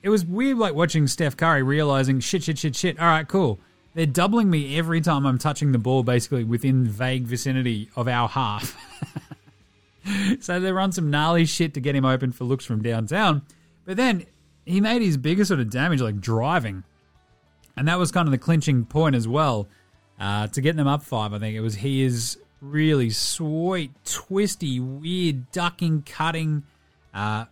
It 0.05 0.11
was 0.11 0.23
weird, 0.23 0.59
like 0.59 0.75
watching 0.75 1.07
Steph 1.07 1.35
Curry 1.35 1.63
realizing 1.63 2.21
shit, 2.21 2.43
shit, 2.43 2.59
shit, 2.59 2.77
shit. 2.77 3.01
All 3.01 3.07
right, 3.07 3.27
cool. 3.27 3.59
They're 3.95 4.05
doubling 4.05 4.51
me 4.51 4.77
every 4.77 5.01
time 5.01 5.25
I'm 5.25 5.39
touching 5.39 5.73
the 5.73 5.79
ball, 5.79 6.03
basically 6.03 6.45
within 6.45 6.85
vague 6.85 7.25
vicinity 7.25 7.89
of 7.97 8.07
our 8.07 8.29
half. 8.29 8.77
so 10.41 10.61
they 10.61 10.73
run 10.73 10.93
some 10.93 11.11
gnarly 11.11 11.47
shit 11.47 11.73
to 11.73 11.81
get 11.81 11.97
him 11.97 12.05
open 12.05 12.33
for 12.33 12.45
looks 12.45 12.67
from 12.67 12.83
downtown. 12.83 13.41
But 13.87 13.97
then 13.97 14.27
he 14.67 14.83
made 14.83 15.01
his 15.01 15.17
biggest 15.17 15.49
sort 15.49 15.61
of 15.61 15.71
damage, 15.71 16.03
like 16.03 16.21
driving. 16.21 16.85
And 17.75 17.89
that 17.89 17.99
was 17.99 18.13
kind 18.13 18.29
of 18.29 18.33
the 18.33 18.37
clinching 18.37 18.85
point 18.85 19.17
as 19.17 19.27
well. 19.27 19.69
Uh, 20.21 20.49
to 20.49 20.61
get 20.61 20.77
them 20.77 20.87
up 20.87 21.03
five, 21.03 21.33
I 21.33 21.39
think 21.39 21.57
it 21.57 21.61
was 21.61 21.77
his 21.77 22.37
really 22.61 23.09
sweet, 23.09 23.93
twisty, 24.05 24.81
weird 24.81 25.51
ducking, 25.51 26.03
cutting. 26.03 26.65
Uh, 27.15 27.47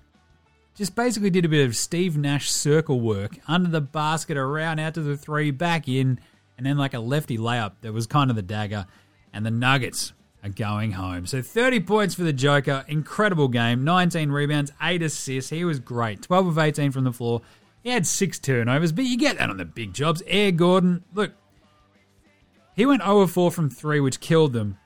just 0.83 0.97
basically 0.97 1.31
did 1.31 1.45
a 1.45 1.49
bit 1.49 1.65
of 1.65 1.77
Steve 1.77 2.17
Nash 2.17 2.51
circle 2.51 3.01
work 3.01 3.39
under 3.47 3.71
the 3.71 3.81
basket, 3.81 4.37
around 4.37 4.81
out 4.81 4.95
to 4.95 5.01
the 5.01 5.17
three, 5.17 5.53
back 5.53 5.87
in, 5.87 6.19
and 6.59 6.67
then 6.67 6.77
like 6.77 6.93
a 6.93 6.99
lefty 6.99 7.39
layup 7.39 7.75
that 7.83 7.93
was 7.93 8.09
kind 8.09 8.31
of 8.31 8.35
the 8.35 8.43
dagger. 8.43 8.87
And 9.33 9.47
the 9.47 9.53
Nuggets 9.53 10.13
are 10.43 10.49
going 10.49 10.91
home. 10.91 11.27
So 11.27 11.41
30 11.41 11.79
points 11.83 12.17
for 12.17 12.25
the 12.25 12.33
Joker. 12.33 12.85
Incredible 12.89 13.47
game. 13.47 13.85
19 13.85 14.33
rebounds, 14.33 14.73
8 14.83 15.03
assists. 15.03 15.51
He 15.51 15.65
was 15.65 15.79
great. 15.79 16.23
12 16.23 16.49
of 16.49 16.59
18 16.59 16.91
from 16.91 17.05
the 17.05 17.13
floor. 17.13 17.43
He 17.85 17.91
had 17.91 18.05
six 18.05 18.41
turnovers, 18.41 18.91
but 18.91 19.05
you 19.05 19.17
get 19.17 19.39
that 19.39 19.51
on 19.51 19.59
the 19.59 19.65
big 19.65 19.93
jobs. 19.93 20.21
Air 20.27 20.51
Gordon, 20.51 21.05
look, 21.15 21.31
he 22.75 22.85
went 22.85 23.03
0 23.03 23.21
of 23.21 23.31
4 23.31 23.53
from 23.53 23.71
3, 23.71 24.01
which 24.01 24.19
killed 24.19 24.53
them. 24.53 24.79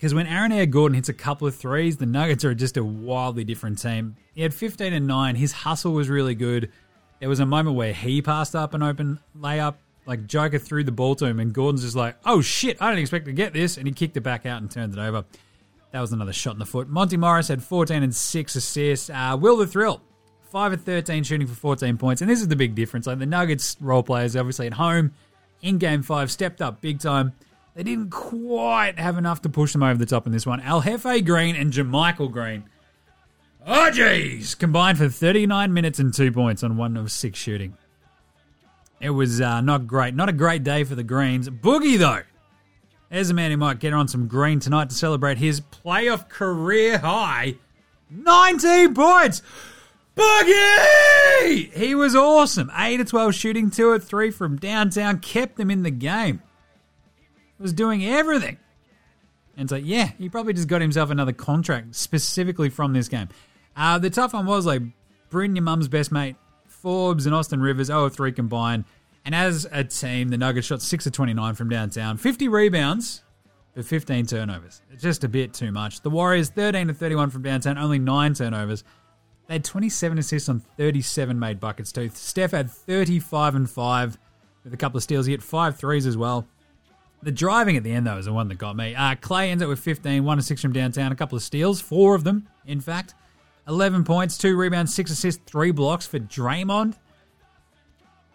Because 0.00 0.14
when 0.14 0.26
Aaron 0.26 0.50
Air 0.50 0.64
Gordon 0.64 0.94
hits 0.94 1.10
a 1.10 1.12
couple 1.12 1.46
of 1.46 1.54
threes, 1.54 1.98
the 1.98 2.06
Nuggets 2.06 2.42
are 2.42 2.54
just 2.54 2.78
a 2.78 2.82
wildly 2.82 3.44
different 3.44 3.82
team. 3.82 4.16
He 4.32 4.40
had 4.40 4.54
15 4.54 4.94
and 4.94 5.06
9. 5.06 5.34
His 5.34 5.52
hustle 5.52 5.92
was 5.92 6.08
really 6.08 6.34
good. 6.34 6.72
There 7.18 7.28
was 7.28 7.38
a 7.38 7.44
moment 7.44 7.76
where 7.76 7.92
he 7.92 8.22
passed 8.22 8.56
up 8.56 8.72
an 8.72 8.82
open 8.82 9.20
layup. 9.38 9.74
Like 10.06 10.26
Joker 10.26 10.58
threw 10.58 10.84
the 10.84 10.90
ball 10.90 11.16
to 11.16 11.26
him, 11.26 11.38
and 11.38 11.52
Gordon's 11.52 11.82
just 11.82 11.96
like, 11.96 12.16
oh 12.24 12.40
shit, 12.40 12.80
I 12.80 12.88
didn't 12.88 13.02
expect 13.02 13.26
to 13.26 13.32
get 13.32 13.52
this. 13.52 13.76
And 13.76 13.86
he 13.86 13.92
kicked 13.92 14.16
it 14.16 14.22
back 14.22 14.46
out 14.46 14.62
and 14.62 14.70
turned 14.70 14.94
it 14.94 14.98
over. 14.98 15.26
That 15.92 16.00
was 16.00 16.14
another 16.14 16.32
shot 16.32 16.54
in 16.54 16.60
the 16.60 16.64
foot. 16.64 16.88
Monte 16.88 17.18
Morris 17.18 17.48
had 17.48 17.62
14 17.62 18.02
and 18.02 18.14
6 18.14 18.56
assists. 18.56 19.10
Uh, 19.10 19.36
Will 19.38 19.58
the 19.58 19.66
Thrill, 19.66 20.00
5 20.50 20.72
of 20.72 20.82
13 20.82 21.24
shooting 21.24 21.46
for 21.46 21.54
14 21.54 21.98
points. 21.98 22.22
And 22.22 22.30
this 22.30 22.40
is 22.40 22.48
the 22.48 22.56
big 22.56 22.74
difference. 22.74 23.06
Like 23.06 23.18
the 23.18 23.26
Nuggets 23.26 23.76
role 23.82 24.02
players, 24.02 24.34
obviously 24.34 24.66
at 24.66 24.72
home, 24.72 25.12
in 25.60 25.76
game 25.76 26.02
five, 26.02 26.30
stepped 26.30 26.62
up 26.62 26.80
big 26.80 27.00
time. 27.00 27.34
They 27.80 27.84
didn't 27.84 28.10
quite 28.10 28.98
have 28.98 29.16
enough 29.16 29.40
to 29.40 29.48
push 29.48 29.72
them 29.72 29.82
over 29.82 29.96
the 29.96 30.04
top 30.04 30.26
in 30.26 30.32
this 30.32 30.44
one. 30.44 30.60
Al 30.60 30.82
Jefe 30.82 31.24
Green 31.24 31.56
and 31.56 31.72
JaMychal 31.72 32.30
Green. 32.30 32.64
Oh, 33.66 33.88
jeez! 33.90 34.58
Combined 34.58 34.98
for 34.98 35.08
39 35.08 35.72
minutes 35.72 35.98
and 35.98 36.12
two 36.12 36.30
points 36.30 36.62
on 36.62 36.76
one 36.76 36.98
of 36.98 37.10
six 37.10 37.38
shooting. 37.38 37.78
It 39.00 39.08
was 39.08 39.40
uh, 39.40 39.62
not 39.62 39.86
great. 39.86 40.14
Not 40.14 40.28
a 40.28 40.32
great 40.34 40.62
day 40.62 40.84
for 40.84 40.94
the 40.94 41.02
Greens. 41.02 41.48
Boogie, 41.48 41.98
though. 41.98 42.20
There's 43.08 43.30
a 43.30 43.34
man 43.34 43.50
who 43.50 43.56
might 43.56 43.78
get 43.78 43.94
on 43.94 44.08
some 44.08 44.28
green 44.28 44.60
tonight 44.60 44.90
to 44.90 44.94
celebrate 44.94 45.38
his 45.38 45.62
playoff 45.62 46.28
career 46.28 46.98
high 46.98 47.54
19 48.10 48.92
points. 48.92 49.40
Boogie! 50.14 51.72
He 51.72 51.94
was 51.94 52.14
awesome. 52.14 52.70
8 52.76 53.00
of 53.00 53.08
12 53.08 53.34
shooting, 53.34 53.70
2 53.70 53.88
of 53.92 54.04
3 54.04 54.30
from 54.30 54.58
downtown, 54.58 55.20
kept 55.20 55.56
them 55.56 55.70
in 55.70 55.82
the 55.82 55.90
game. 55.90 56.42
Was 57.60 57.72
doing 57.72 58.04
everything. 58.04 58.56
And 59.56 59.68
so, 59.68 59.76
yeah, 59.76 60.12
he 60.18 60.28
probably 60.28 60.54
just 60.54 60.66
got 60.66 60.80
himself 60.80 61.10
another 61.10 61.32
contract 61.32 61.94
specifically 61.94 62.70
from 62.70 62.94
this 62.94 63.08
game. 63.08 63.28
Uh, 63.76 63.98
the 63.98 64.10
tough 64.10 64.32
one 64.32 64.46
was 64.46 64.64
like 64.64 64.82
bring 65.28 65.54
your 65.54 65.62
mum's 65.62 65.86
best 65.86 66.10
mate, 66.10 66.36
Forbes 66.66 67.26
and 67.26 67.34
Austin 67.34 67.60
Rivers, 67.60 67.88
0 67.88 68.04
of 68.04 68.14
3 68.14 68.32
combined. 68.32 68.84
And 69.24 69.34
as 69.34 69.66
a 69.70 69.84
team, 69.84 70.28
the 70.28 70.38
Nuggets 70.38 70.66
shot 70.66 70.80
6 70.80 71.06
of 71.06 71.12
29 71.12 71.54
from 71.54 71.68
downtown, 71.68 72.16
50 72.16 72.48
rebounds, 72.48 73.22
but 73.74 73.84
15 73.84 74.26
turnovers. 74.26 74.80
It's 74.90 75.02
just 75.02 75.24
a 75.24 75.28
bit 75.28 75.52
too 75.52 75.70
much. 75.70 76.00
The 76.00 76.10
Warriors, 76.10 76.48
13 76.48 76.88
to 76.88 76.94
31 76.94 77.30
from 77.30 77.42
downtown, 77.42 77.76
only 77.76 77.98
9 77.98 78.34
turnovers. 78.34 78.82
They 79.46 79.54
had 79.54 79.64
27 79.64 80.18
assists 80.18 80.48
on 80.48 80.60
37 80.60 81.38
made 81.38 81.60
buckets 81.60 81.92
too. 81.92 82.08
Steph 82.14 82.52
had 82.52 82.70
35 82.70 83.54
and 83.56 83.68
5 83.70 84.18
with 84.64 84.72
a 84.72 84.76
couple 84.76 84.96
of 84.96 85.02
steals. 85.02 85.26
He 85.26 85.32
hit 85.32 85.42
five 85.42 85.76
threes 85.76 86.06
as 86.06 86.16
well. 86.16 86.46
The 87.22 87.32
driving 87.32 87.76
at 87.76 87.82
the 87.82 87.92
end, 87.92 88.06
though, 88.06 88.16
is 88.16 88.24
the 88.24 88.32
one 88.32 88.48
that 88.48 88.56
got 88.56 88.76
me. 88.76 88.94
Uh, 88.94 89.14
Klay 89.14 89.48
ends 89.48 89.62
up 89.62 89.68
with 89.68 89.80
15, 89.80 90.24
1 90.24 90.36
to 90.38 90.42
6 90.42 90.62
from 90.62 90.72
downtown, 90.72 91.12
a 91.12 91.16
couple 91.16 91.36
of 91.36 91.42
steals, 91.42 91.80
four 91.80 92.14
of 92.14 92.24
them, 92.24 92.48
in 92.66 92.80
fact. 92.80 93.14
11 93.68 94.04
points, 94.04 94.38
2 94.38 94.56
rebounds, 94.56 94.94
6 94.94 95.10
assists, 95.10 95.42
3 95.46 95.70
blocks 95.70 96.06
for 96.06 96.18
Draymond. 96.18 96.94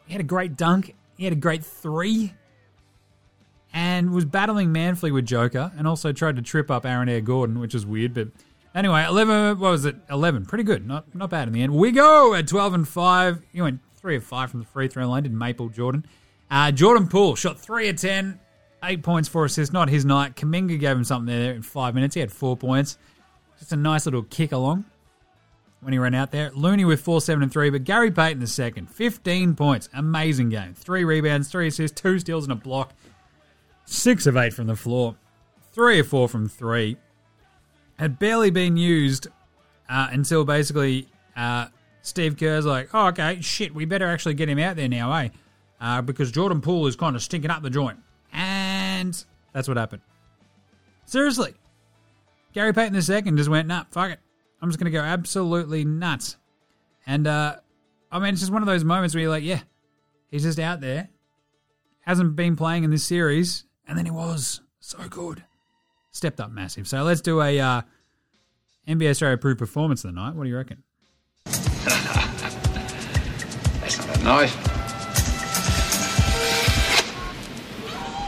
He 0.05 0.13
had 0.13 0.21
a 0.21 0.25
great 0.25 0.55
dunk. 0.55 0.95
He 1.17 1.23
had 1.23 1.33
a 1.33 1.37
great 1.37 1.65
three. 1.65 2.33
And 3.73 4.11
was 4.11 4.23
battling 4.23 4.71
manfully 4.71 5.11
with 5.11 5.25
Joker 5.25 5.71
and 5.77 5.87
also 5.87 6.13
tried 6.13 6.35
to 6.35 6.41
trip 6.41 6.69
up 6.69 6.85
Aaron 6.85 7.09
Air 7.09 7.21
Gordon, 7.21 7.59
which 7.59 7.73
was 7.73 7.85
weird, 7.85 8.13
but 8.13 8.29
Anyway, 8.75 9.05
11, 9.05 9.57
what 9.59 9.71
was 9.71 9.85
it? 9.85 9.95
11. 10.09 10.45
Pretty 10.45 10.65
good. 10.65 10.85
Not 10.85 11.15
not 11.15 11.29
bad 11.29 11.47
in 11.47 11.53
the 11.53 11.63
end. 11.63 11.73
We 11.73 11.91
go 11.91 12.33
at 12.33 12.45
12 12.45 12.73
and 12.73 12.87
5. 12.87 13.41
He 13.53 13.61
went 13.61 13.79
3 13.95 14.17
of 14.17 14.23
5 14.25 14.51
from 14.51 14.59
the 14.59 14.65
free 14.65 14.89
throw 14.89 15.07
line, 15.07 15.23
did 15.23 15.31
Maple 15.31 15.69
Jordan. 15.69 16.05
Uh, 16.51 16.71
Jordan 16.71 17.07
Poole 17.07 17.37
shot 17.37 17.57
3 17.57 17.87
of 17.87 17.95
10, 17.95 18.37
8 18.85 19.03
points, 19.03 19.27
4 19.29 19.45
assists. 19.45 19.73
Not 19.73 19.89
his 19.89 20.05
night. 20.05 20.35
Kuminga 20.35 20.79
gave 20.79 20.95
him 20.95 21.03
something 21.03 21.33
there 21.33 21.53
in 21.53 21.61
5 21.61 21.95
minutes. 21.95 22.13
He 22.13 22.19
had 22.19 22.31
4 22.31 22.55
points. 22.57 22.97
Just 23.59 23.71
a 23.71 23.75
nice 23.75 24.05
little 24.05 24.23
kick 24.23 24.51
along 24.51 24.85
when 25.81 25.93
he 25.93 25.99
ran 25.99 26.15
out 26.15 26.31
there. 26.31 26.51
Looney 26.55 26.83
with 26.83 27.01
4, 27.01 27.21
7, 27.21 27.43
and 27.43 27.51
3, 27.51 27.69
but 27.69 27.83
Gary 27.83 28.11
Payton 28.11 28.39
the 28.39 28.47
second. 28.47 28.89
15 28.89 29.55
points. 29.55 29.87
Amazing 29.93 30.49
game. 30.49 30.73
3 30.73 31.03
rebounds, 31.03 31.49
3 31.49 31.67
assists, 31.67 32.01
2 32.01 32.19
steals, 32.19 32.43
and 32.45 32.53
a 32.53 32.55
block. 32.55 32.93
6 33.85 34.25
of 34.25 34.35
8 34.35 34.53
from 34.53 34.67
the 34.67 34.75
floor. 34.75 35.15
3 35.73 35.99
of 35.99 36.07
4 36.07 36.27
from 36.27 36.49
3 36.49 36.97
had 37.99 38.19
barely 38.19 38.49
been 38.49 38.77
used 38.77 39.27
uh, 39.87 40.07
until 40.11 40.43
basically 40.43 41.07
uh, 41.35 41.67
Steve 42.01 42.37
Kerr's 42.37 42.65
like, 42.65 42.89
oh, 42.93 43.07
okay, 43.07 43.39
shit, 43.41 43.73
we 43.73 43.85
better 43.85 44.07
actually 44.07 44.33
get 44.33 44.49
him 44.49 44.59
out 44.59 44.75
there 44.75 44.87
now, 44.89 45.13
eh? 45.13 45.29
Uh, 45.79 46.01
because 46.01 46.31
Jordan 46.31 46.61
Poole 46.61 46.87
is 46.87 46.95
kind 46.95 47.15
of 47.15 47.21
stinking 47.21 47.51
up 47.51 47.61
the 47.61 47.69
joint. 47.69 47.99
And 48.33 48.64
that's 49.53 49.67
what 49.67 49.77
happened. 49.77 50.01
Seriously. 51.05 51.53
Gary 52.53 52.73
Payton 52.73 52.95
II 52.95 53.35
just 53.35 53.49
went, 53.49 53.67
nah, 53.67 53.83
fuck 53.91 54.11
it. 54.11 54.19
I'm 54.61 54.69
just 54.69 54.79
going 54.79 54.91
to 54.91 54.97
go 54.97 55.03
absolutely 55.03 55.85
nuts. 55.85 56.37
And, 57.05 57.27
uh, 57.27 57.57
I 58.11 58.19
mean, 58.19 58.29
it's 58.29 58.39
just 58.39 58.51
one 58.51 58.61
of 58.61 58.67
those 58.67 58.83
moments 58.83 59.13
where 59.13 59.21
you're 59.21 59.29
like, 59.29 59.43
yeah, 59.43 59.61
he's 60.31 60.43
just 60.43 60.59
out 60.59 60.81
there. 60.81 61.09
Hasn't 62.01 62.35
been 62.35 62.55
playing 62.55 62.83
in 62.83 62.91
this 62.91 63.03
series. 63.03 63.65
And 63.87 63.97
then 63.97 64.05
he 64.05 64.11
was 64.11 64.61
so 64.79 64.97
good 65.09 65.43
stepped 66.15 66.39
up 66.39 66.51
massive. 66.51 66.87
So 66.87 67.03
let's 67.03 67.21
do 67.21 67.41
a 67.41 67.59
uh, 67.59 67.81
NBA 68.87 69.09
Australia 69.09 69.35
approved 69.35 69.59
performance 69.59 70.05
of 70.05 70.13
the 70.13 70.19
night. 70.19 70.35
What 70.35 70.45
do 70.45 70.49
you 70.49 70.55
reckon? 70.55 70.81
That's 71.45 71.87
not 73.97 74.17
a 74.17 74.23
knife. 74.23 74.74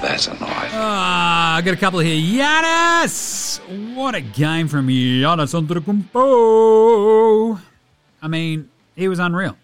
That's 0.07 0.27
a 0.27 0.33
knife. 0.35 0.71
Ah, 0.73 1.57
I 1.57 1.61
got 1.61 1.73
a 1.73 1.77
couple 1.77 1.99
here. 1.99 2.15
Giannis! 2.15 3.59
What 3.93 4.15
a 4.15 4.21
game 4.21 4.69
from 4.69 4.87
Giannis 4.87 5.53
Antetokounmpo. 5.53 7.59
I 8.21 8.27
mean, 8.29 8.69
he 8.95 9.09
was 9.09 9.19
unreal. 9.19 9.57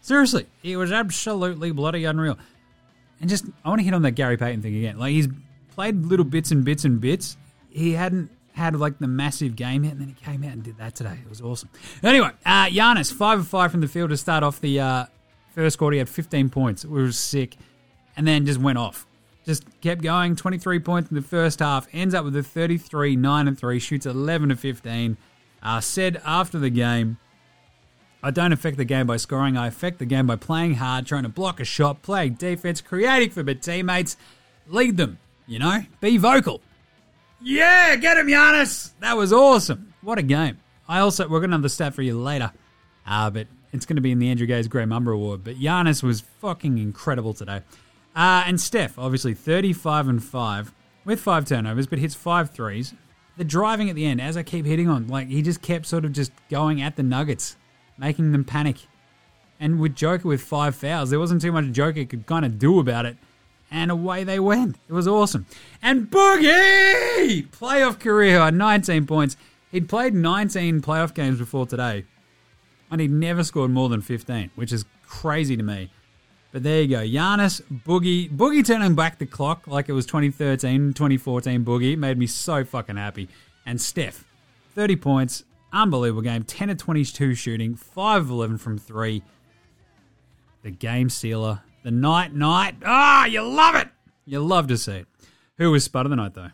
Seriously, 0.00 0.46
he 0.62 0.74
was 0.74 0.90
absolutely 0.90 1.72
bloody 1.72 2.06
unreal. 2.06 2.38
And 3.20 3.28
just, 3.28 3.44
I 3.62 3.68
want 3.68 3.80
to 3.80 3.84
hit 3.84 3.92
on 3.92 4.00
that 4.02 4.12
Gary 4.12 4.38
Payton 4.38 4.62
thing 4.62 4.74
again. 4.74 4.98
Like, 4.98 5.12
he's 5.12 5.28
played 5.74 6.06
little 6.06 6.24
bits 6.24 6.50
and 6.50 6.64
bits 6.64 6.84
and 6.84 6.98
bits. 6.98 7.36
He 7.68 7.92
hadn't 7.92 8.30
had 8.54 8.74
like 8.76 9.00
the 9.00 9.06
massive 9.06 9.54
game 9.54 9.84
yet, 9.84 9.92
and 9.92 10.00
then 10.00 10.08
he 10.08 10.14
came 10.14 10.42
out 10.44 10.52
and 10.52 10.62
did 10.62 10.78
that 10.78 10.94
today. 10.94 11.18
It 11.22 11.28
was 11.28 11.42
awesome. 11.42 11.68
Anyway, 12.02 12.30
uh, 12.46 12.68
Giannis, 12.68 13.12
5 13.12 13.40
of 13.40 13.48
5 13.48 13.70
from 13.70 13.82
the 13.82 13.88
field 13.88 14.08
to 14.08 14.16
start 14.16 14.44
off 14.44 14.62
the 14.62 14.80
uh, 14.80 15.04
first 15.54 15.76
quarter. 15.76 15.92
He 15.92 15.98
had 15.98 16.08
15 16.08 16.48
points, 16.48 16.86
which 16.86 17.02
was 17.02 17.18
sick, 17.18 17.58
and 18.16 18.26
then 18.26 18.46
just 18.46 18.60
went 18.60 18.78
off. 18.78 19.06
Just 19.50 19.64
kept 19.80 20.00
going, 20.00 20.36
23 20.36 20.78
points 20.78 21.10
in 21.10 21.16
the 21.16 21.22
first 21.22 21.58
half, 21.58 21.88
ends 21.92 22.14
up 22.14 22.24
with 22.24 22.36
a 22.36 22.42
33, 22.44 23.16
9 23.16 23.48
and 23.48 23.58
3, 23.58 23.80
shoots 23.80 24.06
11 24.06 24.52
of 24.52 24.60
15. 24.60 25.16
Uh, 25.60 25.80
said 25.80 26.22
after 26.24 26.56
the 26.56 26.70
game, 26.70 27.18
I 28.22 28.30
don't 28.30 28.52
affect 28.52 28.76
the 28.76 28.84
game 28.84 29.08
by 29.08 29.16
scoring. 29.16 29.56
I 29.56 29.66
affect 29.66 29.98
the 29.98 30.04
game 30.04 30.28
by 30.28 30.36
playing 30.36 30.74
hard, 30.74 31.04
trying 31.04 31.24
to 31.24 31.28
block 31.28 31.58
a 31.58 31.64
shot, 31.64 32.00
playing 32.00 32.34
defense, 32.34 32.80
creating 32.80 33.30
for 33.30 33.42
my 33.42 33.54
teammates, 33.54 34.16
lead 34.68 34.96
them, 34.96 35.18
you 35.48 35.58
know, 35.58 35.80
be 36.00 36.16
vocal. 36.16 36.60
Yeah, 37.40 37.96
get 37.96 38.18
him, 38.18 38.28
Giannis. 38.28 38.92
That 39.00 39.16
was 39.16 39.32
awesome. 39.32 39.94
What 40.00 40.18
a 40.18 40.22
game. 40.22 40.60
I 40.88 41.00
also, 41.00 41.26
we're 41.26 41.40
going 41.40 41.50
to 41.50 41.56
have 41.56 41.62
the 41.62 41.68
stat 41.68 41.92
for 41.92 42.02
you 42.02 42.16
later, 42.16 42.52
uh, 43.04 43.30
but 43.30 43.48
it's 43.72 43.84
going 43.84 43.96
to 43.96 44.00
be 44.00 44.12
in 44.12 44.20
the 44.20 44.30
Andrew 44.30 44.46
Gaze 44.46 44.68
Graham 44.68 44.92
Umber 44.92 45.10
Award. 45.10 45.42
But 45.42 45.56
Giannis 45.56 46.04
was 46.04 46.20
fucking 46.20 46.78
incredible 46.78 47.34
today. 47.34 47.62
Uh, 48.14 48.44
and 48.46 48.60
Steph, 48.60 48.98
obviously 48.98 49.34
35 49.34 50.08
and 50.08 50.22
5 50.22 50.74
with 51.04 51.20
five 51.20 51.44
turnovers, 51.44 51.86
but 51.86 51.98
hits 51.98 52.14
five 52.14 52.50
threes. 52.50 52.94
The 53.36 53.44
driving 53.44 53.88
at 53.88 53.96
the 53.96 54.04
end, 54.04 54.20
as 54.20 54.36
I 54.36 54.42
keep 54.42 54.66
hitting 54.66 54.88
on, 54.88 55.08
like 55.08 55.28
he 55.28 55.42
just 55.42 55.62
kept 55.62 55.86
sort 55.86 56.04
of 56.04 56.12
just 56.12 56.32
going 56.50 56.82
at 56.82 56.96
the 56.96 57.02
Nuggets, 57.02 57.56
making 57.98 58.32
them 58.32 58.44
panic. 58.44 58.76
And 59.58 59.80
with 59.80 59.94
Joker 59.94 60.28
with 60.28 60.40
five 60.40 60.74
fouls, 60.74 61.10
there 61.10 61.18
wasn't 61.18 61.42
too 61.42 61.52
much 61.52 61.70
Joker 61.72 62.04
could 62.04 62.26
kind 62.26 62.44
of 62.44 62.58
do 62.58 62.80
about 62.80 63.06
it. 63.06 63.16
And 63.70 63.90
away 63.90 64.24
they 64.24 64.40
went. 64.40 64.76
It 64.88 64.92
was 64.92 65.06
awesome. 65.06 65.46
And 65.80 66.10
Boogie! 66.10 67.48
Playoff 67.48 68.00
career 68.00 68.38
high, 68.40 68.50
19 68.50 69.06
points. 69.06 69.36
He'd 69.70 69.88
played 69.88 70.14
19 70.14 70.80
playoff 70.80 71.14
games 71.14 71.38
before 71.38 71.66
today, 71.66 72.04
and 72.90 73.00
he'd 73.00 73.12
never 73.12 73.44
scored 73.44 73.70
more 73.70 73.88
than 73.88 74.00
15, 74.00 74.50
which 74.56 74.72
is 74.72 74.84
crazy 75.06 75.56
to 75.56 75.62
me. 75.62 75.90
But 76.52 76.62
there 76.64 76.82
you 76.82 76.88
go. 76.88 77.00
Giannis, 77.00 77.62
Boogie. 77.62 78.28
Boogie 78.28 78.66
turning 78.66 78.94
back 78.94 79.18
the 79.18 79.26
clock 79.26 79.66
like 79.66 79.88
it 79.88 79.92
was 79.92 80.04
2013, 80.06 80.92
2014 80.94 81.64
Boogie 81.64 81.96
made 81.96 82.18
me 82.18 82.26
so 82.26 82.64
fucking 82.64 82.96
happy. 82.96 83.28
And 83.64 83.80
Steph, 83.80 84.24
30 84.74 84.96
points. 84.96 85.44
Unbelievable 85.72 86.22
game. 86.22 86.42
10 86.42 86.70
of 86.70 86.78
22 86.78 87.34
shooting, 87.34 87.76
5 87.76 88.22
of 88.22 88.30
11 88.30 88.58
from 88.58 88.78
3. 88.78 89.22
The 90.62 90.70
game 90.70 91.08
sealer. 91.08 91.60
The 91.84 91.92
night 91.92 92.34
night. 92.34 92.76
Ah, 92.84 93.24
you 93.26 93.42
love 93.42 93.76
it. 93.76 93.88
You 94.26 94.40
love 94.40 94.66
to 94.68 94.76
see 94.76 94.92
it. 94.92 95.06
Who 95.58 95.70
was 95.70 95.84
Spud 95.84 96.06
of 96.06 96.10
the 96.10 96.16
night, 96.16 96.34
though? 96.34 96.50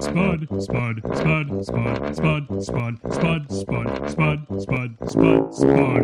Spud, 0.00 0.46
Spud, 0.62 1.00
Spud, 1.16 1.64
Spud, 1.64 2.14
Spud, 2.14 2.64
Spud, 2.64 2.64
Spud, 2.64 3.02
Spud, 3.12 3.50
Spud, 3.52 4.10
Spud, 4.10 4.46
Spud, 4.60 4.96
Spud, 5.04 5.54
Spud. 5.54 6.02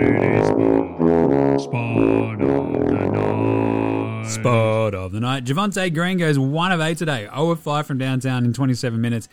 Spud 1.61 2.42
of 2.42 2.87
the 2.87 3.11
night. 3.12 4.26
Spud 4.26 4.94
of 4.94 5.12
the 5.12 5.20
night. 5.20 5.44
Javonte 5.44 5.92
Green 5.94 6.16
goes 6.16 6.38
1 6.38 6.72
of 6.72 6.81
8 6.81 6.96
today. 6.96 7.24
0 7.24 7.50
of 7.50 7.61
5 7.61 7.87
from 7.87 7.98
downtown 7.98 8.44
in 8.44 8.52
27 8.52 9.00
minutes. 9.00 9.28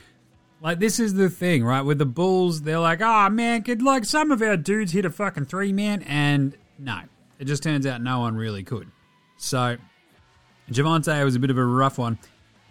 Like, 0.62 0.80
this 0.80 1.00
is 1.00 1.14
the 1.14 1.30
thing, 1.30 1.64
right? 1.64 1.82
With 1.82 1.98
the 1.98 2.06
Bulls, 2.06 2.64
they're 2.64 2.80
like, 2.80 3.02
oh, 3.02 3.30
man, 3.30 3.64
could 3.64 3.82
like 3.82 4.04
some 4.04 4.30
of 4.30 4.42
our 4.42 4.58
dudes 4.58 4.92
hit 4.92 5.06
a 5.06 5.10
fucking 5.10 5.46
three 5.46 5.72
man? 5.72 6.02
And 6.04 6.58
no, 6.78 7.00
it 7.40 7.46
just 7.46 7.64
turns 7.64 7.86
out 7.86 8.02
no 8.02 8.20
one 8.20 8.36
really 8.36 8.64
could. 8.64 8.92
So, 9.38 9.78
Javonte 10.70 11.24
was 11.24 11.36
a 11.36 11.40
bit 11.40 11.50
of 11.50 11.58
a 11.58 11.66
rough 11.66 11.98
one. 11.98 12.20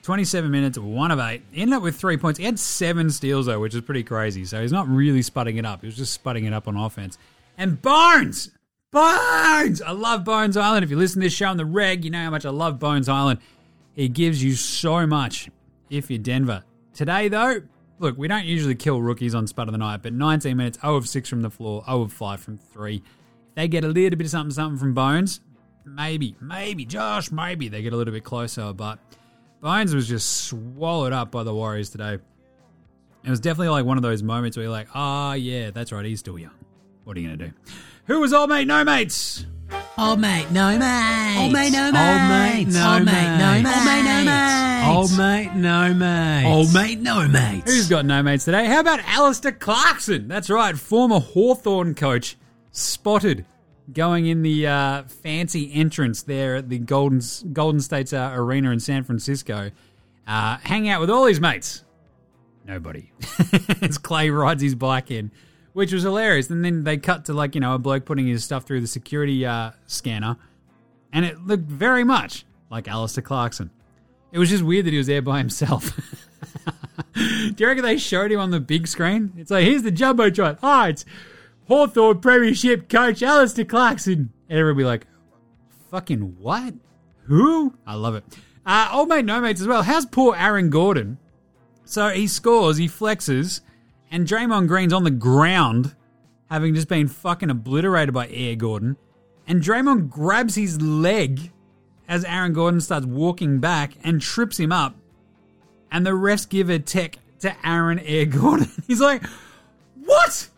27 0.09 0.51
minutes, 0.51 0.79
1 0.79 1.11
of 1.11 1.19
8. 1.19 1.43
Ended 1.55 1.77
up 1.77 1.83
with 1.83 1.97
3 1.97 2.17
points. 2.17 2.39
He 2.39 2.47
had 2.47 2.59
7 2.59 3.11
steals, 3.11 3.45
though, 3.45 3.61
which 3.61 3.75
is 3.75 3.83
pretty 3.83 4.03
crazy. 4.03 4.47
So 4.47 4.63
he's 4.63 4.73
not 4.73 4.89
really 4.89 5.21
sputting 5.21 5.59
it 5.59 5.67
up. 5.67 5.83
He 5.83 5.87
was 5.87 5.99
just 5.99 6.25
sputting 6.25 6.47
it 6.47 6.55
up 6.55 6.67
on 6.67 6.79
offense. 6.79 7.19
And 7.59 7.83
Bones! 7.83 8.51
Bones! 8.91 9.83
I 9.83 9.91
love 9.91 10.25
Bones 10.25 10.57
Hyland. 10.57 10.83
If 10.83 10.91
you 10.91 10.97
listen 10.97 11.21
to 11.21 11.27
this 11.27 11.35
show 11.35 11.49
on 11.49 11.59
the 11.59 11.67
reg, 11.67 12.07
you 12.07 12.11
know 12.11 12.25
how 12.25 12.31
much 12.31 12.47
I 12.47 12.49
love 12.49 12.79
Bones 12.79 13.07
Hyland. 13.07 13.39
He 13.93 14.09
gives 14.09 14.43
you 14.43 14.55
so 14.55 15.07
much 15.07 15.51
if 15.91 16.09
you're 16.09 16.19
Denver. 16.19 16.65
Today, 16.95 17.29
though, 17.29 17.61
look, 17.99 18.17
we 18.17 18.29
don't 18.29 18.47
usually 18.47 18.77
kill 18.77 19.03
rookies 19.03 19.35
on 19.35 19.47
Spud 19.47 19.69
of 19.69 19.73
the 19.73 19.79
Night, 19.79 20.03
but 20.03 20.15
19 20.15 20.57
minutes, 20.57 20.79
0 20.81 20.97
of 20.97 21.07
6 21.07 21.29
from 21.29 21.43
the 21.43 21.51
floor, 21.51 21.85
0 21.85 22.01
of 22.01 22.15
5 22.15 22.41
from 22.41 22.57
3. 22.57 22.95
If 22.97 23.03
they 23.57 23.69
get 23.69 23.85
a 23.85 23.89
little 23.89 24.17
bit 24.17 24.25
of 24.25 24.31
something, 24.31 24.55
something 24.55 24.79
from 24.79 24.95
Bones, 24.95 25.43
maybe, 25.85 26.35
maybe, 26.41 26.87
Josh, 26.87 27.31
maybe 27.31 27.69
they 27.69 27.83
get 27.83 27.93
a 27.93 27.97
little 27.97 28.15
bit 28.15 28.25
closer, 28.25 28.73
but 28.73 28.99
Bones 29.61 29.95
was 29.95 30.07
just 30.09 30.47
swallowed 30.47 31.13
up 31.13 31.31
by 31.31 31.43
the 31.43 31.55
Warriors 31.55 31.91
today. 31.91 32.19
It 33.25 33.31
was 33.31 33.41
definitely 33.41 33.71
like 33.71 33.85
one 33.85 33.97
of 33.97 34.03
those 34.03 34.23
moments 34.23 34.57
where 34.57 34.65
you're 34.65 34.73
like, 34.73 34.89
ah, 34.95 35.35
yeah, 35.35 35.71
that's 35.71 35.91
right, 35.93 36.05
he's 36.05 36.21
still 36.21 36.39
young. 36.39 36.53
What 37.05 37.17
are 37.17 37.21
you 37.21 37.29
going 37.29 37.39
to 37.39 37.47
do? 37.49 37.53
Who 38.07 38.21
was 38.21 38.33
old 38.33 38.51
mate, 38.51 38.67
no 38.67 38.85
mates? 38.85 39.45
Old 39.99 40.21
mate, 40.21 40.47
no 40.53 40.79
mate. 40.79 41.39
Old 41.43 41.53
mate, 41.53 41.73
no 41.73 41.85
Old 41.87 41.93
mate, 41.95 42.55
mates. 42.65 42.75
no 42.75 42.93
Old 42.95 43.05
mate. 43.05 43.13
mate, 43.13 43.39
no 43.39 43.55
Old 43.55 43.65
mate, 43.65 44.03
no 44.05 44.15
mates. 44.15 44.27
mate. 44.27 44.85
Old 44.89 45.19
mate, 45.19 45.55
no 45.55 45.95
mates. 45.95 46.49
Old 46.49 46.75
mate, 46.75 47.01
no 47.01 47.29
mates. 47.29 47.71
Who's 47.71 47.89
got 47.89 48.07
no 48.07 48.23
mates 48.23 48.45
today? 48.45 48.67
How 48.67 48.81
about 48.81 49.01
Alastair 49.01 49.53
Clarkson? 49.53 50.29
That's 50.29 50.49
right, 50.49 50.79
former 50.79 51.19
Hawthorn 51.19 51.95
coach, 51.97 52.37
spotted 52.71 53.45
going 53.93 54.27
in 54.27 54.43
the 54.43 54.67
uh, 54.67 55.03
fancy 55.05 55.73
entrance 55.73 56.23
there 56.23 56.57
at 56.57 56.69
the 56.69 56.79
Golden 56.79 57.21
Golden 57.53 57.81
State's 57.81 58.13
uh, 58.13 58.31
arena 58.35 58.71
in 58.71 58.81
San 58.81 59.05
Francisco, 59.05 59.71
uh, 60.27 60.59
hang 60.59 60.89
out 60.89 61.01
with 61.01 61.11
all 61.11 61.27
his 61.27 61.41
mates. 61.41 61.85
Nobody. 62.67 63.13
As 63.81 63.99
Klay 63.99 64.37
rides 64.37 64.63
his 64.63 64.75
bike 64.75 65.11
in, 65.11 65.31
which 65.73 65.93
was 65.93 66.03
hilarious. 66.03 66.51
And 66.51 66.65
then 66.65 66.85
they 66.85 66.99
cut 66.99 67.25
to 67.27 67.33
like 67.33 67.55
you 67.55 67.61
know 67.61 67.75
a 67.75 67.79
bloke 67.79 68.05
putting 68.05 68.27
his 68.27 68.45
stuff 68.45 68.65
through 68.65 68.81
the 68.81 68.87
security 68.87 69.47
uh, 69.47 69.73
scanner, 69.87 70.37
and 71.13 71.25
it 71.25 71.47
looked 71.47 71.65
very 71.65 72.05
much 72.05 72.45
like 72.71 72.89
Alastair 72.89 73.23
Clarkson. 73.23 73.71
It 74.31 74.39
was 74.39 74.51
just 74.51 74.63
weird 74.63 74.85
that 74.85 74.91
he 74.91 74.99
was 74.99 75.07
there 75.07 75.23
by 75.23 75.39
himself. 75.39 75.99
Do 77.15 77.55
you 77.57 77.67
reckon 77.67 77.83
they 77.83 77.97
showed 77.97 78.31
him 78.31 78.39
on 78.39 78.51
the 78.51 78.61
big 78.61 78.87
screen? 78.87 79.33
It's 79.37 79.51
like, 79.51 79.65
here's 79.65 79.83
the 79.83 79.91
Jumbotron. 79.91 80.59
Hi, 80.61 80.89
it's 80.91 81.05
Hawthorn 81.69 82.21
Premiership 82.21 82.89
coach 82.89 83.23
Alastair 83.23 83.65
Clarkson. 83.65 84.33
And 84.49 84.59
everyone 84.59 84.79
be 84.79 84.85
like, 84.85 85.07
fucking 85.91 86.37
what? 86.39 86.75
Who? 87.25 87.75
I 87.87 87.95
love 87.95 88.15
it. 88.15 88.25
Uh, 88.65 88.89
old 88.93 89.09
mate, 89.09 89.25
no 89.25 89.41
mates 89.41 89.61
as 89.61 89.67
well. 89.67 89.83
How's 89.83 90.07
poor 90.07 90.35
Aaron 90.35 90.71
Gordon? 90.71 91.19
So 91.85 92.09
he 92.09 92.27
scores, 92.27 92.77
he 92.77 92.87
flexes, 92.87 93.61
and 94.11 94.27
Draymond 94.27 94.69
Green's 94.69 94.93
on 94.93 95.05
the 95.05 95.11
ground, 95.11 95.95
having 96.51 96.75
just 96.75 96.89
been 96.89 97.09
fucking 97.09 97.51
obliterated 97.51 98.13
by 98.15 98.29
Air 98.29 98.57
Gordon, 98.57 98.97
and 99.47 99.63
Draymond 99.63 100.11
grabs 100.11 100.55
his 100.55 100.81
leg 100.83 101.51
as 102.07 102.25
Aaron 102.25 102.53
Gordon 102.53 102.81
starts 102.81 103.07
walking 103.07 103.59
back 103.59 103.93
and 104.05 104.21
trips 104.21 104.59
him 104.59 104.73
up, 104.73 104.97
and 105.91 106.05
the 106.05 106.11
refs 106.11 106.49
give 106.49 106.69
a 106.69 106.79
tech 106.79 107.19
to 107.41 107.55
Aaron 107.67 107.99
Air 108.01 108.27
Gordon. 108.27 108.71
He's 108.87 109.01
like, 109.01 109.23
"What?" 109.95 110.49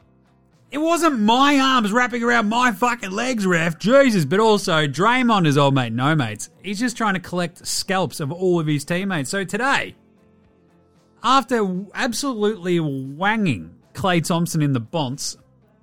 It 0.71 0.79
wasn't 0.79 1.19
my 1.19 1.59
arms 1.59 1.93
wrapping 1.93 2.23
around 2.23 2.49
my 2.49 2.71
fucking 2.71 3.11
legs, 3.11 3.45
ref. 3.45 3.77
Jesus. 3.79 4.25
But 4.25 4.39
also, 4.39 4.87
Draymond 4.87 5.47
is 5.47 5.59
old 5.59 5.75
mate, 5.75 5.93
no 5.93 6.15
mates. 6.15 6.49
He's 6.63 6.79
just 6.79 6.97
trying 6.97 7.15
to 7.15 7.21
collect 7.21 7.67
scalps 7.67 8.21
of 8.21 8.31
all 8.31 8.61
of 8.61 8.69
his 8.69 8.85
teammates. 8.85 9.31
So 9.31 9.43
today, 9.43 9.97
after 11.25 11.85
absolutely 11.93 12.79
wanging 12.79 13.75
Klay 13.95 14.25
Thompson 14.25 14.63
in 14.63 14.73
the 14.73 14.81
bonce 14.81 15.37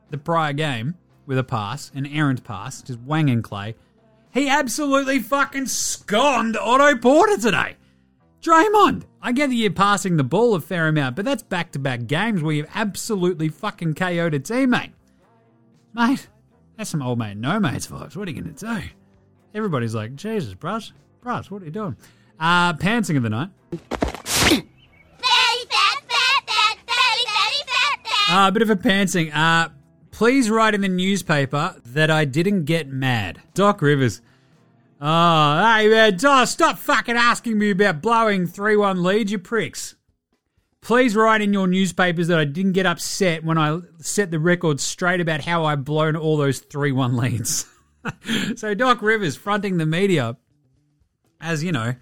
the 0.10 0.18
prior 0.18 0.54
game 0.54 0.96
with 1.26 1.38
a 1.38 1.44
pass, 1.44 1.92
an 1.94 2.06
errant 2.06 2.46
pass, 2.46 2.82
just 2.82 3.00
wanging 3.02 3.42
Klay, 3.42 3.76
he 4.32 4.48
absolutely 4.48 5.20
fucking 5.20 5.66
sconed 5.66 6.56
Otto 6.56 6.96
Porter 6.96 7.38
today. 7.38 7.76
Draymond, 8.42 9.04
I 9.22 9.32
get 9.32 9.48
that 9.48 9.56
you're 9.56 9.72
passing 9.72 10.18
the 10.18 10.24
ball 10.24 10.54
a 10.56 10.62
fair 10.62 10.88
amount, 10.88 11.16
but 11.16 11.26
that's 11.26 11.44
back 11.44 11.72
to 11.72 11.80
back 11.80 12.08
games 12.08 12.42
where 12.42 12.54
you've 12.54 12.70
absolutely 12.76 13.50
fucking 13.50 13.96
KO'd 13.96 14.34
a 14.34 14.40
teammate. 14.40 14.92
Mate, 15.94 16.28
that's 16.78 16.90
some 16.92 17.02
old 17.02 17.18
mate, 17.18 17.38
no 17.38 17.60
mates 17.60 17.88
vibes. 17.88 18.16
What 18.16 18.28
are 18.28 18.32
you 18.32 18.42
going 18.42 18.54
to 18.54 18.66
do? 18.66 18.82
Everybody's 19.54 19.96
like, 19.96 20.16
Jesus, 20.16 20.54
brush, 20.54 20.94
brush, 21.22 21.50
what 21.50 21.62
are 21.62 21.66
you 21.66 21.72
doing? 21.72 21.98
Uh, 22.40 22.74
pantsing 22.74 23.18
of 23.18 23.24
the 23.24 23.30
night. 23.30 23.50
Uh, 28.30 28.50
a 28.50 28.52
bit 28.52 28.62
of 28.62 28.70
a 28.70 28.76
pantsing. 28.76 29.34
Uh, 29.34 29.70
please 30.12 30.50
write 30.50 30.76
in 30.76 30.82
the 30.82 30.90
newspaper 30.90 31.76
that 31.86 32.12
I 32.12 32.26
didn't 32.26 32.66
get 32.66 32.90
mad. 32.90 33.42
Doc 33.54 33.82
Rivers. 33.82 34.22
Oh, 35.00 35.76
hey 35.76 35.90
man, 35.90 36.18
Doc, 36.18 36.48
stop 36.48 36.80
fucking 36.80 37.18
asking 37.18 37.60
me 37.60 37.70
about 37.70 38.02
blowing 38.02 38.48
3 38.48 38.76
1 38.76 39.04
leads, 39.04 39.32
you 39.32 39.38
pricks. 39.38 39.96
Please 40.82 41.16
write 41.16 41.42
in 41.42 41.54
your 41.54 41.68
newspapers 41.68 42.28
that 42.30 42.40
I 42.40 42.46
didn't 42.46 42.72
get 42.72 42.88
upset 42.88 43.44
when 43.44 43.60
I 43.60 43.80
set 44.00 44.32
the 44.32 44.40
record 44.40 44.80
straight 44.80 45.22
about 45.22 45.42
how 45.42 45.66
I've 45.66 45.86
blown 45.86 46.16
all 46.16 46.38
those 46.38 46.60
3 46.60 46.92
1 46.92 47.16
leads. 47.16 47.68
so, 48.56 48.74
Doc 48.74 49.04
Rivers 49.04 49.36
fronting 49.36 49.78
the 49.78 49.86
media 49.86 50.36
as, 51.40 51.64
you 51.64 51.72
know, 51.72 51.94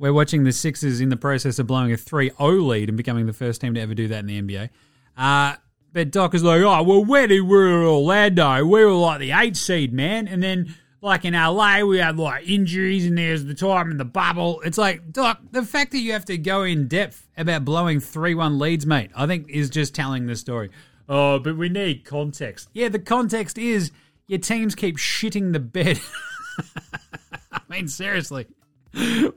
we're 0.00 0.12
watching 0.12 0.42
the 0.42 0.52
Sixers 0.52 1.00
in 1.00 1.10
the 1.10 1.16
process 1.16 1.60
of 1.60 1.68
blowing 1.68 1.92
a 1.92 1.96
3 1.96 2.32
0 2.36 2.50
lead 2.62 2.88
and 2.88 2.96
becoming 2.96 3.26
the 3.26 3.32
first 3.32 3.60
team 3.60 3.74
to 3.74 3.80
ever 3.80 3.94
do 3.94 4.08
that 4.08 4.18
in 4.20 4.26
the 4.26 4.42
NBA. 4.42 4.70
Uh, 5.16 5.54
but 5.92 6.10
Doc 6.10 6.34
is 6.34 6.42
like, 6.42 6.60
oh, 6.62 6.82
well, 6.82 7.04
when 7.04 7.28
we 7.28 7.40
were 7.40 7.86
Orlando, 7.86 8.64
we 8.64 8.84
were 8.84 8.92
like 8.92 9.20
the 9.20 9.30
eight 9.30 9.56
seed, 9.56 9.92
man. 9.92 10.26
And 10.26 10.42
then, 10.42 10.74
like 11.04 11.26
in 11.26 11.34
LA, 11.34 11.80
we 11.80 11.98
had 11.98 12.18
like 12.18 12.48
injuries 12.48 13.04
and 13.06 13.18
there's 13.18 13.44
the 13.44 13.54
time 13.54 13.90
in 13.90 13.98
the 13.98 14.06
bubble. 14.06 14.62
It's 14.64 14.78
like, 14.78 15.12
Doc, 15.12 15.38
the 15.50 15.62
fact 15.62 15.92
that 15.92 15.98
you 15.98 16.12
have 16.12 16.24
to 16.24 16.38
go 16.38 16.62
in 16.62 16.88
depth 16.88 17.28
about 17.36 17.64
blowing 17.64 18.00
3 18.00 18.34
1 18.34 18.58
leads, 18.58 18.86
mate, 18.86 19.10
I 19.14 19.26
think 19.26 19.48
is 19.50 19.68
just 19.68 19.94
telling 19.94 20.26
the 20.26 20.34
story. 20.34 20.70
Oh, 21.06 21.38
but 21.38 21.58
we 21.58 21.68
need 21.68 22.06
context. 22.06 22.70
Yeah, 22.72 22.88
the 22.88 22.98
context 22.98 23.58
is 23.58 23.92
your 24.26 24.38
teams 24.38 24.74
keep 24.74 24.96
shitting 24.96 25.52
the 25.52 25.60
bed. 25.60 26.00
I 27.52 27.60
mean, 27.68 27.86
seriously, 27.86 28.46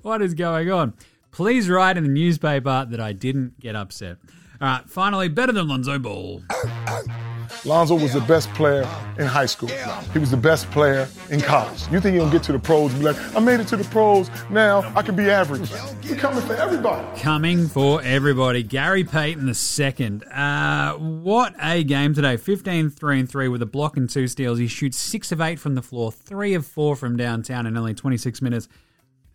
what 0.02 0.22
is 0.22 0.34
going 0.34 0.72
on? 0.72 0.94
Please 1.32 1.68
write 1.68 1.98
in 1.98 2.04
the 2.04 2.10
newspaper 2.10 2.88
that 2.90 3.02
I 3.02 3.12
didn't 3.12 3.60
get 3.60 3.76
upset. 3.76 4.18
All 4.62 4.68
right, 4.68 4.90
finally, 4.90 5.28
better 5.28 5.52
than 5.52 5.68
Lonzo 5.68 6.00
Ball. 6.00 6.42
Lonzo 7.66 7.96
was 7.96 8.14
the 8.14 8.22
best 8.22 8.50
player 8.54 8.88
in 9.18 9.26
high 9.26 9.46
school. 9.46 9.70
He 10.14 10.20
was 10.20 10.32
the 10.32 10.38
best 10.38 10.70
player 10.72 11.08
in 11.30 11.42
college. 11.42 11.82
You 11.92 12.00
think 12.00 12.16
he'll 12.16 12.30
get 12.30 12.44
to 12.44 12.52
the 12.52 12.60
pros 12.60 12.92
and 12.92 13.02
be 13.02 13.06
like, 13.06 13.36
I 13.36 13.40
made 13.40 13.60
it 13.60 13.68
to 13.70 13.78
the 13.78 13.84
pros, 13.86 14.30
now 14.50 14.92
I 14.96 15.02
can 15.02 15.16
be 15.16 15.30
average. 15.30 15.70
We're 16.10 16.16
coming 16.16 16.42
for 16.42 16.54
everybody. 16.54 17.20
Coming 17.22 17.68
for 17.68 18.02
everybody, 18.02 18.64
Gary 18.64 19.04
Payton 19.04 19.46
the 19.46 19.54
second. 19.54 20.24
Uh, 20.26 20.94
what 20.94 21.56
a 21.62 21.84
game 21.84 22.14
today! 22.14 22.38
15 22.38 22.90
3 22.90 23.20
and 23.20 23.30
3 23.30 23.48
with 23.48 23.62
a 23.62 23.66
block 23.66 23.98
and 23.98 24.10
two 24.10 24.28
steals. 24.28 24.58
He 24.60 24.68
shoots 24.68 24.98
6 24.98 25.32
of 25.32 25.42
8 25.42 25.60
from 25.60 25.76
the 25.76 25.82
floor, 25.82 26.12
3 26.12 26.54
of 26.54 26.66
4 26.66 26.96
from 26.96 27.18
downtown 27.18 27.66
in 27.66 27.78
only 27.78 27.94
26 27.94 28.42
minutes. 28.42 28.68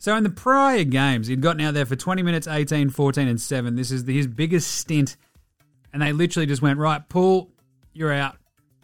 So 0.03 0.17
in 0.17 0.25
the 0.25 0.31
prior 0.31 0.83
games, 0.83 1.29
he'd 1.29 1.41
gotten 1.41 1.61
out 1.61 1.75
there 1.75 1.87
for 1.87 1.95
20 1.95 2.25
minutes, 2.25 2.49
18, 2.49 2.91
14, 2.91 3.29
and 3.29 3.41
7. 3.41 3.77
This 3.77 3.93
is 3.93 4.05
his 4.05 4.27
biggest 4.27 4.73
stint. 4.73 5.17
And 5.93 6.03
they 6.03 6.13
literally 6.13 6.47
just 6.47 6.61
went, 6.61 6.81
right, 6.81 7.09
Paul, 7.09 7.52
you're 7.93 8.13
out. 8.13 8.37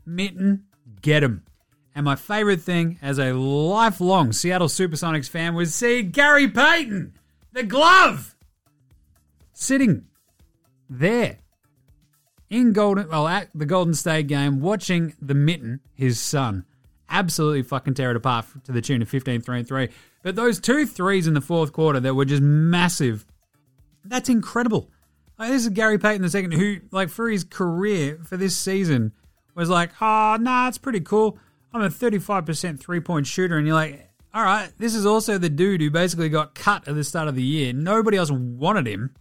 Mitten, 0.07 0.64
get 1.03 1.23
him. 1.23 1.44
And 1.94 2.05
my 2.05 2.16
favorite 2.16 2.61
thing 2.61 2.99
as 3.03 3.18
a 3.18 3.33
lifelong 3.33 4.33
Seattle 4.33 4.68
Supersonics 4.68 5.29
fan 5.29 5.55
was 5.55 5.75
seeing 5.75 6.11
Gary 6.11 6.49
Payton, 6.49 7.14
the 7.53 7.64
glove, 7.64 8.37
sitting 9.53 10.07
there 10.88 11.38
in 12.51 12.73
Golden, 12.73 13.09
well, 13.09 13.27
at 13.27 13.49
the 13.55 13.66
Golden 13.66 13.94
State 13.94 14.29
game, 14.29 14.61
watching 14.61 15.14
the 15.21 15.35
mitten, 15.35 15.81
his 15.94 16.21
son, 16.21 16.64
absolutely 17.09 17.62
fucking 17.62 17.94
tear 17.94 18.11
it 18.11 18.16
apart 18.16 18.47
to 18.64 18.73
the 18.73 18.81
tune 18.81 19.03
of 19.03 19.09
15 19.09 19.40
3 19.40 19.59
and 19.59 19.68
3. 19.68 19.88
But 20.23 20.37
those 20.37 20.61
two 20.61 20.87
threes 20.87 21.27
in 21.27 21.35
the 21.35 21.40
fourth 21.40 21.73
quarter 21.73 22.01
that 22.01 22.14
were 22.14 22.25
just 22.25 22.42
massive, 22.42 23.27
that's 24.05 24.29
incredible. 24.29 24.90
Like, 25.38 25.51
this 25.51 25.62
is 25.62 25.68
Gary 25.70 25.98
Payton 25.98 26.22
the 26.22 26.31
second, 26.31 26.53
who, 26.53 26.79
like, 26.90 27.09
for 27.11 27.29
his 27.29 27.44
career 27.44 28.18
for 28.24 28.37
this 28.37 28.57
season, 28.57 29.12
was 29.55 29.68
like, 29.68 29.90
oh, 30.01 30.37
nah, 30.40 30.68
it's 30.68 30.79
pretty 30.79 31.01
cool. 31.01 31.38
I'm 31.72 31.83
a 31.83 31.88
35% 31.88 32.81
three 32.81 33.01
point 33.01 33.27
shooter. 33.27 33.57
And 33.57 33.66
you're 33.66 33.74
like, 33.74 34.09
all 34.33 34.42
right, 34.42 34.70
this 34.79 34.94
is 34.94 35.05
also 35.05 35.37
the 35.37 35.51
dude 35.51 35.81
who 35.81 35.90
basically 35.90 36.29
got 36.29 36.55
cut 36.55 36.87
at 36.87 36.94
the 36.94 37.05
start 37.05 37.29
of 37.29 37.35
the 37.35 37.42
year. 37.42 37.72
Nobody 37.72 38.16
else 38.16 38.31
wanted 38.31 38.87
him. 38.87 39.14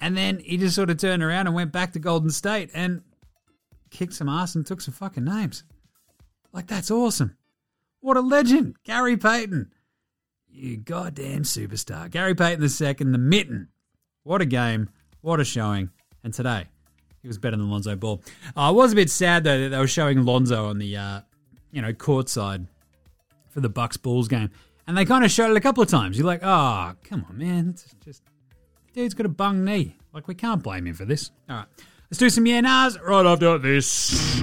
And 0.00 0.16
then 0.16 0.38
he 0.38 0.56
just 0.56 0.74
sort 0.74 0.90
of 0.90 0.96
turned 0.96 1.22
around 1.22 1.46
and 1.46 1.54
went 1.54 1.72
back 1.72 1.92
to 1.92 1.98
Golden 1.98 2.30
State 2.30 2.70
and 2.72 3.02
kicked 3.90 4.14
some 4.14 4.28
ass 4.28 4.54
and 4.54 4.64
took 4.64 4.80
some 4.80 4.94
fucking 4.94 5.24
names. 5.24 5.64
Like, 6.52 6.66
that's 6.66 6.90
awesome. 6.90 7.36
What 8.00 8.16
a 8.16 8.20
legend. 8.20 8.76
Gary 8.84 9.16
Payton. 9.16 9.72
You 10.48 10.78
goddamn 10.78 11.42
superstar. 11.42 12.10
Gary 12.10 12.34
Payton 12.34 12.60
the 12.60 12.68
second, 12.68 13.12
the 13.12 13.18
mitten. 13.18 13.68
What 14.22 14.40
a 14.40 14.46
game. 14.46 14.88
What 15.28 15.40
a 15.40 15.44
showing. 15.44 15.90
And 16.24 16.32
today, 16.32 16.64
he 17.20 17.28
was 17.28 17.36
better 17.36 17.54
than 17.54 17.70
Lonzo 17.70 17.94
Ball. 17.96 18.22
Uh, 18.56 18.68
I 18.68 18.70
was 18.70 18.94
a 18.94 18.96
bit 18.96 19.10
sad, 19.10 19.44
though, 19.44 19.60
that 19.60 19.68
they 19.68 19.78
were 19.78 19.86
showing 19.86 20.24
Lonzo 20.24 20.70
on 20.70 20.78
the, 20.78 20.96
uh, 20.96 21.20
you 21.70 21.82
know, 21.82 21.92
courtside 21.92 22.66
for 23.50 23.60
the 23.60 23.68
Bucks 23.68 23.98
Bulls 23.98 24.26
game. 24.26 24.48
And 24.86 24.96
they 24.96 25.04
kind 25.04 25.26
of 25.26 25.30
showed 25.30 25.50
it 25.50 25.56
a 25.58 25.60
couple 25.60 25.82
of 25.82 25.90
times. 25.90 26.16
You're 26.16 26.26
like, 26.26 26.40
oh, 26.42 26.94
come 27.04 27.26
on, 27.28 27.36
man. 27.36 27.68
It's 27.68 27.94
just, 28.02 28.22
dude's 28.94 29.12
got 29.12 29.26
a 29.26 29.28
bung 29.28 29.66
knee. 29.66 29.96
Like, 30.14 30.28
we 30.28 30.34
can't 30.34 30.62
blame 30.62 30.86
him 30.86 30.94
for 30.94 31.04
this. 31.04 31.30
All 31.50 31.56
right. 31.56 31.66
Let's 32.10 32.18
do 32.18 32.30
some 32.30 32.46
yeah 32.46 32.62
nahs 32.62 32.98
right 32.98 33.26
after 33.26 33.58
this. 33.58 34.42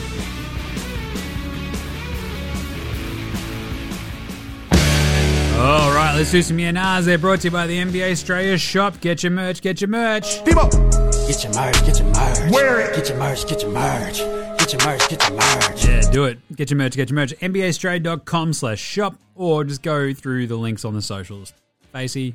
All 5.61 5.93
right, 5.93 6.15
let's 6.15 6.31
do 6.31 6.41
some 6.41 6.57
yeah. 6.57 7.01
They're 7.01 7.19
brought 7.19 7.41
to 7.41 7.47
you 7.47 7.51
by 7.51 7.67
the 7.67 7.77
NBA 7.77 8.13
Australia 8.13 8.57
shop. 8.57 8.99
Get 8.99 9.21
your 9.21 9.31
merch, 9.31 9.61
get 9.61 9.79
your 9.79 9.89
merch. 9.89 10.43
Get 10.43 10.55
your 10.55 11.53
merch, 11.53 11.85
get 11.85 11.99
your 11.99 12.07
merch. 12.07 12.51
Wear 12.51 12.81
it. 12.81 12.95
Get 12.95 13.09
your 13.09 13.19
merch, 13.19 13.47
get 13.47 13.61
your 13.61 13.71
merch. 13.71 14.17
Get 14.57 14.73
your 14.73 14.83
merch, 14.83 15.07
get 15.07 15.29
your 15.29 15.37
merch. 15.37 15.85
Yeah, 15.85 16.01
do 16.09 16.25
it. 16.25 16.39
Get 16.55 16.71
your 16.71 16.77
merch, 16.77 16.95
get 16.95 17.11
your 17.11 17.15
merch. 17.15 17.35
NBAstrade.com 17.41 18.53
slash 18.53 18.79
shop 18.79 19.13
or 19.35 19.63
just 19.63 19.83
go 19.83 20.15
through 20.15 20.47
the 20.47 20.55
links 20.55 20.83
on 20.83 20.95
the 20.95 21.01
socials. 21.01 21.53
Facey, 21.91 22.33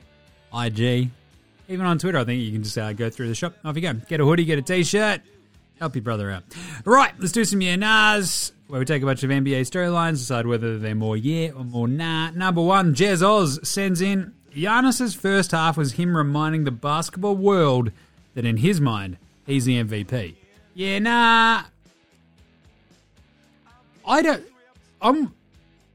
IG, 0.56 1.10
even 1.68 1.84
on 1.84 1.98
Twitter, 1.98 2.18
I 2.18 2.24
think 2.24 2.40
you 2.40 2.52
can 2.52 2.62
just 2.62 2.78
uh, 2.78 2.92
go 2.92 3.10
through 3.10 3.26
the 3.26 3.34
shop. 3.34 3.56
Off 3.64 3.74
you 3.74 3.82
go. 3.82 3.94
Get 3.94 4.20
a 4.20 4.24
hoodie, 4.24 4.44
get 4.44 4.60
a 4.60 4.62
t-shirt. 4.62 5.20
Help 5.80 5.96
your 5.96 6.02
brother 6.02 6.30
out. 6.30 6.44
Right, 6.84 7.12
let's 7.18 7.32
do 7.32 7.44
some 7.44 7.60
yeah 7.60 7.74
nahs, 7.74 8.52
where 8.68 8.78
we 8.80 8.84
take 8.84 9.02
a 9.02 9.06
bunch 9.06 9.22
of 9.22 9.30
NBA 9.30 9.62
storylines, 9.62 10.18
decide 10.18 10.46
whether 10.46 10.78
they're 10.78 10.94
more 10.94 11.16
yeah 11.16 11.50
or 11.50 11.64
more 11.64 11.88
nah. 11.88 12.30
Number 12.30 12.62
one, 12.62 12.94
Jez 12.94 13.22
Oz 13.22 13.60
sends 13.68 14.00
in 14.00 14.34
Giannis's 14.56 15.14
first 15.14 15.50
half 15.50 15.76
was 15.76 15.92
him 15.92 16.16
reminding 16.16 16.64
the 16.64 16.70
basketball 16.70 17.36
world 17.36 17.92
that 18.34 18.46
in 18.46 18.56
his 18.56 18.80
mind, 18.80 19.18
he's 19.46 19.66
the 19.66 19.82
MVP. 19.82 20.34
Yeah, 20.74 20.98
nah. 20.98 21.62
I 24.06 24.22
don't. 24.22 24.44
I'm 25.02 25.34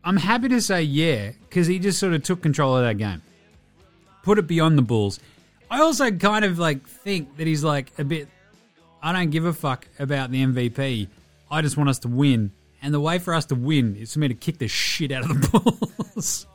I'm 0.04 0.18
happy 0.18 0.50
to 0.50 0.62
say 0.62 0.84
yeah 0.84 1.32
because 1.50 1.68
he 1.68 1.80
just 1.80 2.00
sort 2.00 2.14
of 2.14 2.24
took 2.24 2.42
control 2.42 2.78
of 2.78 2.84
that 2.84 2.98
game, 2.98 3.22
put 4.24 4.38
it 4.38 4.48
beyond 4.48 4.78
the 4.78 4.82
Bulls. 4.84 5.20
I 5.70 5.82
also 5.82 6.12
kind 6.12 6.46
of 6.46 6.60
like 6.60 6.88
think 6.88 7.38
that 7.38 7.48
he's 7.48 7.64
like 7.64 7.92
a 7.98 8.04
bit. 8.04 8.28
I 9.02 9.12
don't 9.14 9.32
give 9.32 9.46
a 9.46 9.54
fuck 9.54 9.88
about 9.98 10.30
the 10.30 10.44
MVP. 10.44 11.08
I 11.50 11.62
just 11.62 11.78
want 11.78 11.90
us 11.90 12.00
to 12.00 12.08
win, 12.08 12.52
and 12.82 12.94
the 12.94 13.00
way 13.00 13.20
for 13.20 13.34
us 13.34 13.46
to 13.46 13.56
win 13.56 13.96
is 13.96 14.14
for 14.14 14.20
me 14.20 14.28
to 14.28 14.34
kick 14.34 14.58
the 14.58 14.68
shit 14.68 15.12
out 15.12 15.30
of 15.30 15.42
the 15.42 15.60
balls. 16.14 16.48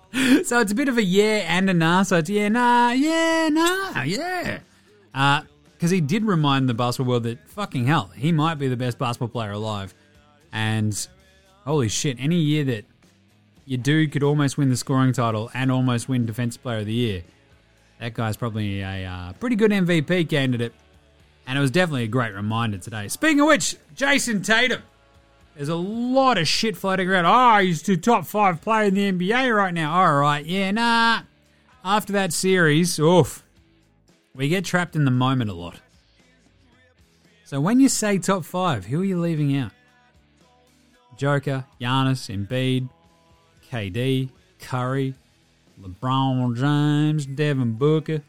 so 0.44 0.60
it's 0.60 0.72
a 0.72 0.74
bit 0.74 0.88
of 0.88 0.98
a 0.98 1.02
yeah 1.02 1.44
and 1.46 1.70
a 1.70 1.74
nah. 1.74 2.02
So 2.02 2.18
it's 2.18 2.30
yeah, 2.30 2.48
nah, 2.48 2.90
yeah, 2.90 3.48
nah, 3.50 4.02
yeah. 4.02 4.60
Because 5.12 5.90
he 5.90 6.00
did 6.00 6.24
remind 6.24 6.68
the 6.68 6.74
basketball 6.74 7.10
world 7.10 7.22
that 7.24 7.48
fucking 7.50 7.86
hell, 7.86 8.10
he 8.14 8.32
might 8.32 8.54
be 8.54 8.68
the 8.68 8.76
best 8.76 8.98
basketball 8.98 9.28
player 9.28 9.52
alive. 9.52 9.94
And 10.52 11.06
holy 11.64 11.88
shit, 11.88 12.16
any 12.18 12.36
year 12.36 12.64
that 12.64 12.84
your 13.66 13.78
dude 13.78 14.12
could 14.12 14.22
almost 14.22 14.56
win 14.56 14.70
the 14.70 14.76
scoring 14.76 15.12
title 15.12 15.50
and 15.52 15.70
almost 15.70 16.08
win 16.08 16.24
Defensive 16.24 16.62
Player 16.62 16.78
of 16.78 16.86
the 16.86 16.94
Year, 16.94 17.22
that 18.00 18.14
guy's 18.14 18.36
probably 18.36 18.80
a 18.80 19.04
uh, 19.06 19.32
pretty 19.34 19.56
good 19.56 19.70
MVP 19.70 20.28
candidate. 20.28 20.72
And 21.46 21.56
it 21.58 21.60
was 21.60 21.70
definitely 21.70 22.04
a 22.04 22.08
great 22.08 22.34
reminder 22.34 22.78
today. 22.78 23.08
Speaking 23.08 23.40
of 23.40 23.46
which, 23.46 23.76
Jayson 23.94 24.42
Tatum. 24.42 24.82
There's 25.57 25.71
a 25.71 25.75
lot 25.75 26.37
of 26.37 26.47
shit 26.47 26.77
floating 26.77 27.09
around. 27.09 27.25
Oh, 27.25 27.64
he's 27.64 27.81
the 27.81 27.97
top 27.97 28.27
five 28.27 28.61
player 28.61 28.88
in 28.88 28.95
the 28.95 29.11
NBA 29.11 29.57
right 29.57 29.73
now. 29.73 29.99
All 29.99 30.16
right, 30.16 30.45
yeah, 30.45 30.71
nah. 30.71 31.23
After 31.83 32.12
that 32.12 32.35
series, 32.35 32.99
oof, 32.99 33.42
we 34.35 34.51
get 34.51 34.66
trapped 34.66 34.95
in 34.97 35.07
the 35.07 35.11
moment 35.11 35.49
a 35.49 35.55
lot. 35.55 35.81
So 37.45 37.59
when 37.59 37.81
you 37.81 37.88
say 37.88 38.19
top 38.19 38.45
five, 38.45 38.85
who 38.85 39.01
are 39.01 39.05
you 39.05 39.19
leaving 39.19 39.57
out? 39.57 39.73
Joker, 41.16 41.64
Giannis, 41.81 42.29
Embiid, 42.29 42.90
KD, 43.71 44.29
Curry, 44.61 45.14
LeBron 45.81 46.55
James, 46.55 47.25
Devin 47.25 47.73
Booker, 47.73 48.21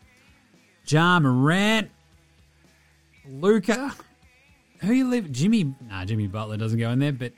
John 0.86 1.24
Morant, 1.24 1.92
Luka. 3.28 3.94
Who 4.82 4.94
you 4.94 5.10
leaving? 5.10 5.34
Jimmy? 5.34 5.76
Nah, 5.90 6.06
Jimmy 6.06 6.28
Butler 6.28 6.58
doesn't 6.58 6.80
go 6.80 6.90
in 6.92 7.00
there. 7.00 7.12
But 7.12 7.34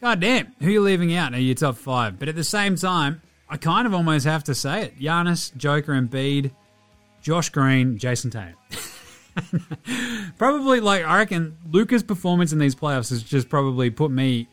goddamn, 0.00 0.54
who 0.60 0.70
you 0.70 0.80
leaving 0.80 1.14
out? 1.14 1.34
Are 1.34 1.40
your 1.40 1.54
top 1.54 1.76
five? 1.76 2.18
But 2.18 2.28
at 2.28 2.36
the 2.36 2.44
same 2.44 2.76
time, 2.76 3.22
I 3.48 3.56
kind 3.56 3.86
of 3.86 3.94
almost 3.94 4.26
have 4.26 4.44
to 4.44 4.54
say 4.54 4.84
it: 4.84 4.98
Giannis, 4.98 5.56
Joker, 5.56 5.92
Embiid, 5.92 6.52
Josh 7.22 7.50
Green, 7.50 7.98
Jayson 7.98 8.30
Tatum. 8.30 8.54
probably 10.38 10.80
like 10.80 11.04
I 11.04 11.18
reckon 11.18 11.56
Luka's 11.70 12.02
performance 12.02 12.52
in 12.52 12.58
these 12.58 12.74
playoffs 12.74 13.10
has 13.10 13.22
just 13.22 13.48
probably 13.48 13.90
put 13.90 14.10
me 14.10 14.48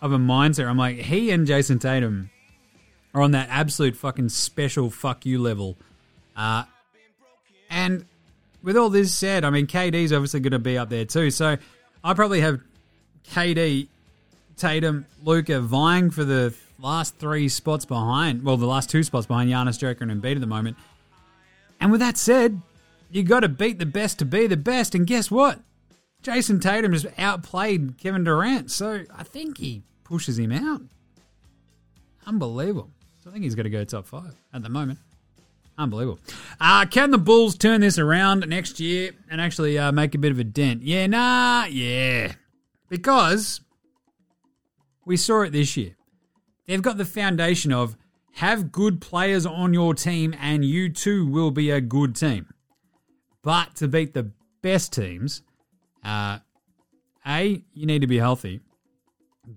of 0.00 0.12
a 0.12 0.18
mindset. 0.18 0.66
I'm 0.66 0.76
like 0.76 0.96
he 0.96 1.30
and 1.30 1.46
Jayson 1.46 1.78
Tatum 1.78 2.30
are 3.14 3.22
on 3.22 3.30
that 3.32 3.48
absolute 3.50 3.96
fucking 3.96 4.28
special 4.28 4.90
fuck 4.90 5.24
you 5.24 5.40
level. 5.40 5.76
Uh, 6.36 6.64
and 7.70 8.04
with 8.62 8.76
all 8.76 8.90
this 8.90 9.14
said, 9.14 9.44
I 9.44 9.50
mean 9.50 9.66
KD's 9.66 10.12
obviously 10.12 10.40
going 10.40 10.52
to 10.52 10.58
be 10.58 10.78
up 10.78 10.88
there 10.88 11.04
too. 11.04 11.30
So 11.30 11.56
I 12.04 12.14
probably 12.14 12.40
have 12.40 12.60
KD, 13.28 13.88
Tatum, 14.56 15.06
Luka 15.22 15.60
vying 15.60 16.10
for 16.10 16.24
the 16.24 16.54
last 16.78 17.16
three 17.16 17.48
spots 17.48 17.84
behind. 17.84 18.42
Well, 18.42 18.56
the 18.56 18.66
last 18.66 18.90
two 18.90 19.02
spots 19.02 19.26
behind 19.26 19.50
Giannis, 19.50 19.78
Joker, 19.78 20.04
and 20.04 20.22
Embiid 20.22 20.34
at 20.34 20.40
the 20.40 20.46
moment. 20.46 20.76
And 21.80 21.90
with 21.90 22.00
that 22.00 22.16
said, 22.18 22.60
you 23.10 23.22
got 23.22 23.40
to 23.40 23.48
beat 23.48 23.78
the 23.78 23.86
best 23.86 24.18
to 24.20 24.24
be 24.24 24.46
the 24.46 24.56
best. 24.56 24.94
And 24.94 25.06
guess 25.06 25.30
what? 25.30 25.60
Jayson 26.22 26.60
Tatum 26.60 26.92
has 26.92 27.06
outplayed 27.18 27.98
Kevin 27.98 28.24
Durant, 28.24 28.70
so 28.70 29.04
I 29.14 29.24
think 29.24 29.58
he 29.58 29.82
pushes 30.04 30.38
him 30.38 30.52
out. 30.52 30.82
Unbelievable. 32.26 32.90
So 33.22 33.30
I 33.30 33.32
think 33.32 33.44
he's 33.44 33.56
going 33.56 33.64
to 33.64 33.70
go 33.70 33.84
top 33.84 34.06
five 34.06 34.34
at 34.52 34.62
the 34.62 34.68
moment. 34.68 35.00
Unbelievable. 35.78 36.20
Uh, 36.60 36.86
can 36.86 37.10
the 37.10 37.18
Bulls 37.18 37.56
turn 37.56 37.80
this 37.80 37.98
around 37.98 38.46
next 38.48 38.78
year 38.78 39.12
and 39.30 39.40
actually 39.40 39.78
uh, 39.78 39.90
make 39.90 40.14
a 40.14 40.18
bit 40.18 40.32
of 40.32 40.38
a 40.38 40.44
dent? 40.44 40.82
Yeah, 40.82 41.06
nah, 41.06 41.64
yeah. 41.64 42.34
Because 42.88 43.60
we 45.04 45.16
saw 45.16 45.42
it 45.42 45.50
this 45.50 45.76
year. 45.76 45.96
They've 46.66 46.82
got 46.82 46.98
the 46.98 47.04
foundation 47.04 47.72
of 47.72 47.96
have 48.34 48.72
good 48.72 49.00
players 49.00 49.46
on 49.46 49.74
your 49.74 49.94
team 49.94 50.34
and 50.40 50.64
you 50.64 50.88
too 50.88 51.26
will 51.26 51.50
be 51.50 51.70
a 51.70 51.80
good 51.80 52.14
team. 52.14 52.52
But 53.42 53.74
to 53.76 53.88
beat 53.88 54.14
the 54.14 54.30
best 54.62 54.92
teams, 54.92 55.42
uh, 56.04 56.38
A, 57.26 57.62
you 57.74 57.86
need 57.86 58.00
to 58.00 58.06
be 58.06 58.18
healthy. 58.18 58.60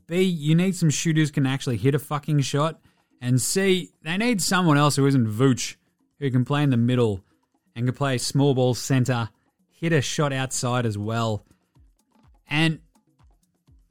B, 0.08 0.21
you 0.21 0.56
need 0.56 0.75
some 0.75 0.89
shooters 0.89 1.30
can 1.30 1.45
actually 1.45 1.78
hit 1.78 1.93
a 1.93 1.99
fucking 1.99 2.39
shot. 2.41 2.80
And 3.21 3.41
C, 3.41 3.91
they 4.04 4.17
need 4.17 4.41
someone 4.41 4.78
else 4.78 4.95
who 4.95 5.06
isn't 5.06 5.28
Vooch, 5.28 5.75
who 6.19 6.32
can 6.32 6.45
play 6.45 6.63
in 6.63 6.69
the 6.69 6.78
middle 6.78 7.21
and 7.75 7.86
can 7.86 7.95
play 7.95 8.17
small 8.17 8.54
ball 8.54 8.73
center, 8.73 9.30
hit 9.69 9.93
a 9.93 10.01
shot 10.01 10.32
outside 10.34 10.86
as 10.86 10.97
well. 10.97 11.45
And 12.47 12.80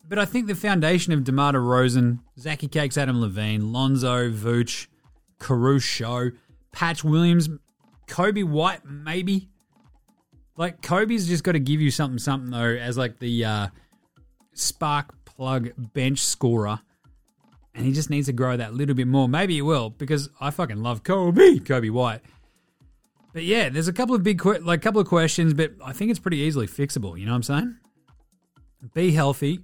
but 0.06 0.18
I 0.18 0.24
think 0.24 0.46
the 0.46 0.54
foundation 0.54 1.12
of 1.12 1.24
DeMar 1.24 1.54
DeRozan, 1.54 2.20
Zachy 2.38 2.68
Cakes, 2.68 2.98
Adam 2.98 3.20
Levine, 3.20 3.72
Lonzo, 3.72 4.30
Vooch, 4.30 4.86
Caruso, 5.38 6.30
Patch 6.72 7.02
Williams, 7.02 7.48
Coby 8.06 8.44
White, 8.44 8.84
maybe. 8.84 9.48
Like 10.56 10.82
Coby's 10.82 11.26
just 11.26 11.42
got 11.42 11.52
to 11.52 11.58
give 11.58 11.80
you 11.80 11.90
something, 11.90 12.18
something 12.18 12.50
though, 12.50 12.76
as 12.76 12.98
like 12.98 13.18
the 13.18 13.44
uh, 13.44 13.68
spark 14.52 15.24
plug 15.24 15.70
bench 15.76 16.20
scorer, 16.20 16.80
and 17.74 17.84
he 17.84 17.92
just 17.92 18.10
needs 18.10 18.26
to 18.26 18.32
grow 18.32 18.56
that 18.56 18.74
little 18.74 18.94
bit 18.94 19.06
more. 19.06 19.28
Maybe 19.28 19.54
he 19.54 19.62
will 19.62 19.90
because 19.90 20.30
I 20.40 20.50
fucking 20.50 20.82
love 20.82 21.02
Coby, 21.02 21.60
Coby 21.64 21.90
White. 21.90 22.20
But 23.32 23.44
yeah, 23.44 23.68
there's 23.68 23.88
a 23.88 23.92
couple 23.92 24.14
of 24.14 24.22
big, 24.22 24.38
que- 24.38 24.60
like 24.60 24.80
couple 24.80 25.00
of 25.00 25.08
questions, 25.08 25.54
but 25.54 25.72
I 25.84 25.92
think 25.92 26.10
it's 26.10 26.20
pretty 26.20 26.38
easily 26.38 26.68
fixable. 26.68 27.18
You 27.18 27.26
know 27.26 27.32
what 27.32 27.36
I'm 27.36 27.42
saying? 27.42 27.76
Be 28.94 29.10
healthy, 29.12 29.60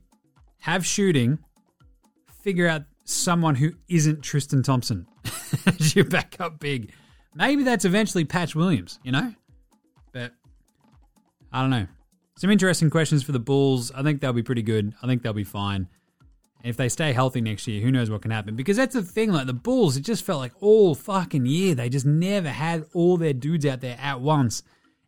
have 0.61 0.85
shooting, 0.85 1.39
figure 2.43 2.67
out 2.67 2.83
someone 3.05 3.55
who 3.55 3.73
isn't 3.89 4.23
Tristan 4.23 4.63
Thompson 4.63 5.07
as 5.67 5.95
your 5.95 6.05
backup 6.05 6.59
big. 6.59 6.93
Maybe 7.35 7.63
that's 7.63 7.85
eventually 7.85 8.25
Patch 8.25 8.57
Williams, 8.57 8.99
you 9.05 9.13
know? 9.13 9.33
But 10.13 10.33
I 11.53 11.61
don't 11.61 11.71
know. 11.71 11.87
Some 12.37 12.51
interesting 12.51 12.91
questions 12.91 13.23
for 13.23 13.33
the 13.33 13.39
Bulls. 13.39 13.93
I 13.93 14.03
think 14.03 14.21
they'll 14.21 14.33
be 14.33 14.43
pretty 14.43 14.63
good. 14.63 14.95
I 15.03 15.07
think 15.07 15.23
they'll 15.23 15.33
be 15.33 15.45
fine. 15.45 15.89
If 16.63 16.77
they 16.77 16.89
stay 16.89 17.13
healthy 17.13 17.41
next 17.41 17.67
year, 17.67 17.81
who 17.81 17.91
knows 17.91 18.11
what 18.11 18.23
can 18.23 18.31
happen? 18.31 18.57
Because 18.57 18.77
that's 18.77 18.95
the 18.95 19.03
thing, 19.03 19.33
like 19.33 19.47
the 19.47 19.55
Bulls, 19.55 19.97
it 19.97 20.03
just 20.03 20.25
felt 20.25 20.41
like 20.41 20.53
all 20.61 20.95
fucking 20.95 21.47
year 21.47 21.75
they 21.75 21.89
just 21.89 22.07
never 22.07 22.51
had 22.51 22.85
all 22.93 23.17
their 23.17 23.33
dudes 23.33 23.65
out 23.65 23.81
there 23.81 23.97
at 24.01 24.21
once. 24.21 24.63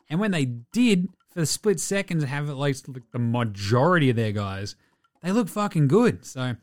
And 0.08 0.20
when 0.20 0.30
they 0.30 0.46
did, 0.46 1.08
for 1.30 1.40
the 1.40 1.46
split 1.46 1.80
seconds, 1.80 2.24
have 2.24 2.50
at 2.50 2.58
least 2.58 2.88
like 2.88 3.10
the 3.12 3.18
majority 3.18 4.10
of 4.10 4.16
their 4.16 4.32
guys, 4.32 4.76
they 5.22 5.32
look 5.32 5.48
fucking 5.48 5.88
good. 5.88 6.24
So 6.24 6.54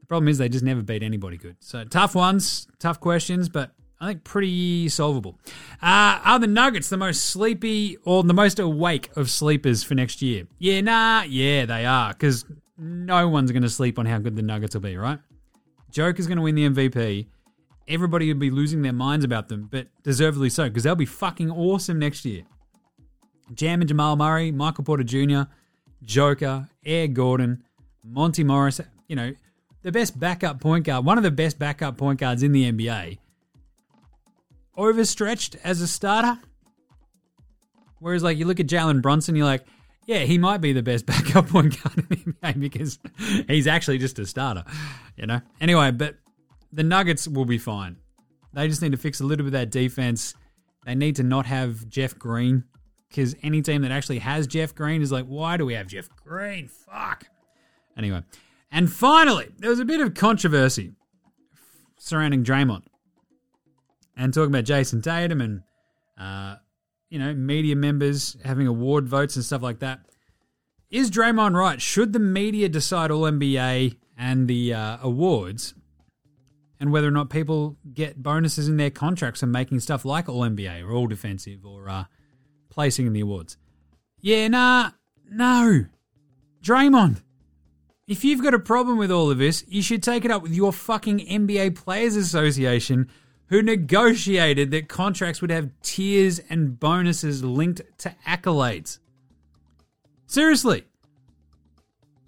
the 0.00 0.06
problem 0.06 0.28
is 0.28 0.38
they 0.38 0.48
just 0.48 0.64
never 0.64 0.82
beat 0.82 1.02
anybody 1.02 1.36
good. 1.36 1.56
So 1.60 1.84
tough 1.84 2.14
ones, 2.14 2.66
tough 2.78 3.00
questions, 3.00 3.48
but 3.48 3.72
I 4.00 4.08
think 4.08 4.24
pretty 4.24 4.88
solvable. 4.88 5.38
Uh, 5.80 6.18
are 6.24 6.38
the 6.40 6.48
Nuggets 6.48 6.88
the 6.88 6.96
most 6.96 7.24
sleepy 7.26 7.96
or 8.04 8.24
the 8.24 8.34
most 8.34 8.58
awake 8.58 9.10
of 9.16 9.30
sleepers 9.30 9.84
for 9.84 9.94
next 9.94 10.20
year? 10.22 10.48
Yeah, 10.58 10.80
nah, 10.80 11.22
yeah, 11.22 11.66
they 11.66 11.86
are. 11.86 12.12
Because 12.12 12.44
no 12.82 13.28
one's 13.28 13.52
going 13.52 13.62
to 13.62 13.70
sleep 13.70 13.98
on 13.98 14.06
how 14.06 14.18
good 14.18 14.34
the 14.34 14.42
Nuggets 14.42 14.74
will 14.74 14.82
be, 14.82 14.96
right? 14.96 15.18
Joker's 15.90 16.26
going 16.26 16.36
to 16.36 16.42
win 16.42 16.54
the 16.54 16.68
MVP. 16.68 17.26
Everybody 17.86 18.32
will 18.32 18.40
be 18.40 18.50
losing 18.50 18.82
their 18.82 18.92
minds 18.92 19.24
about 19.24 19.48
them, 19.48 19.68
but 19.70 19.86
deservedly 20.02 20.50
so, 20.50 20.64
because 20.64 20.82
they'll 20.82 20.94
be 20.94 21.06
fucking 21.06 21.50
awesome 21.50 21.98
next 21.98 22.24
year. 22.24 22.42
Jam 23.54 23.80
and 23.80 23.88
Jamal 23.88 24.16
Murray, 24.16 24.50
Michael 24.50 24.84
Porter 24.84 25.04
Jr., 25.04 25.42
Joker, 26.02 26.68
Air 26.84 27.06
Gordon, 27.08 27.62
Monte 28.04 28.42
Morris, 28.42 28.80
you 29.06 29.14
know, 29.14 29.32
the 29.82 29.92
best 29.92 30.18
backup 30.18 30.60
point 30.60 30.84
guard, 30.84 31.04
one 31.04 31.18
of 31.18 31.24
the 31.24 31.30
best 31.30 31.58
backup 31.58 31.96
point 31.96 32.18
guards 32.18 32.42
in 32.42 32.52
the 32.52 32.70
NBA. 32.72 33.18
Overstretched 34.76 35.56
as 35.62 35.80
a 35.80 35.86
starter. 35.86 36.40
Whereas, 37.98 38.22
like, 38.22 38.38
you 38.38 38.46
look 38.46 38.58
at 38.58 38.66
Jalen 38.66 39.02
Brunson, 39.02 39.36
you're 39.36 39.46
like, 39.46 39.64
yeah, 40.06 40.20
he 40.20 40.38
might 40.38 40.58
be 40.58 40.72
the 40.72 40.82
best 40.82 41.06
backup 41.06 41.48
point 41.48 41.82
guard 41.82 41.98
in 41.98 42.06
the 42.08 42.32
NBA 42.46 42.60
because 42.60 42.98
he's 43.48 43.66
actually 43.66 43.98
just 43.98 44.18
a 44.18 44.26
starter, 44.26 44.64
you 45.16 45.26
know? 45.26 45.40
Anyway, 45.60 45.90
but 45.90 46.16
the 46.72 46.82
Nuggets 46.82 47.28
will 47.28 47.44
be 47.44 47.58
fine. 47.58 47.96
They 48.52 48.68
just 48.68 48.82
need 48.82 48.92
to 48.92 48.98
fix 48.98 49.20
a 49.20 49.24
little 49.24 49.44
bit 49.44 49.54
of 49.54 49.60
that 49.60 49.70
defense. 49.70 50.34
They 50.84 50.94
need 50.94 51.16
to 51.16 51.22
not 51.22 51.46
have 51.46 51.88
Jeff 51.88 52.18
Green 52.18 52.64
because 53.08 53.36
any 53.42 53.62
team 53.62 53.82
that 53.82 53.90
actually 53.90 54.18
has 54.18 54.46
Jeff 54.46 54.74
Green 54.74 55.02
is 55.02 55.12
like, 55.12 55.26
why 55.26 55.56
do 55.56 55.66
we 55.66 55.74
have 55.74 55.86
Jeff 55.86 56.08
Green? 56.16 56.68
Fuck. 56.68 57.26
Anyway, 57.96 58.22
and 58.70 58.90
finally, 58.90 59.48
there 59.58 59.70
was 59.70 59.80
a 59.80 59.84
bit 59.84 60.00
of 60.00 60.14
controversy 60.14 60.92
surrounding 61.98 62.42
Draymond 62.42 62.84
and 64.16 64.32
talking 64.32 64.50
about 64.50 64.64
Jayson 64.64 65.02
Tatum 65.02 65.40
and, 65.40 65.62
uh, 66.18 66.56
you 67.12 67.18
know, 67.18 67.34
media 67.34 67.76
members 67.76 68.38
having 68.42 68.66
award 68.66 69.06
votes 69.06 69.36
and 69.36 69.44
stuff 69.44 69.60
like 69.60 69.80
that. 69.80 70.00
Is 70.88 71.10
Draymond 71.10 71.54
right? 71.54 71.78
Should 71.80 72.14
the 72.14 72.18
media 72.18 72.70
decide 72.70 73.10
all 73.10 73.24
NBA 73.24 73.98
and 74.16 74.48
the 74.48 74.72
uh, 74.72 74.96
awards, 75.02 75.74
and 76.80 76.90
whether 76.90 77.06
or 77.06 77.10
not 77.10 77.28
people 77.28 77.76
get 77.92 78.22
bonuses 78.22 78.66
in 78.66 78.78
their 78.78 78.88
contracts 78.88 79.40
for 79.40 79.46
making 79.46 79.80
stuff 79.80 80.06
like 80.06 80.26
All 80.26 80.40
NBA 80.40 80.82
or 80.82 80.92
All 80.92 81.06
Defensive 81.06 81.66
or 81.66 81.90
uh, 81.90 82.04
placing 82.70 83.06
in 83.06 83.12
the 83.12 83.20
awards. 83.20 83.58
Yeah, 84.18 84.48
nah, 84.48 84.92
no. 85.30 85.84
Draymond, 86.64 87.20
if 88.06 88.24
you've 88.24 88.42
got 88.42 88.54
a 88.54 88.58
problem 88.58 88.96
with 88.96 89.10
all 89.10 89.30
of 89.30 89.36
this, 89.36 89.64
you 89.68 89.82
should 89.82 90.02
take 90.02 90.24
it 90.24 90.30
up 90.30 90.42
with 90.42 90.52
your 90.52 90.72
fucking 90.72 91.18
NBA 91.18 91.76
Players 91.76 92.16
Association, 92.16 93.10
who 93.52 93.60
negotiated 93.60 94.70
that 94.70 94.88
contracts 94.88 95.42
would 95.42 95.50
have 95.50 95.70
tiers 95.82 96.38
and 96.48 96.80
bonuses 96.80 97.44
linked 97.44 97.82
to 97.98 98.14
accolades. 98.26 98.98
Seriously. 100.24 100.84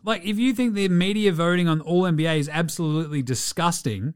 Like, 0.05 0.23
if 0.23 0.39
you 0.39 0.53
think 0.53 0.75
the 0.75 0.91
media 0.91 1.33
voting 1.33 1.67
on 1.67 1.81
All 1.81 2.03
NBA 2.03 2.41
is 2.41 2.51
absolutely 2.51 3.23
disgusting, 3.23 4.13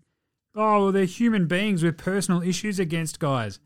oh, 0.54 0.82
well, 0.84 0.92
they're 0.92 1.06
human 1.06 1.46
beings 1.46 1.82
with 1.82 1.96
personal 1.96 2.42
issues 2.42 2.78
against 2.78 3.18
guys. 3.18 3.58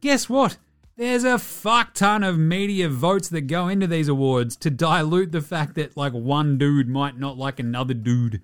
Guess 0.00 0.28
what? 0.28 0.56
There's 0.96 1.22
a 1.22 1.38
fuck 1.38 1.94
ton 1.94 2.24
of 2.24 2.36
media 2.36 2.88
votes 2.88 3.28
that 3.28 3.42
go 3.42 3.68
into 3.68 3.86
these 3.86 4.08
awards 4.08 4.56
to 4.56 4.70
dilute 4.70 5.30
the 5.30 5.40
fact 5.40 5.76
that, 5.76 5.96
like, 5.96 6.14
one 6.14 6.58
dude 6.58 6.88
might 6.88 7.16
not 7.16 7.38
like 7.38 7.60
another 7.60 7.94
dude. 7.94 8.42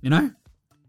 You 0.00 0.08
know? 0.08 0.30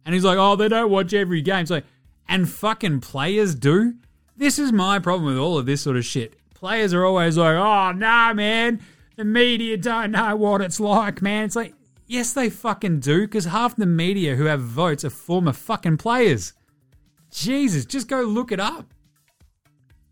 And 0.06 0.14
he's 0.14 0.24
like, 0.24 0.38
oh, 0.38 0.56
they 0.56 0.70
don't 0.70 0.89
watch 0.89 1.14
every 1.14 1.41
game. 1.41 1.60
It's 1.60 1.72
like, 1.72 1.84
and 2.28 2.49
fucking 2.49 3.01
players 3.01 3.55
do? 3.55 3.95
This 4.36 4.59
is 4.59 4.71
my 4.71 4.99
problem 4.99 5.25
with 5.25 5.38
all 5.38 5.57
of 5.57 5.65
this 5.65 5.82
sort 5.82 5.97
of 5.97 6.05
shit. 6.05 6.36
Players 6.53 6.93
are 6.93 7.05
always 7.05 7.38
like, 7.38 7.55
oh, 7.55 7.91
nah, 7.91 8.34
man, 8.34 8.82
the 9.15 9.25
media 9.25 9.78
don't 9.78 10.11
know 10.11 10.36
what 10.36 10.61
it's 10.61 10.80
like, 10.80 11.21
man. 11.21 11.45
It's 11.45 11.55
like, 11.55 11.73
yes, 12.05 12.34
they 12.34 12.49
fucking 12.49 12.99
do, 12.99 13.21
because 13.21 13.45
half 13.45 13.75
the 13.75 13.86
media 13.86 14.36
who 14.36 14.45
have 14.45 14.61
votes 14.61 15.05
are 15.05 15.09
former 15.09 15.53
fucking 15.53 15.97
players. 15.97 16.53
Jesus, 17.32 17.86
just 17.86 18.07
go 18.07 18.21
look 18.21 18.51
it 18.51 18.59
up. 18.59 18.93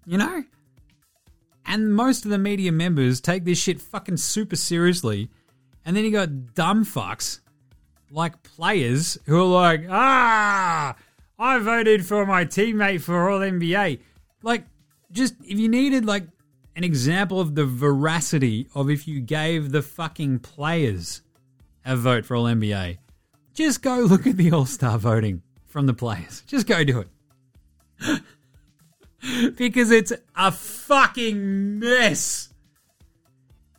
You 0.05 0.17
know? 0.17 0.43
And 1.65 1.95
most 1.95 2.25
of 2.25 2.31
the 2.31 2.37
media 2.37 2.71
members 2.71 3.19
take 3.19 3.43
this 3.43 3.57
shit 3.57 3.81
fucking 3.81 4.17
super 4.17 4.55
seriously. 4.55 5.29
And 5.83 5.95
then 5.95 6.03
you 6.03 6.11
got 6.11 6.53
dumb 6.53 6.85
fucks 6.85 7.39
like 8.11 8.43
players 8.43 9.17
who 9.25 9.39
are 9.39 9.45
like, 9.45 9.85
ah, 9.89 10.95
I 11.37 11.59
voted 11.59 12.05
for 12.05 12.25
my 12.25 12.45
teammate 12.45 13.01
for 13.01 13.29
All 13.29 13.39
NBA. 13.39 13.99
Like, 14.41 14.65
just 15.11 15.35
if 15.43 15.59
you 15.59 15.67
needed 15.67 16.05
like 16.05 16.23
an 16.75 16.83
example 16.83 17.39
of 17.39 17.55
the 17.55 17.65
veracity 17.65 18.67
of 18.73 18.89
if 18.89 19.07
you 19.07 19.19
gave 19.19 19.71
the 19.71 19.81
fucking 19.81 20.39
players 20.39 21.21
a 21.85 21.95
vote 21.95 22.25
for 22.25 22.35
All 22.35 22.45
NBA, 22.45 22.97
just 23.53 23.81
go 23.81 23.99
look 23.99 24.27
at 24.27 24.37
the 24.37 24.51
All 24.51 24.65
Star 24.65 24.97
voting 24.97 25.41
from 25.67 25.85
the 25.85 25.93
players. 25.93 26.41
Just 26.47 26.67
go 26.67 26.83
do 26.83 27.03
it. 27.99 28.21
because 29.57 29.91
it's 29.91 30.13
a 30.35 30.51
fucking 30.51 31.79
mess. 31.79 32.49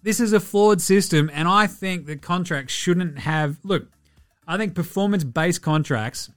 This 0.03 0.21
is 0.21 0.33
a 0.33 0.41
flawed 0.41 0.81
system, 0.81 1.31
and 1.33 1.49
I 1.49 1.67
think 1.67 2.07
that 2.07 2.23
contracts 2.23 2.73
shouldn't 2.73 3.19
have. 3.19 3.59
Look, 3.65 3.89
I 4.47 4.57
think 4.57 4.75
performance 4.75 5.25
based 5.25 5.63
contracts 5.63 6.31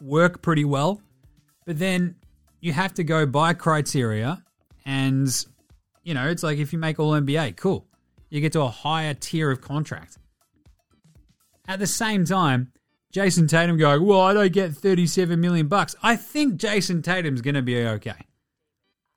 work 0.00 0.42
pretty 0.42 0.64
well, 0.64 1.00
but 1.64 1.78
then 1.78 2.16
you 2.60 2.72
have 2.72 2.94
to 2.94 3.04
go 3.04 3.26
by 3.26 3.54
criteria, 3.54 4.42
and, 4.84 5.28
you 6.02 6.14
know, 6.14 6.28
it's 6.28 6.42
like 6.42 6.58
if 6.58 6.72
you 6.72 6.78
make 6.78 6.98
All 6.98 7.12
NBA, 7.12 7.56
cool. 7.56 7.86
You 8.28 8.40
get 8.40 8.52
to 8.52 8.62
a 8.62 8.68
higher 8.68 9.14
tier 9.14 9.50
of 9.50 9.60
contract. 9.60 10.18
At 11.68 11.78
the 11.78 11.86
same 11.86 12.24
time, 12.24 12.72
Jayson 13.12 13.48
Tatum 13.48 13.78
going, 13.78 14.04
well, 14.04 14.20
I 14.20 14.34
don't 14.34 14.52
get 14.52 14.74
37 14.74 15.40
million 15.40 15.68
bucks. 15.68 15.96
I 16.02 16.16
think 16.16 16.56
Jayson 16.56 17.02
Tatum's 17.02 17.40
going 17.40 17.54
to 17.54 17.62
be 17.62 17.78
okay. 17.78 18.26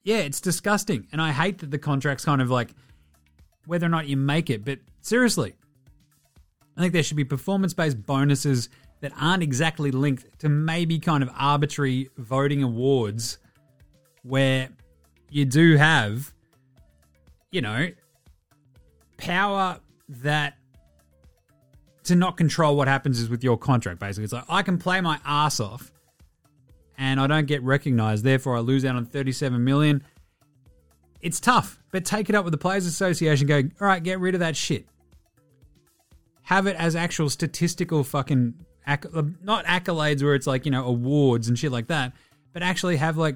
Yeah, 0.03 0.17
it's 0.17 0.39
disgusting. 0.39 1.07
And 1.11 1.21
I 1.21 1.31
hate 1.31 1.59
that 1.59 1.71
the 1.71 1.77
contract's 1.77 2.25
kind 2.25 2.41
of 2.41 2.49
like 2.49 2.69
whether 3.65 3.85
or 3.85 3.89
not 3.89 4.07
you 4.07 4.15
make 4.17 4.49
it. 4.49 4.63
But 4.63 4.79
seriously, 5.01 5.53
I 6.77 6.81
think 6.81 6.93
there 6.93 7.03
should 7.03 7.17
be 7.17 7.25
performance 7.25 7.73
based 7.73 8.05
bonuses 8.05 8.69
that 9.01 9.13
aren't 9.19 9.43
exactly 9.43 9.91
linked 9.91 10.39
to 10.39 10.49
maybe 10.49 10.99
kind 10.99 11.23
of 11.23 11.29
arbitrary 11.37 12.09
voting 12.17 12.63
awards 12.63 13.37
where 14.23 14.69
you 15.29 15.45
do 15.45 15.77
have, 15.77 16.33
you 17.51 17.61
know, 17.61 17.89
power 19.17 19.79
that 20.07 20.55
to 22.03 22.15
not 22.15 22.37
control 22.37 22.75
what 22.75 22.87
happens 22.87 23.19
is 23.19 23.29
with 23.29 23.43
your 23.43 23.57
contract, 23.57 23.99
basically. 23.99 24.23
It's 24.23 24.33
like 24.33 24.45
I 24.49 24.63
can 24.63 24.77
play 24.77 24.99
my 25.01 25.19
ass 25.25 25.59
off 25.59 25.91
and 26.97 27.19
I 27.19 27.27
don't 27.27 27.45
get 27.45 27.63
recognized, 27.63 28.23
therefore 28.23 28.57
I 28.57 28.59
lose 28.59 28.83
out 28.83 28.95
on 28.95 29.05
37 29.05 29.63
million. 29.63 30.03
It's 31.21 31.39
tough, 31.39 31.79
but 31.91 32.05
take 32.05 32.29
it 32.29 32.35
up 32.35 32.45
with 32.45 32.51
the 32.51 32.57
Players 32.57 32.85
Association, 32.85 33.47
go, 33.47 33.57
all 33.57 33.87
right, 33.87 34.01
get 34.01 34.19
rid 34.19 34.33
of 34.33 34.39
that 34.39 34.55
shit. 34.57 34.85
Have 36.43 36.65
it 36.65 36.75
as 36.77 36.95
actual 36.95 37.29
statistical 37.29 38.03
fucking, 38.03 38.55
acc- 38.85 39.13
not 39.43 39.65
accolades 39.65 40.23
where 40.23 40.35
it's 40.35 40.47
like, 40.47 40.65
you 40.65 40.71
know, 40.71 40.85
awards 40.85 41.47
and 41.47 41.57
shit 41.57 41.71
like 41.71 41.87
that, 41.87 42.13
but 42.53 42.63
actually 42.63 42.97
have 42.97 43.17
like 43.17 43.35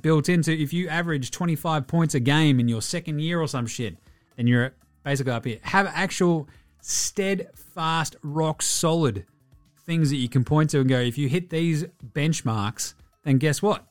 built 0.00 0.28
into 0.28 0.52
if 0.52 0.72
you 0.72 0.88
average 0.88 1.30
25 1.30 1.86
points 1.86 2.14
a 2.14 2.20
game 2.20 2.58
in 2.58 2.68
your 2.68 2.80
second 2.80 3.20
year 3.20 3.40
or 3.40 3.48
some 3.48 3.66
shit, 3.66 3.96
then 4.36 4.46
you're 4.46 4.72
basically 5.04 5.32
up 5.32 5.44
here. 5.44 5.58
Have 5.62 5.86
actual 5.86 6.48
steadfast, 6.80 8.16
rock 8.22 8.62
solid 8.62 9.26
things 9.84 10.10
that 10.10 10.16
you 10.16 10.28
can 10.28 10.44
point 10.44 10.70
to 10.70 10.80
and 10.80 10.88
go, 10.88 10.98
if 10.98 11.18
you 11.18 11.28
hit 11.28 11.50
these 11.50 11.84
benchmarks, 12.14 12.94
then 13.24 13.38
guess 13.38 13.62
what? 13.62 13.84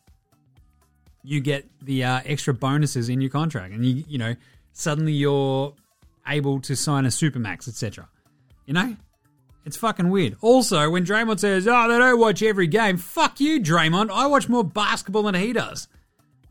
You 1.23 1.39
get 1.39 1.65
the 1.81 2.03
uh, 2.03 2.21
extra 2.25 2.53
bonuses 2.53 3.09
in 3.09 3.21
your 3.21 3.29
contract, 3.29 3.73
and 3.73 3.85
you 3.85 4.03
you 4.09 4.17
know 4.17 4.35
suddenly 4.73 5.13
you're 5.13 5.73
able 6.27 6.59
to 6.61 6.75
sign 6.75 7.05
a 7.05 7.09
supermax, 7.09 7.67
etc. 7.69 8.09
You 8.65 8.73
know, 8.73 8.97
it's 9.65 9.77
fucking 9.77 10.09
weird. 10.09 10.35
Also, 10.41 10.89
when 10.89 11.05
Draymond 11.05 11.39
says, 11.39 11.67
"Oh, 11.67 11.87
they 11.87 11.97
don't 11.97 12.19
watch 12.19 12.43
every 12.43 12.67
game," 12.67 12.97
fuck 12.97 13.39
you, 13.39 13.59
Draymond. 13.61 14.09
I 14.11 14.27
watch 14.27 14.49
more 14.49 14.63
basketball 14.63 15.23
than 15.23 15.35
he 15.35 15.53
does. 15.53 15.87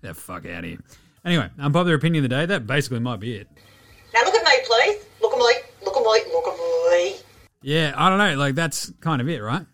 Get 0.03 0.09
the 0.09 0.15
fuck 0.15 0.47
out 0.47 0.65
of 0.65 0.65
here. 0.65 0.79
Anyway, 1.25 1.49
unpopular 1.59 1.95
opinion 1.95 2.25
of 2.25 2.31
the 2.31 2.37
day. 2.37 2.47
That 2.47 2.67
basically 2.67 3.01
might 3.01 3.21
be 3.21 3.35
it. 3.35 3.49
Now 4.15 4.23
look 4.25 4.35
at 4.35 4.45
me, 4.45 4.51
please. 4.65 5.05
Look 5.21 5.33
at 5.33 5.39
me. 5.39 5.55
Look 5.85 5.97
at 5.97 6.03
me. 6.03 6.33
Look 6.33 6.47
at 6.49 6.59
me. 6.59 7.17
Yeah, 7.63 7.93
I 7.97 8.09
don't 8.09 8.19
know. 8.19 8.35
Like 8.37 8.55
that's 8.55 8.93
kind 9.01 9.21
of 9.21 9.29
it, 9.29 9.41
right? 9.41 9.67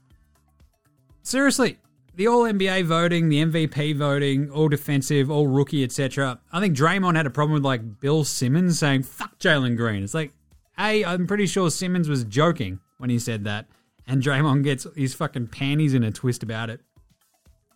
Seriously, 1.22 1.78
the 2.14 2.26
All 2.26 2.42
NBA 2.42 2.84
voting, 2.84 3.28
the 3.28 3.44
MVP 3.44 3.96
voting, 3.96 4.50
all 4.50 4.68
defensive, 4.68 5.30
all 5.30 5.46
rookie, 5.46 5.84
etc. 5.84 6.40
I 6.52 6.60
think 6.60 6.76
Draymond 6.76 7.16
had 7.16 7.26
a 7.26 7.30
problem 7.30 7.54
with 7.54 7.64
like 7.64 8.00
Bill 8.00 8.24
Simmons 8.24 8.78
saying 8.78 9.04
"fuck 9.04 9.38
Jalen 9.38 9.76
Green." 9.76 10.02
It's 10.02 10.14
like, 10.14 10.32
hey, 10.76 11.04
I'm 11.04 11.26
pretty 11.26 11.46
sure 11.46 11.70
Simmons 11.70 12.08
was 12.08 12.24
joking 12.24 12.80
when 12.98 13.10
he 13.10 13.18
said 13.18 13.44
that, 13.44 13.66
and 14.06 14.22
Draymond 14.22 14.64
gets 14.64 14.86
his 14.94 15.14
fucking 15.14 15.48
panties 15.48 15.94
in 15.94 16.04
a 16.04 16.10
twist 16.10 16.42
about 16.42 16.70
it. 16.70 16.80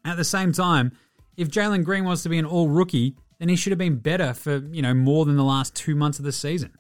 At 0.05 0.17
the 0.17 0.25
same 0.25 0.53
time, 0.53 0.93
if 1.37 1.49
Jalen 1.49 1.85
Green 1.85 2.05
wants 2.05 2.23
to 2.25 2.29
be 2.29 2.39
an 2.39 2.45
All 2.45 2.69
Rookie, 2.69 3.15
then 3.39 3.49
he 3.49 3.57
should 3.57 3.71
have 3.71 3.79
been 3.79 3.97
better 3.97 4.35
for 4.35 4.59
you 4.71 4.83
know 4.83 4.95
more 4.95 5.25
than 5.25 5.37
the 5.37 5.45
last 5.45 5.75
two 5.75 5.95
months 5.95 6.19
of 6.19 6.25
the 6.25 6.33
season. 6.33 6.73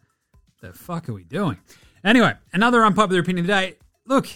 The 0.61 0.73
fuck 0.73 1.09
are 1.09 1.13
we 1.13 1.25
doing? 1.25 1.59
Anyway, 2.05 2.35
another 2.53 2.85
unpopular 2.85 3.21
opinion 3.21 3.47
today. 3.47 3.77
Look, 4.07 4.29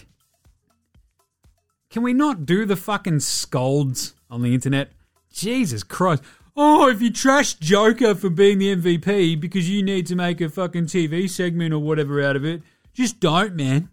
can 1.89 2.03
we 2.03 2.13
not 2.13 2.45
do 2.45 2.65
the 2.65 2.75
fucking 2.75 3.21
scolds 3.21 4.13
on 4.29 4.41
the 4.41 4.53
internet? 4.53 4.91
Jesus 5.31 5.83
Christ. 5.83 6.23
Oh, 6.55 6.89
if 6.89 7.01
you 7.01 7.11
trash 7.11 7.53
Joker 7.55 8.15
for 8.15 8.29
being 8.29 8.57
the 8.57 8.75
MVP 8.75 9.39
because 9.39 9.69
you 9.69 9.83
need 9.83 10.07
to 10.07 10.15
make 10.15 10.41
a 10.41 10.49
fucking 10.49 10.85
TV 10.85 11.29
segment 11.29 11.73
or 11.73 11.79
whatever 11.79 12.21
out 12.21 12.35
of 12.35 12.43
it, 12.43 12.63
just 12.93 13.19
don't, 13.19 13.55
man. 13.55 13.89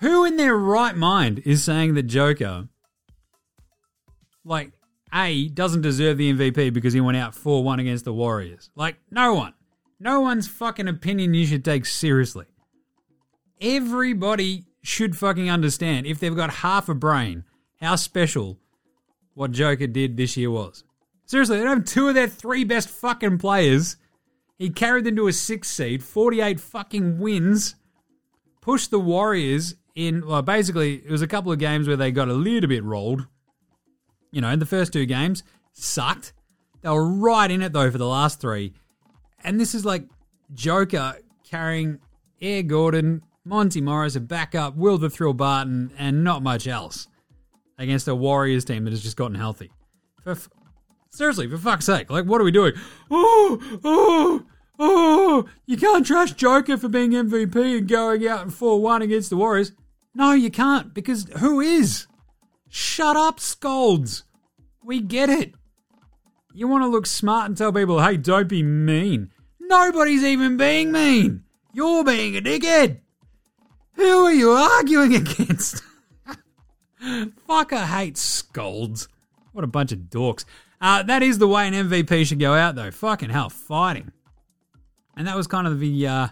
Who 0.00 0.24
in 0.24 0.36
their 0.36 0.56
right 0.56 0.94
mind 0.94 1.42
is 1.44 1.64
saying 1.64 1.94
that 1.94 2.04
Joker, 2.04 2.68
like, 4.44 4.72
A, 5.14 5.48
doesn't 5.48 5.80
deserve 5.80 6.18
the 6.18 6.32
MVP 6.32 6.72
because 6.72 6.92
he 6.92 7.00
went 7.00 7.16
out 7.16 7.34
4 7.34 7.64
1 7.64 7.80
against 7.80 8.04
the 8.04 8.12
Warriors? 8.12 8.70
Like, 8.74 8.96
no 9.10 9.34
one. 9.34 9.54
No 9.98 10.20
one's 10.20 10.48
fucking 10.48 10.88
opinion 10.88 11.32
you 11.32 11.46
should 11.46 11.64
take 11.64 11.86
seriously. 11.86 12.44
Everybody 13.60 14.64
should 14.82 15.16
fucking 15.16 15.50
understand, 15.50 16.06
if 16.06 16.20
they've 16.20 16.36
got 16.36 16.50
half 16.50 16.90
a 16.90 16.94
brain, 16.94 17.44
how 17.80 17.96
special 17.96 18.58
what 19.32 19.52
Joker 19.52 19.86
did 19.86 20.16
this 20.16 20.36
year 20.36 20.50
was. 20.50 20.84
Seriously, 21.24 21.58
they 21.58 21.64
have 21.64 21.86
two 21.86 22.08
of 22.08 22.14
their 22.14 22.28
three 22.28 22.64
best 22.64 22.88
fucking 22.88 23.38
players. 23.38 23.96
He 24.58 24.68
carried 24.70 25.04
them 25.04 25.16
to 25.16 25.26
a 25.26 25.32
six 25.32 25.68
seed, 25.70 26.04
48 26.04 26.60
fucking 26.60 27.18
wins, 27.18 27.74
pushed 28.60 28.90
the 28.90 29.00
Warriors 29.00 29.74
in, 29.96 30.26
well, 30.26 30.42
basically, 30.42 30.96
it 30.96 31.10
was 31.10 31.22
a 31.22 31.26
couple 31.26 31.50
of 31.50 31.58
games 31.58 31.88
where 31.88 31.96
they 31.96 32.12
got 32.12 32.28
a 32.28 32.34
little 32.34 32.68
bit 32.68 32.84
rolled. 32.84 33.26
You 34.30 34.42
know, 34.42 34.54
the 34.54 34.66
first 34.66 34.92
two 34.92 35.06
games 35.06 35.42
sucked. 35.72 36.34
They 36.82 36.90
were 36.90 37.08
right 37.08 37.50
in 37.50 37.62
it, 37.62 37.72
though, 37.72 37.90
for 37.90 37.98
the 37.98 38.06
last 38.06 38.40
three. 38.40 38.74
And 39.42 39.58
this 39.58 39.74
is 39.74 39.84
like 39.84 40.04
Joker 40.52 41.16
carrying 41.42 41.98
Air 42.42 42.62
Gordon, 42.62 43.22
Monte 43.44 43.80
Morris, 43.80 44.16
a 44.16 44.20
backup, 44.20 44.76
Will 44.76 44.98
the 44.98 45.08
Thrill 45.08 45.32
Barton, 45.32 45.90
and 45.96 46.22
not 46.22 46.42
much 46.42 46.68
else 46.68 47.08
against 47.78 48.08
a 48.08 48.14
Warriors 48.14 48.64
team 48.64 48.84
that 48.84 48.90
has 48.90 49.02
just 49.02 49.16
gotten 49.16 49.36
healthy. 49.36 49.70
For 50.22 50.32
f- 50.32 50.48
seriously, 51.10 51.48
for 51.48 51.56
fuck's 51.56 51.86
sake, 51.86 52.10
like 52.10 52.26
what 52.26 52.40
are 52.40 52.44
we 52.44 52.50
doing? 52.50 52.74
Oh, 53.10 53.78
oh, 53.84 54.42
oh! 54.78 55.48
You 55.64 55.76
can't 55.76 56.04
trash 56.04 56.32
Joker 56.32 56.76
for 56.76 56.88
being 56.88 57.12
MVP 57.12 57.78
and 57.78 57.88
going 57.88 58.26
out 58.26 58.42
in 58.42 58.50
four 58.50 58.80
one 58.80 59.02
against 59.02 59.30
the 59.30 59.36
Warriors. 59.36 59.72
No, 60.16 60.32
you 60.32 60.50
can't 60.50 60.94
because 60.94 61.26
who 61.40 61.60
is? 61.60 62.06
Shut 62.70 63.16
up, 63.18 63.38
scolds. 63.38 64.24
We 64.82 65.02
get 65.02 65.28
it. 65.28 65.52
You 66.54 66.68
want 66.68 66.84
to 66.84 66.88
look 66.88 67.04
smart 67.04 67.50
and 67.50 67.54
tell 67.56 67.70
people, 67.70 68.02
hey, 68.02 68.16
don't 68.16 68.48
be 68.48 68.62
mean. 68.62 69.30
Nobody's 69.60 70.24
even 70.24 70.56
being 70.56 70.90
mean. 70.90 71.44
You're 71.74 72.02
being 72.02 72.34
a 72.34 72.40
dickhead. 72.40 73.00
Who 73.96 74.24
are 74.24 74.32
you 74.32 74.52
arguing 74.52 75.14
against? 75.16 75.82
Fuck, 77.46 77.74
I 77.74 77.84
hate 77.84 78.16
scolds. 78.16 79.08
What 79.52 79.64
a 79.64 79.66
bunch 79.66 79.92
of 79.92 79.98
dorks. 79.98 80.46
Uh, 80.80 81.02
that 81.02 81.22
is 81.22 81.36
the 81.36 81.46
way 81.46 81.68
an 81.68 81.74
MVP 81.74 82.24
should 82.24 82.40
go 82.40 82.54
out, 82.54 82.74
though. 82.74 82.90
Fucking 82.90 83.28
hell, 83.28 83.50
fighting. 83.50 84.12
And 85.14 85.26
that 85.26 85.36
was 85.36 85.46
kind 85.46 85.66
of 85.66 85.78
the 85.78 86.06
uh, 86.06 86.28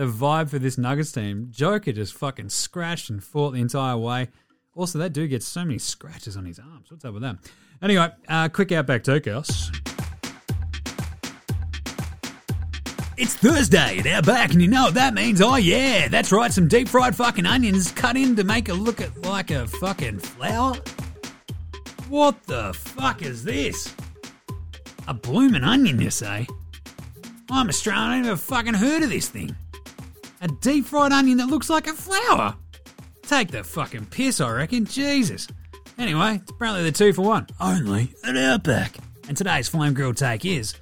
the 0.00 0.06
vibe 0.06 0.48
for 0.48 0.58
this 0.58 0.78
Nuggets 0.78 1.12
team. 1.12 1.48
Joker 1.50 1.92
just 1.92 2.14
fucking 2.14 2.48
scratched 2.48 3.10
and 3.10 3.22
fought 3.22 3.50
the 3.50 3.60
entire 3.60 3.98
way. 3.98 4.28
Also, 4.74 4.98
that 4.98 5.12
dude 5.12 5.28
gets 5.28 5.46
so 5.46 5.62
many 5.62 5.76
scratches 5.76 6.38
on 6.38 6.46
his 6.46 6.58
arms. 6.58 6.90
What's 6.90 7.04
up 7.04 7.12
with 7.12 7.22
that? 7.22 7.36
Anyway, 7.82 8.08
uh, 8.26 8.48
quick 8.48 8.72
outback 8.72 9.04
takeouts. 9.04 9.68
It's 13.18 13.34
Thursday 13.34 13.98
at 13.98 14.06
Outback, 14.06 14.52
and 14.52 14.62
you 14.62 14.68
know 14.68 14.84
what 14.84 14.94
that 14.94 15.12
means? 15.12 15.42
Oh, 15.42 15.56
yeah, 15.56 16.08
that's 16.08 16.32
right, 16.32 16.50
some 16.50 16.66
deep 16.66 16.88
fried 16.88 17.14
fucking 17.14 17.44
onions 17.44 17.92
cut 17.92 18.16
in 18.16 18.34
to 18.36 18.44
make 18.44 18.70
it 18.70 18.76
look 18.76 19.02
like 19.26 19.50
a 19.50 19.66
fucking 19.66 20.20
flower. 20.20 20.76
What 22.08 22.42
the 22.44 22.72
fuck 22.72 23.20
is 23.20 23.44
this? 23.44 23.94
A 25.06 25.12
bloomin' 25.12 25.62
onion, 25.62 26.00
you 26.00 26.08
say? 26.08 26.46
I'm 27.50 27.68
Australian, 27.68 28.02
I 28.02 28.16
ain't 28.16 28.24
never 28.24 28.38
fucking 28.38 28.74
heard 28.74 29.02
of 29.02 29.10
this 29.10 29.28
thing. 29.28 29.54
A 30.42 30.48
deep 30.48 30.86
fried 30.86 31.12
onion 31.12 31.36
that 31.38 31.48
looks 31.48 31.68
like 31.68 31.86
a 31.86 31.92
flower? 31.92 32.56
Take 33.22 33.50
the 33.50 33.62
fucking 33.62 34.06
piss, 34.06 34.40
I 34.40 34.50
reckon. 34.50 34.86
Jesus. 34.86 35.46
Anyway, 35.98 36.36
it's 36.36 36.50
apparently 36.50 36.82
the 36.84 36.92
two 36.92 37.12
for 37.12 37.22
one. 37.22 37.46
Only 37.60 38.14
at 38.24 38.36
Outback. 38.36 38.96
And 39.28 39.36
today's 39.36 39.68
flame 39.68 39.92
grill 39.92 40.14
take 40.14 40.46
is 40.46 40.74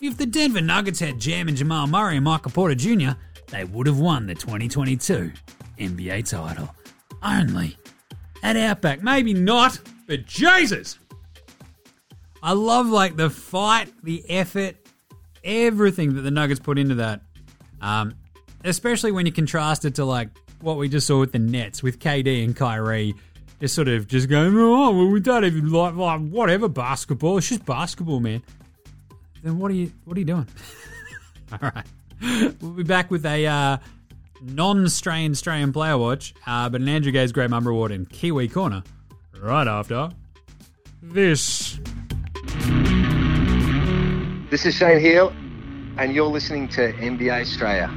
if 0.00 0.16
the 0.16 0.24
Denver 0.24 0.60
Nuggets 0.60 1.00
had 1.00 1.18
Jam 1.18 1.48
and 1.48 1.56
Jamal 1.56 1.88
Murray 1.88 2.16
and 2.16 2.24
Michael 2.24 2.52
Porter 2.52 2.76
Jr., 2.76 3.10
they 3.48 3.64
would 3.64 3.88
have 3.88 3.98
won 3.98 4.26
the 4.26 4.36
2022 4.36 5.32
NBA 5.78 6.28
title. 6.28 6.72
Only 7.24 7.76
at 8.44 8.56
Outback. 8.56 9.02
Maybe 9.02 9.34
not, 9.34 9.80
but 10.06 10.26
Jesus! 10.26 10.98
I 12.40 12.52
love 12.52 12.86
like 12.86 13.16
the 13.16 13.30
fight, 13.30 13.92
the 14.04 14.24
effort, 14.30 14.76
everything 15.42 16.14
that 16.14 16.22
the 16.22 16.30
Nuggets 16.30 16.60
put 16.60 16.78
into 16.78 16.94
that. 16.96 17.22
Um, 17.80 18.14
especially 18.64 19.12
when 19.12 19.26
you 19.26 19.32
contrast 19.32 19.84
it 19.84 19.96
to 19.96 20.04
like 20.04 20.28
what 20.60 20.76
we 20.76 20.88
just 20.88 21.06
saw 21.06 21.20
with 21.20 21.32
the 21.32 21.38
Nets 21.38 21.82
with 21.82 21.98
KD 21.98 22.44
and 22.44 22.56
Kyrie, 22.56 23.14
just 23.60 23.74
sort 23.74 23.88
of 23.88 24.06
just 24.06 24.28
going, 24.28 24.56
oh, 24.56 24.90
well, 24.90 25.08
we 25.08 25.20
don't 25.20 25.44
even 25.44 25.70
like, 25.70 25.94
like 25.94 26.20
whatever 26.20 26.68
basketball. 26.68 27.38
It's 27.38 27.48
just 27.48 27.64
basketball, 27.64 28.20
man. 28.20 28.42
Then 29.42 29.58
what 29.58 29.70
are 29.70 29.74
you 29.74 29.92
what 30.04 30.16
are 30.16 30.20
you 30.20 30.26
doing? 30.26 30.46
All 31.52 31.70
right, 31.74 31.86
we'll 32.60 32.72
be 32.72 32.84
back 32.84 33.10
with 33.10 33.26
a 33.26 33.46
uh, 33.46 33.76
non-Australian 34.40 35.32
Australian 35.32 35.72
player 35.72 35.98
watch, 35.98 36.32
uh, 36.46 36.68
but 36.68 36.80
an 36.80 36.88
Andrew 36.88 37.12
Gaze 37.12 37.32
Great 37.32 37.50
Mum 37.50 37.66
Reward 37.66 37.90
in 37.90 38.06
Kiwi 38.06 38.48
Corner 38.48 38.82
right 39.40 39.66
after 39.66 40.10
this. 41.02 41.78
This 44.50 44.66
is 44.66 44.74
Shane 44.74 45.00
Heal, 45.00 45.32
and 45.98 46.14
you're 46.14 46.26
listening 46.26 46.68
to 46.68 46.92
NBA 46.92 47.40
Australia. 47.40 47.90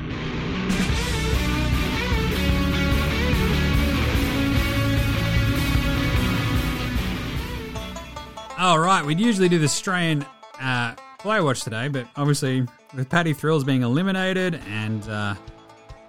All 8.57 8.79
right, 8.79 9.05
we'd 9.05 9.19
usually 9.19 9.49
do 9.49 9.59
the 9.59 9.65
Australian 9.65 10.25
uh, 10.61 10.95
player 11.19 11.43
watch 11.43 11.63
today, 11.63 11.89
but 11.89 12.07
obviously 12.15 12.65
with 12.95 13.09
Paddy 13.09 13.33
Thrills 13.33 13.65
being 13.65 13.81
eliminated 13.81 14.61
and 14.69 15.03
uh, 15.09 15.35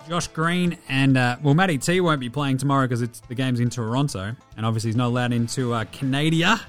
Josh 0.09 0.29
Green 0.29 0.79
and 0.89 1.17
uh, 1.17 1.39
well, 1.43 1.55
Matty 1.55 1.77
T 1.77 2.01
won't 2.01 2.21
be 2.21 2.31
playing 2.31 2.59
tomorrow 2.59 2.85
because 2.85 3.03
it's 3.03 3.19
the 3.21 3.35
game's 3.35 3.59
in 3.59 3.69
Toronto, 3.69 4.37
and 4.57 4.65
obviously 4.65 4.91
he's 4.91 4.97
not 4.97 5.09
allowed 5.09 5.33
into 5.33 5.75
uh, 5.75 5.85
Canada 5.91 6.61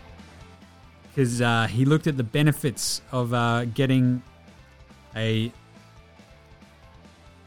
because 1.09 1.43
uh, 1.43 1.67
he 1.69 1.86
looked 1.86 2.07
at 2.07 2.17
the 2.17 2.23
benefits 2.23 3.03
of 3.11 3.36
uh, 3.36 3.65
getting 3.65 4.23
a 5.15 5.51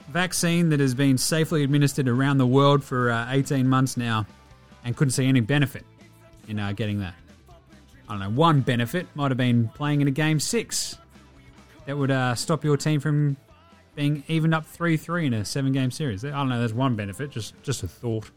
vaccine 0.09 0.69
that 0.69 0.79
has 0.79 0.95
been 0.95 1.19
safely 1.19 1.65
administered 1.65 2.07
around 2.07 2.39
the 2.39 2.47
world 2.47 2.85
for 2.85 3.11
uh, 3.11 3.27
18 3.33 3.67
months 3.67 3.97
now, 3.97 4.25
and 4.85 4.97
couldn't 4.97 5.13
see 5.13 5.27
any 5.27 5.41
benefit 5.41 5.85
in 6.47 6.61
uh, 6.61 6.71
getting 6.73 7.01
that. 7.01 7.15
I 8.11 8.15
don't 8.15 8.21
know. 8.21 8.31
One 8.31 8.61
benefit 8.61 9.07
might 9.15 9.31
have 9.31 9.39
been 9.39 9.69
playing 9.69 10.01
in 10.01 10.09
a 10.09 10.11
game 10.11 10.41
six 10.41 10.99
that 11.87 11.97
would 11.97 12.11
uh, 12.11 12.35
stop 12.35 12.65
your 12.65 12.77
team 12.77 12.99
from 12.99 13.37
being 13.95 14.25
even 14.27 14.53
up 14.53 14.67
three 14.67 14.97
three 14.97 15.27
in 15.27 15.33
a 15.33 15.45
seven 15.45 15.71
game 15.73 15.93
series. 15.93 16.25
I 16.25 16.31
don't 16.31 16.49
know. 16.49 16.59
There's 16.59 16.75
one 16.75 16.97
benefit. 16.97 17.31
Just 17.31 17.55
just 17.63 17.85
a 17.85 17.89
thought. 17.89 18.29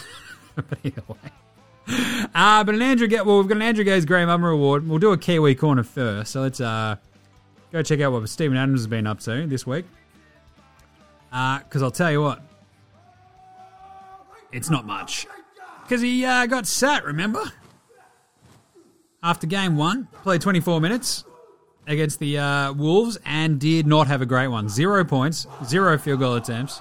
but 0.54 0.78
either 0.84 1.02
way. 1.08 2.28
Uh, 2.36 2.62
but 2.62 2.72
an 2.72 2.82
Andrew 2.82 3.08
get 3.08 3.26
well, 3.26 3.38
we've 3.38 3.48
got 3.48 3.56
an 3.56 3.62
Andrew 3.62 3.82
Gaze 3.82 4.04
Graham 4.04 4.28
Ummer 4.28 4.52
Award. 4.52 4.88
We'll 4.88 5.00
do 5.00 5.10
a 5.10 5.18
Kiwi 5.18 5.56
corner 5.56 5.82
first. 5.82 6.30
So 6.30 6.42
let's 6.42 6.60
uh, 6.60 6.94
go 7.72 7.82
check 7.82 8.00
out 8.00 8.12
what 8.12 8.28
Steven 8.28 8.56
Adams 8.56 8.78
has 8.82 8.86
been 8.86 9.08
up 9.08 9.18
to 9.20 9.44
this 9.48 9.66
week. 9.66 9.86
Because 11.30 11.82
I'll 11.82 11.90
tell 11.90 12.12
you 12.12 12.22
what, 12.22 12.42
it's 14.52 14.70
not 14.70 14.86
much. 14.86 15.26
Because 15.82 16.00
he 16.00 16.24
uh, 16.24 16.46
got 16.46 16.68
sat, 16.68 17.04
remember? 17.04 17.52
After 19.22 19.46
game 19.46 19.76
one, 19.76 20.08
played 20.22 20.40
24 20.40 20.80
minutes 20.80 21.24
against 21.86 22.18
the 22.20 22.38
uh, 22.38 22.72
Wolves 22.72 23.18
and 23.24 23.60
did 23.60 23.86
not 23.86 24.06
have 24.06 24.22
a 24.22 24.26
great 24.26 24.48
one. 24.48 24.68
Zero 24.68 25.04
points, 25.04 25.46
zero 25.64 25.98
field 25.98 26.20
goal 26.20 26.34
attempts, 26.36 26.80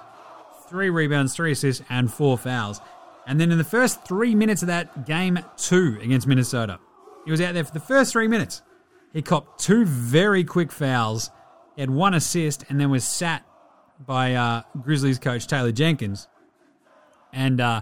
three 0.69 0.89
rebounds, 0.89 1.35
three 1.35 1.51
assists, 1.51 1.83
and 1.89 2.11
four 2.11 2.37
fouls. 2.37 2.79
And 3.27 3.41
then 3.41 3.51
in 3.51 3.57
the 3.57 3.63
first 3.63 4.05
three 4.05 4.35
minutes 4.35 4.61
of 4.61 4.67
that 4.67 5.05
game 5.05 5.39
two 5.57 5.99
against 6.01 6.27
Minnesota, 6.27 6.79
he 7.25 7.31
was 7.31 7.41
out 7.41 7.53
there 7.53 7.65
for 7.65 7.73
the 7.73 7.79
first 7.79 8.13
three 8.13 8.27
minutes. 8.27 8.61
He 9.11 9.21
copped 9.21 9.59
two 9.59 9.85
very 9.85 10.43
quick 10.43 10.71
fouls. 10.71 11.31
He 11.75 11.81
had 11.81 11.89
one 11.89 12.13
assist 12.13 12.63
and 12.69 12.79
then 12.79 12.89
was 12.89 13.03
sat 13.03 13.45
by 13.99 14.35
uh, 14.35 14.61
Grizzlies 14.81 15.19
coach 15.19 15.45
Taylor 15.45 15.73
Jenkins. 15.73 16.27
And 17.33 17.59
uh, 17.59 17.81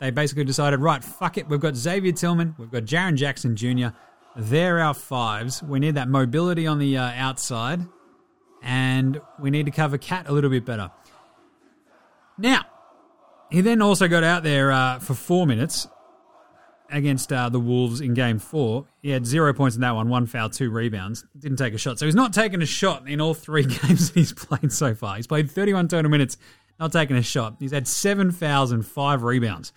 they 0.00 0.10
basically 0.10 0.44
decided, 0.44 0.80
right, 0.80 1.02
fuck 1.02 1.38
it. 1.38 1.48
We've 1.48 1.60
got 1.60 1.76
Xavier 1.76 2.12
Tillman, 2.12 2.54
we've 2.58 2.70
got 2.70 2.84
Jaren 2.84 3.16
Jackson 3.16 3.56
Jr. 3.56 3.88
They're 4.36 4.80
our 4.80 4.94
fives. 4.94 5.62
We 5.62 5.78
need 5.78 5.94
that 5.94 6.08
mobility 6.08 6.66
on 6.66 6.78
the 6.78 6.98
uh, 6.98 7.12
outside, 7.14 7.80
and 8.62 9.20
we 9.40 9.50
need 9.50 9.64
to 9.66 9.72
cover 9.72 9.96
KAT 9.96 10.28
a 10.28 10.32
little 10.32 10.50
bit 10.50 10.66
better. 10.66 10.90
Now, 12.36 12.66
he 13.50 13.62
then 13.62 13.80
also 13.80 14.08
got 14.08 14.24
out 14.24 14.42
there 14.42 14.70
uh, 14.70 14.98
for 14.98 15.14
four 15.14 15.46
minutes 15.46 15.88
against 16.90 17.32
uh, 17.32 17.48
the 17.48 17.60
Wolves 17.60 18.00
in 18.00 18.14
game 18.14 18.38
four. 18.38 18.86
He 19.02 19.10
had 19.10 19.26
zero 19.26 19.52
points 19.54 19.76
in 19.76 19.82
that 19.82 19.94
one, 19.94 20.08
one 20.08 20.26
foul, 20.26 20.50
two 20.50 20.70
rebounds. 20.70 21.24
Didn't 21.38 21.56
take 21.56 21.74
a 21.74 21.78
shot. 21.78 21.98
So 21.98 22.06
he's 22.06 22.14
not 22.14 22.32
taken 22.32 22.62
a 22.62 22.66
shot 22.66 23.08
in 23.08 23.20
all 23.20 23.34
three 23.34 23.64
games 23.82 24.10
he's 24.10 24.32
played 24.32 24.72
so 24.72 24.94
far. 24.94 25.16
He's 25.16 25.26
played 25.26 25.50
31 25.50 25.88
total 25.88 26.10
minutes, 26.10 26.36
not 26.78 26.92
taking 26.92 27.16
a 27.16 27.22
shot. 27.22 27.56
He's 27.58 27.72
had 27.72 27.88
seven 27.88 28.30
fouls 28.30 28.72
and 28.72 28.84
five 28.84 29.22
rebounds. 29.22 29.72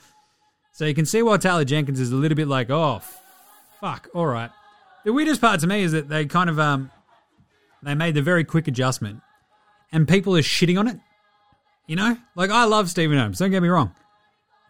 So 0.71 0.85
you 0.85 0.93
can 0.93 1.05
see 1.05 1.21
why 1.21 1.37
Taylor 1.37 1.65
Jenkins 1.65 1.99
is 1.99 2.11
a 2.11 2.15
little 2.15 2.35
bit 2.35 2.47
like, 2.47 2.69
oh, 2.69 3.01
fuck, 3.79 4.09
all 4.13 4.27
right. 4.27 4.49
The 5.05 5.13
weirdest 5.13 5.41
part 5.41 5.59
to 5.61 5.67
me 5.67 5.81
is 5.81 5.91
that 5.93 6.09
they 6.09 6.25
kind 6.25 6.49
of 6.49 6.59
um, 6.59 6.91
they 7.81 7.95
made 7.95 8.15
the 8.15 8.21
very 8.21 8.43
quick 8.43 8.67
adjustment, 8.67 9.21
and 9.91 10.07
people 10.07 10.35
are 10.35 10.41
shitting 10.41 10.77
on 10.77 10.87
it. 10.87 10.97
You 11.87 11.95
know, 11.95 12.17
like 12.35 12.49
I 12.49 12.65
love 12.65 12.89
Steven 12.89 13.17
Adams. 13.17 13.39
Don't 13.39 13.51
get 13.51 13.63
me 13.63 13.69
wrong, 13.69 13.95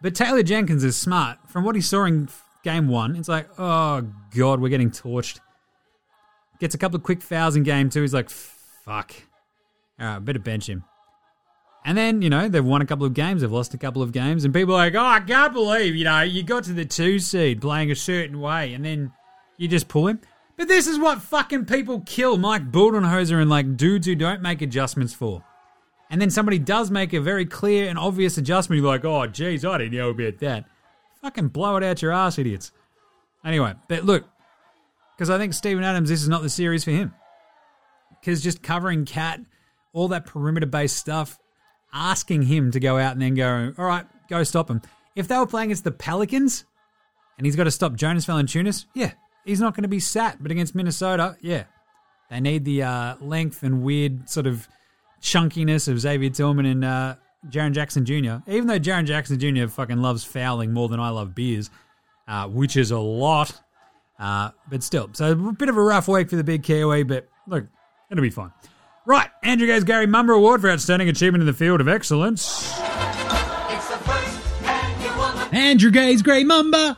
but 0.00 0.14
Taylor 0.14 0.42
Jenkins 0.42 0.84
is 0.84 0.96
smart. 0.96 1.38
From 1.48 1.64
what 1.64 1.74
he 1.74 1.80
saw 1.80 2.04
in 2.04 2.28
game 2.62 2.88
one, 2.88 3.16
it's 3.16 3.28
like, 3.28 3.48
oh 3.58 4.02
god, 4.34 4.60
we're 4.60 4.68
getting 4.68 4.90
torched. 4.90 5.40
Gets 6.60 6.74
a 6.74 6.78
couple 6.78 6.96
of 6.96 7.02
quick 7.02 7.22
fouls 7.22 7.56
in 7.56 7.62
game 7.62 7.90
two. 7.90 8.02
He's 8.02 8.14
like, 8.14 8.30
fuck. 8.30 9.12
All 9.98 10.06
right, 10.06 10.24
better 10.24 10.38
bench 10.38 10.68
him. 10.68 10.84
And 11.84 11.96
then, 11.96 12.20
you 12.20 12.28
know, 12.28 12.48
they've 12.48 12.64
won 12.64 12.82
a 12.82 12.86
couple 12.86 13.06
of 13.06 13.14
games, 13.14 13.40
they've 13.40 13.50
lost 13.50 13.72
a 13.72 13.78
couple 13.78 14.02
of 14.02 14.12
games, 14.12 14.44
and 14.44 14.52
people 14.52 14.74
are 14.74 14.78
like, 14.78 14.94
oh, 14.94 15.04
I 15.04 15.20
can't 15.20 15.52
believe, 15.52 15.96
you 15.96 16.04
know, 16.04 16.20
you 16.20 16.42
got 16.42 16.64
to 16.64 16.74
the 16.74 16.84
two 16.84 17.18
seed 17.18 17.62
playing 17.62 17.90
a 17.90 17.96
certain 17.96 18.38
way, 18.40 18.74
and 18.74 18.84
then 18.84 19.12
you 19.56 19.66
just 19.66 19.88
pull 19.88 20.08
him. 20.08 20.20
But 20.56 20.68
this 20.68 20.86
is 20.86 20.98
what 20.98 21.22
fucking 21.22 21.64
people 21.64 22.00
kill 22.00 22.36
Mike 22.36 22.70
Budenholzer 22.70 23.40
and 23.40 23.48
like 23.48 23.78
dudes 23.78 24.06
who 24.06 24.14
don't 24.14 24.42
make 24.42 24.60
adjustments 24.60 25.14
for. 25.14 25.42
and 26.10 26.20
then 26.20 26.28
somebody 26.28 26.58
does 26.58 26.90
make 26.90 27.12
a 27.12 27.20
very 27.20 27.46
clear 27.46 27.88
and 27.88 27.98
obvious 27.98 28.36
adjustment, 28.36 28.82
you're 28.82 28.90
like, 28.90 29.04
oh, 29.04 29.26
geez, 29.26 29.64
I 29.64 29.78
didn't 29.78 29.96
know 29.96 30.10
about 30.10 30.38
that. 30.40 30.64
Fucking 31.22 31.48
blow 31.48 31.76
it 31.76 31.84
out 31.84 32.02
your 32.02 32.12
ass, 32.12 32.38
idiots. 32.38 32.72
Anyway, 33.44 33.74
but 33.88 34.04
look, 34.04 34.24
because 35.16 35.30
I 35.30 35.38
think 35.38 35.54
Steven 35.54 35.84
Adams, 35.84 36.08
this 36.08 36.20
is 36.20 36.28
not 36.28 36.42
the 36.42 36.50
series 36.50 36.82
for 36.82 36.90
him. 36.90 37.14
Because 38.20 38.42
just 38.42 38.62
covering 38.62 39.04
KAT, 39.06 39.40
all 39.92 40.08
that 40.08 40.26
perimeter 40.26 40.66
based 40.66 40.96
stuff, 40.96 41.38
asking 41.92 42.42
him 42.42 42.70
to 42.72 42.80
go 42.80 42.98
out 42.98 43.12
and 43.12 43.22
then 43.22 43.34
go, 43.34 43.72
all 43.76 43.84
right, 43.84 44.06
go 44.28 44.42
stop 44.44 44.70
him. 44.70 44.82
If 45.16 45.28
they 45.28 45.36
were 45.36 45.46
playing 45.46 45.68
against 45.68 45.84
the 45.84 45.90
Pelicans 45.90 46.64
and 47.36 47.46
he's 47.46 47.56
got 47.56 47.64
to 47.64 47.70
stop 47.70 47.94
Jonas 47.94 48.26
Valanciunas, 48.26 48.86
yeah, 48.94 49.12
he's 49.44 49.60
not 49.60 49.74
going 49.74 49.82
to 49.82 49.88
be 49.88 50.00
sat. 50.00 50.42
But 50.42 50.52
against 50.52 50.74
Minnesota, 50.74 51.36
yeah, 51.40 51.64
they 52.30 52.40
need 52.40 52.64
the 52.64 52.82
uh, 52.82 53.16
length 53.20 53.62
and 53.62 53.82
weird 53.82 54.28
sort 54.28 54.46
of 54.46 54.68
chunkiness 55.20 55.88
of 55.88 56.00
Xavier 56.00 56.30
Tillman 56.30 56.66
and 56.66 56.84
uh, 56.84 57.16
Jaren 57.48 57.72
Jackson 57.72 58.04
Jr. 58.04 58.36
Even 58.46 58.66
though 58.66 58.78
Jaren 58.78 59.04
Jackson 59.04 59.38
Jr. 59.38 59.66
fucking 59.68 59.98
loves 59.98 60.24
fouling 60.24 60.72
more 60.72 60.88
than 60.88 61.00
I 61.00 61.10
love 61.10 61.34
beers, 61.34 61.70
uh, 62.28 62.46
which 62.48 62.76
is 62.76 62.90
a 62.90 62.98
lot. 62.98 63.60
Uh, 64.18 64.50
but 64.68 64.82
still, 64.82 65.08
so 65.12 65.32
a 65.32 65.52
bit 65.52 65.70
of 65.70 65.76
a 65.78 65.82
rough 65.82 66.06
week 66.06 66.28
for 66.28 66.36
the 66.36 66.44
big 66.44 66.62
Kiwi, 66.62 67.04
but 67.04 67.26
look, 67.46 67.64
it'll 68.10 68.20
be 68.20 68.28
fine. 68.28 68.52
Right, 69.10 69.28
Andrew 69.42 69.66
Gaze 69.66 69.82
Gary 69.82 70.06
Mumber 70.06 70.34
Award 70.34 70.60
for 70.60 70.70
Outstanding 70.70 71.08
Achievement 71.08 71.42
in 71.42 71.46
the 71.48 71.52
Field 71.52 71.80
of 71.80 71.88
Excellence. 71.88 72.78
Andrew 75.52 75.90
Gaze 75.90 76.22
Gray 76.22 76.44
Mumba. 76.44 76.96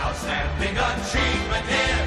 Outstanding 0.00 0.76
achievement 0.78 1.66
here. 1.66 2.06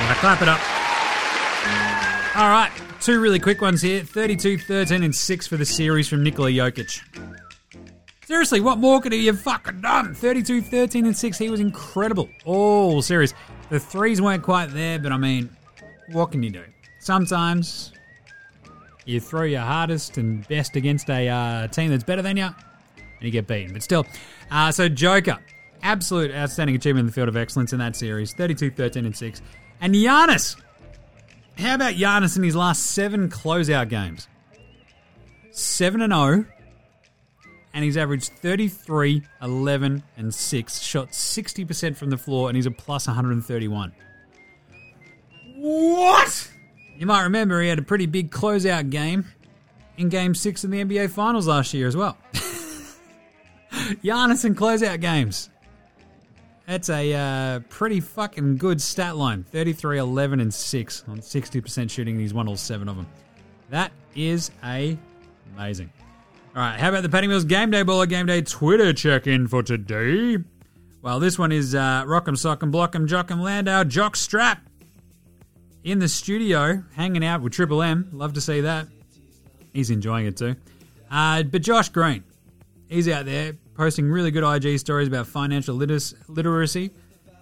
Now 0.00 0.14
clap 0.20 0.40
it 0.40 0.48
up. 0.48 0.60
All 2.34 2.48
right, 2.48 2.72
two 3.02 3.20
really 3.20 3.40
quick 3.40 3.60
ones 3.60 3.82
here 3.82 4.00
32 4.00 4.56
13 4.56 5.02
and 5.02 5.14
6 5.14 5.46
for 5.46 5.58
the 5.58 5.66
series 5.66 6.08
from 6.08 6.22
Nikola 6.22 6.48
Jokic. 6.48 7.02
Seriously, 8.26 8.60
what 8.60 8.78
more 8.78 9.00
could 9.00 9.12
he 9.12 9.26
have 9.26 9.40
fucking 9.40 9.80
done? 9.80 10.14
32 10.14 10.62
13 10.62 11.06
and 11.06 11.16
6, 11.16 11.38
he 11.38 11.50
was 11.50 11.60
incredible. 11.60 12.28
All 12.44 13.02
serious. 13.02 13.34
The 13.68 13.78
threes 13.78 14.20
weren't 14.20 14.42
quite 14.42 14.66
there, 14.66 14.98
but 14.98 15.12
I 15.12 15.16
mean, 15.18 15.54
what 16.12 16.32
can 16.32 16.42
you 16.42 16.50
do? 16.50 16.64
Sometimes 17.00 17.92
you 19.04 19.20
throw 19.20 19.42
your 19.42 19.60
hardest 19.60 20.16
and 20.16 20.46
best 20.48 20.76
against 20.76 21.10
a 21.10 21.28
uh, 21.28 21.68
team 21.68 21.90
that's 21.90 22.04
better 22.04 22.22
than 22.22 22.36
you, 22.38 22.44
and 22.44 22.54
you 23.20 23.30
get 23.30 23.46
beaten. 23.46 23.72
But 23.72 23.82
still, 23.82 24.06
uh, 24.50 24.72
so 24.72 24.88
Joker, 24.88 25.38
absolute 25.82 26.30
outstanding 26.30 26.76
achievement 26.76 27.00
in 27.00 27.06
the 27.06 27.12
field 27.12 27.28
of 27.28 27.36
excellence 27.36 27.72
in 27.72 27.78
that 27.80 27.94
series 27.94 28.32
32 28.32 28.70
13 28.70 29.04
and 29.04 29.16
6. 29.16 29.42
And 29.82 29.94
Giannis, 29.94 30.56
how 31.58 31.74
about 31.74 31.94
Giannis 31.94 32.38
in 32.38 32.42
his 32.42 32.56
last 32.56 32.86
seven 32.86 33.28
closeout 33.28 33.90
games? 33.90 34.28
7 35.50 36.00
and 36.00 36.12
0, 36.12 36.46
and 37.74 37.84
he's 37.84 37.96
averaged 37.96 38.28
33, 38.28 39.22
11, 39.42 40.02
and 40.16 40.32
6, 40.32 40.80
shot 40.80 41.10
60% 41.10 41.96
from 41.96 42.08
the 42.08 42.16
floor, 42.16 42.48
and 42.48 42.56
he's 42.56 42.66
a 42.66 42.70
plus 42.70 43.08
131. 43.08 43.92
What? 45.56 46.50
You 46.96 47.06
might 47.06 47.24
remember 47.24 47.60
he 47.60 47.68
had 47.68 47.80
a 47.80 47.82
pretty 47.82 48.06
big 48.06 48.30
closeout 48.30 48.90
game 48.90 49.26
in 49.96 50.08
game 50.08 50.34
six 50.34 50.64
in 50.64 50.70
the 50.70 50.84
NBA 50.84 51.10
Finals 51.10 51.48
last 51.48 51.74
year 51.74 51.88
as 51.88 51.96
well. 51.96 52.16
Giannis 53.72 54.44
in 54.44 54.54
closeout 54.54 55.00
games. 55.00 55.50
That's 56.66 56.88
a 56.88 57.12
uh, 57.12 57.60
pretty 57.68 58.00
fucking 58.00 58.56
good 58.56 58.80
stat 58.80 59.16
line 59.16 59.42
33, 59.42 59.98
11, 59.98 60.40
and 60.40 60.54
6 60.54 61.04
on 61.08 61.18
60% 61.18 61.90
shooting. 61.90 62.18
He's 62.18 62.32
won 62.32 62.48
all 62.48 62.56
seven 62.56 62.88
of 62.88 62.96
them. 62.96 63.06
That 63.70 63.90
is 64.14 64.50
a 64.62 64.96
amazing. 65.56 65.90
All 66.56 66.62
right, 66.62 66.78
how 66.78 66.90
about 66.90 67.02
the 67.02 67.08
Paddy 67.08 67.26
Mills 67.26 67.44
Game 67.44 67.72
Day 67.72 67.82
Baller 67.82 68.08
Game 68.08 68.26
Day 68.26 68.40
Twitter 68.40 68.92
check 68.92 69.26
in 69.26 69.48
for 69.48 69.64
today? 69.64 70.38
Well, 71.02 71.18
this 71.18 71.36
one 71.36 71.50
is 71.50 71.74
uh, 71.74 72.04
Rock'em 72.06 72.36
Sock'em 72.36 72.70
Block'em 72.70 73.08
Jock'em 73.08 73.40
Landale 73.40 73.84
Jock 73.84 74.14
Strap 74.14 74.62
in 75.82 75.98
the 75.98 76.08
studio 76.08 76.84
hanging 76.94 77.24
out 77.24 77.42
with 77.42 77.54
Triple 77.54 77.82
M. 77.82 78.08
Love 78.12 78.34
to 78.34 78.40
see 78.40 78.60
that. 78.60 78.86
He's 79.72 79.90
enjoying 79.90 80.26
it 80.26 80.36
too. 80.36 80.54
Uh, 81.10 81.42
but 81.42 81.60
Josh 81.62 81.88
Green, 81.88 82.22
he's 82.88 83.08
out 83.08 83.24
there 83.24 83.54
posting 83.74 84.08
really 84.08 84.30
good 84.30 84.44
IG 84.44 84.78
stories 84.78 85.08
about 85.08 85.26
financial 85.26 85.76
litis- 85.76 86.14
literacy, 86.28 86.92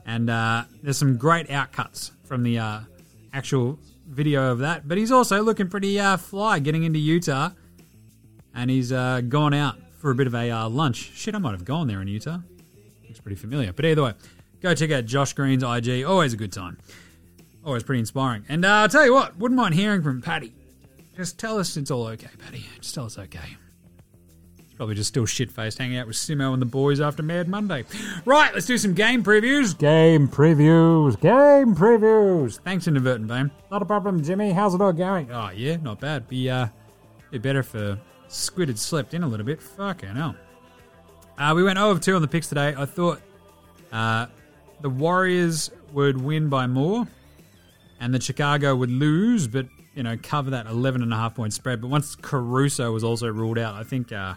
and 0.07 0.31
uh, 0.31 0.65
there's 0.83 0.97
some 0.97 1.19
great 1.19 1.49
outcuts 1.49 2.13
from 2.25 2.43
the 2.45 2.59
uh, 2.59 2.81
actual 3.35 3.79
video 4.09 4.51
of 4.53 4.61
that. 4.61 4.89
But 4.89 4.97
he's 4.97 5.13
also 5.13 5.43
looking 5.43 5.69
pretty 5.69 6.01
uh, 6.01 6.17
fly 6.17 6.61
getting 6.61 6.85
into 6.85 6.99
Utah, 6.99 7.51
and 8.55 8.71
he's 8.71 8.93
uh, 8.93 9.21
gone 9.23 9.55
out 9.55 9.77
for 9.99 10.11
a 10.11 10.15
bit 10.15 10.27
of 10.27 10.35
a 10.35 10.51
uh, 10.51 10.69
lunch. 10.69 11.13
Shit, 11.15 11.35
I 11.35 11.39
might 11.39 11.53
have 11.53 11.65
gone 11.65 11.87
there 11.87 12.01
in 12.03 12.09
Utah. 12.09 12.39
Looks 13.09 13.21
pretty 13.21 13.37
familiar. 13.37 13.73
But 13.73 13.85
either 13.85 14.03
way, 14.03 14.15
go 14.61 14.75
check 14.75 14.91
out 14.91 15.05
Josh 15.07 15.33
Green's 15.33 15.63
IG. 15.63 16.05
Always 16.05 16.33
a 16.33 16.37
good 16.37 16.53
time. 16.53 16.79
Always 17.65 17.83
pretty 17.83 18.01
inspiring. 18.01 18.45
And 18.49 18.65
uh, 18.65 18.69
I'll 18.69 18.89
tell 18.89 19.05
you 19.05 19.15
what, 19.15 19.37
wouldn't 19.39 19.57
mind 19.57 19.75
hearing 19.75 20.03
from 20.03 20.21
Patty. 20.21 20.53
Just 21.17 21.39
tell 21.39 21.59
us 21.59 21.77
it's 21.77 21.91
all 21.91 22.07
okay, 22.09 22.31
Patty. 22.39 22.65
Just 22.81 22.95
tell 22.95 23.05
us 23.05 23.19
okay. 23.19 23.57
He's 24.57 24.75
probably 24.75 24.95
just 24.95 25.09
still 25.09 25.27
shit 25.27 25.51
faced 25.53 25.79
hanging 25.79 25.99
out 25.99 26.07
with 26.07 26.17
Simo 26.17 26.53
and 26.55 26.63
the 26.63 26.67
boys 26.67 27.01
after 27.01 27.23
Mad 27.23 27.47
Monday. 27.47 27.85
Right, 28.25 28.53
let's 28.55 28.67
do 28.67 28.79
some 28.79 28.95
game 28.95 29.23
previews. 29.23 29.77
Game 29.77 30.27
previews. 30.27 31.21
Game 31.21 31.77
previews. 31.77 32.59
Thanks, 32.61 32.89
Inadvertent 32.89 33.29
Bane. 33.29 33.51
Not 33.71 33.83
a 33.83 33.85
problem, 33.85 34.25
Jimmy. 34.25 34.53
How's 34.53 34.75
it 34.75 34.81
all 34.81 34.93
going? 34.93 35.31
Oh, 35.31 35.51
yeah, 35.51 35.77
not 35.77 36.01
bad. 36.01 36.27
Be, 36.27 36.49
uh, 36.49 36.69
be 37.31 37.39
better 37.39 37.65
uh, 37.75 37.97
Squid 38.33 38.69
had 38.69 38.79
slept 38.79 39.15
in 39.15 39.23
a 39.23 39.29
little 39.29 39.45
bit. 39.47 39.63
Fucking 39.63 40.17
hell. 40.17 40.35
Uh, 41.39 41.53
we 41.55 41.63
went 41.63 41.79
0 41.79 41.91
of 41.91 42.01
2 42.01 42.17
on 42.17 42.23
the 42.23 42.29
picks 42.29 42.49
today. 42.49 42.75
I 42.77 42.85
thought 42.87 43.21
uh, 43.93 44.27
the 44.81 44.91
Warriors 44.91 45.71
would 45.93 46.21
win 46.21 46.49
by 46.49 46.67
more 46.67 47.07
and 48.01 48.15
the 48.15 48.21
Chicago 48.21 48.75
would 48.75 48.91
lose, 48.91 49.47
but 49.47 49.67
you 49.95 50.03
know 50.03 50.17
cover 50.23 50.51
that 50.51 50.67
11 50.67 51.03
and 51.03 51.13
a 51.13 51.17
half 51.17 51.35
point 51.35 51.53
spread. 51.53 51.81
But 51.81 51.89
once 51.89 52.17
Caruso 52.17 52.91
was 52.91 53.05
also 53.05 53.29
ruled 53.29 53.59
out, 53.59 53.75
I 53.75 53.85
think 53.85 54.13
uh, 54.13 54.35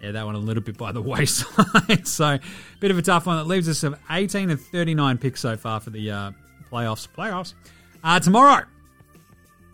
yeah 0.00 0.12
that 0.12 0.24
one 0.24 0.34
a 0.34 0.38
little 0.38 0.62
bit 0.62 0.78
by 0.78 0.92
the 0.92 1.02
wayside. 1.02 2.08
so 2.08 2.38
bit 2.80 2.90
of 2.90 2.98
a 2.98 3.02
tough 3.02 3.26
one. 3.26 3.36
That 3.36 3.46
leaves 3.46 3.68
us 3.68 3.82
of 3.82 3.98
18 4.10 4.50
and 4.50 4.60
39 4.60 5.18
picks 5.18 5.40
so 5.40 5.56
far 5.56 5.80
for 5.80 5.90
the 5.90 6.10
uh, 6.10 6.30
playoffs. 6.72 7.06
Playoffs 7.16 7.54
uh, 8.02 8.20
tomorrow. 8.20 8.64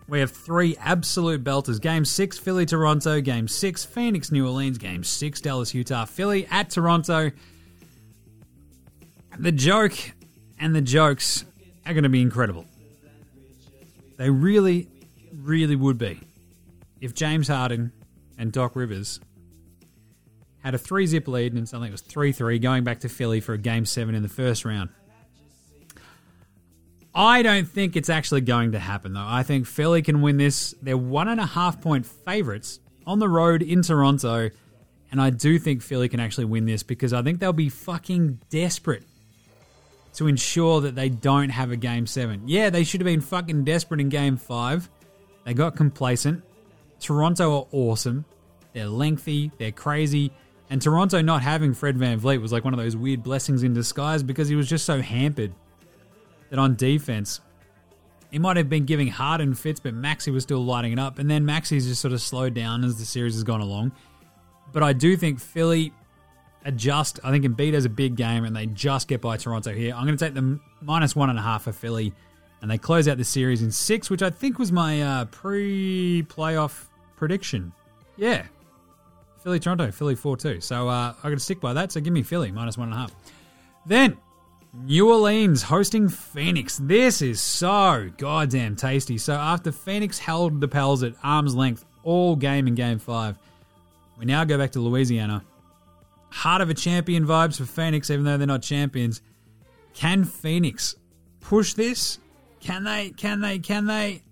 We 0.07 0.19
have 0.19 0.31
three 0.31 0.77
absolute 0.77 1.43
belters. 1.43 1.81
Game 1.81 2.05
six, 2.05 2.37
Philly 2.37 2.65
Toronto. 2.65 3.21
Game 3.21 3.47
six, 3.47 3.83
Phoenix 3.83 4.31
New 4.31 4.45
Orleans. 4.45 4.77
Game 4.77 5.03
six, 5.03 5.41
Dallas 5.41 5.73
Utah. 5.73 6.05
Philly 6.05 6.47
at 6.51 6.69
Toronto. 6.69 7.31
The 9.39 9.51
joke 9.51 9.93
and 10.59 10.75
the 10.75 10.81
jokes 10.81 11.43
are 11.85 11.93
going 11.93 12.03
to 12.03 12.09
be 12.09 12.21
incredible. 12.21 12.65
They 14.17 14.29
really, 14.29 14.87
really 15.33 15.75
would 15.75 15.97
be 15.97 16.19
if 17.01 17.13
James 17.13 17.47
Harden 17.47 17.91
and 18.37 18.51
Doc 18.51 18.75
Rivers 18.75 19.19
had 20.63 20.73
a 20.73 20.77
three 20.77 21.05
zip 21.05 21.27
lead 21.27 21.53
and 21.53 21.67
something 21.67 21.91
was 21.91 22.01
3 22.01 22.31
3 22.31 22.59
going 22.59 22.83
back 22.83 23.01
to 23.01 23.09
Philly 23.09 23.39
for 23.39 23.53
a 23.53 23.57
game 23.57 23.85
seven 23.85 24.15
in 24.15 24.23
the 24.23 24.29
first 24.29 24.65
round. 24.65 24.89
I 27.15 27.43
don't 27.43 27.65
think 27.65 27.95
it's 27.95 28.09
actually 28.09 28.41
going 28.41 28.73
to 28.73 28.79
happen, 28.79 29.13
though. 29.13 29.25
I 29.25 29.43
think 29.43 29.67
Philly 29.67 30.01
can 30.01 30.21
win 30.21 30.35
this. 30.35 30.75
They're 30.81 30.97
one 30.97 31.29
and 31.29 31.39
a 31.39 31.45
half 31.45 31.79
point 31.79 32.05
favorites 32.05 32.81
on 33.07 33.19
the 33.19 33.29
road 33.29 33.61
in 33.61 33.81
Toronto. 33.81 34.49
And 35.11 35.21
I 35.21 35.29
do 35.29 35.57
think 35.57 35.81
Philly 35.81 36.09
can 36.09 36.19
actually 36.19 36.45
win 36.45 36.65
this 36.65 36.83
because 36.83 37.13
I 37.13 37.21
think 37.21 37.39
they'll 37.39 37.53
be 37.53 37.69
fucking 37.69 38.39
desperate 38.49 39.03
to 40.15 40.27
ensure 40.27 40.81
that 40.81 40.95
they 40.95 41.07
don't 41.07 41.49
have 41.49 41.71
a 41.71 41.77
game 41.77 42.05
seven. 42.05 42.43
Yeah, 42.47 42.69
they 42.69 42.83
should 42.83 42.99
have 42.99 43.05
been 43.05 43.21
fucking 43.21 43.63
desperate 43.63 44.01
in 44.01 44.09
game 44.09 44.35
five. 44.35 44.89
They 45.45 45.53
got 45.53 45.77
complacent. 45.77 46.43
Toronto 46.99 47.59
are 47.59 47.67
awesome. 47.71 48.25
They're 48.73 48.87
lengthy, 48.87 49.51
they're 49.57 49.71
crazy. 49.71 50.31
And 50.69 50.81
Toronto 50.81 51.21
not 51.21 51.43
having 51.43 51.73
Fred 51.73 51.95
VanVleet 51.95 52.41
was 52.41 52.51
like 52.51 52.65
one 52.65 52.73
of 52.73 52.79
those 52.79 52.97
weird 52.97 53.23
blessings 53.23 53.63
in 53.63 53.73
disguise 53.73 54.23
because 54.23 54.49
he 54.49 54.55
was 54.55 54.67
just 54.67 54.85
so 54.85 55.01
hampered 55.01 55.53
that 56.49 56.59
on 56.59 56.75
defense, 56.75 57.41
he 58.31 58.39
might 58.39 58.57
have 58.57 58.69
been 58.69 58.85
giving 58.85 59.07
Harden 59.07 59.55
fits, 59.55 59.79
but 59.79 59.93
Maxey 59.93 60.31
was 60.31 60.43
still 60.43 60.63
lighting 60.63 60.93
it 60.93 60.99
up. 60.99 61.19
And 61.19 61.29
then 61.29 61.45
Maxey's 61.45 61.87
just 61.87 62.01
sort 62.01 62.13
of 62.13 62.21
slowed 62.21 62.53
down 62.53 62.83
as 62.83 62.97
the 62.97 63.05
series 63.05 63.33
has 63.33 63.43
gone 63.43 63.61
along. 63.61 63.91
But 64.73 64.83
I 64.83 64.93
do 64.93 65.15
think 65.15 65.39
Philly 65.39 65.93
adjust. 66.65 67.19
I 67.23 67.31
think 67.31 67.45
Embiid 67.45 67.73
has 67.73 67.85
a 67.85 67.89
big 67.89 68.15
game, 68.15 68.43
and 68.43 68.55
they 68.55 68.65
just 68.65 69.07
get 69.07 69.21
by 69.21 69.37
Toronto 69.37 69.71
here. 69.71 69.93
I'm 69.93 70.05
going 70.05 70.17
to 70.17 70.25
take 70.25 70.33
them 70.33 70.61
minus 70.81 71.15
one 71.15 71.29
and 71.29 71.39
a 71.39 71.41
half 71.41 71.63
for 71.63 71.71
Philly, 71.71 72.13
and 72.61 72.69
they 72.69 72.77
close 72.77 73.07
out 73.07 73.17
the 73.17 73.23
series 73.23 73.61
in 73.61 73.71
six, 73.71 74.09
which 74.09 74.21
I 74.21 74.31
think 74.31 74.59
was 74.59 74.71
my 74.71 75.01
uh, 75.01 75.25
pre-playoff 75.25 76.85
prediction. 77.15 77.71
Yeah, 78.17 78.47
Philly 79.43 79.59
Toronto, 79.59 79.91
Philly 79.91 80.15
four 80.15 80.35
two. 80.35 80.59
So 80.59 80.89
uh, 80.89 81.13
I'm 81.15 81.21
going 81.21 81.37
to 81.37 81.39
stick 81.39 81.61
by 81.61 81.73
that. 81.73 81.91
So 81.91 82.01
give 82.01 82.11
me 82.11 82.23
Philly 82.23 82.51
minus 82.51 82.77
one 82.77 82.87
and 82.87 82.95
a 82.95 82.97
half. 82.97 83.15
Then, 83.85 84.17
New 84.83 85.09
Orleans 85.09 85.63
hosting 85.63 86.09
Phoenix. 86.09 86.77
This 86.81 87.21
is 87.21 87.39
so 87.39 88.09
goddamn 88.17 88.75
tasty. 88.75 89.17
So 89.17 89.33
after 89.33 89.71
Phoenix 89.71 90.19
held 90.19 90.59
the 90.59 90.67
Pels 90.67 91.01
at 91.01 91.13
arm's 91.23 91.55
length 91.55 91.85
all 92.03 92.35
game 92.35 92.67
in 92.67 92.75
game 92.75 92.99
five, 92.99 93.39
we 94.17 94.25
now 94.25 94.43
go 94.43 94.57
back 94.57 94.71
to 94.71 94.79
Louisiana. 94.79 95.43
Heart 96.29 96.61
of 96.61 96.69
a 96.69 96.73
champion 96.73 97.25
vibes 97.25 97.57
for 97.57 97.65
Phoenix, 97.65 98.09
even 98.09 98.25
though 98.25 98.37
they're 98.37 98.47
not 98.47 98.61
champions. 98.61 99.21
Can 99.93 100.25
Phoenix 100.25 100.95
push 101.39 101.73
this? 101.73 102.19
Can 102.59 102.83
they? 102.83 103.11
Can 103.11 103.39
they? 103.39 103.59
Can 103.59 103.85
they? 103.85 104.23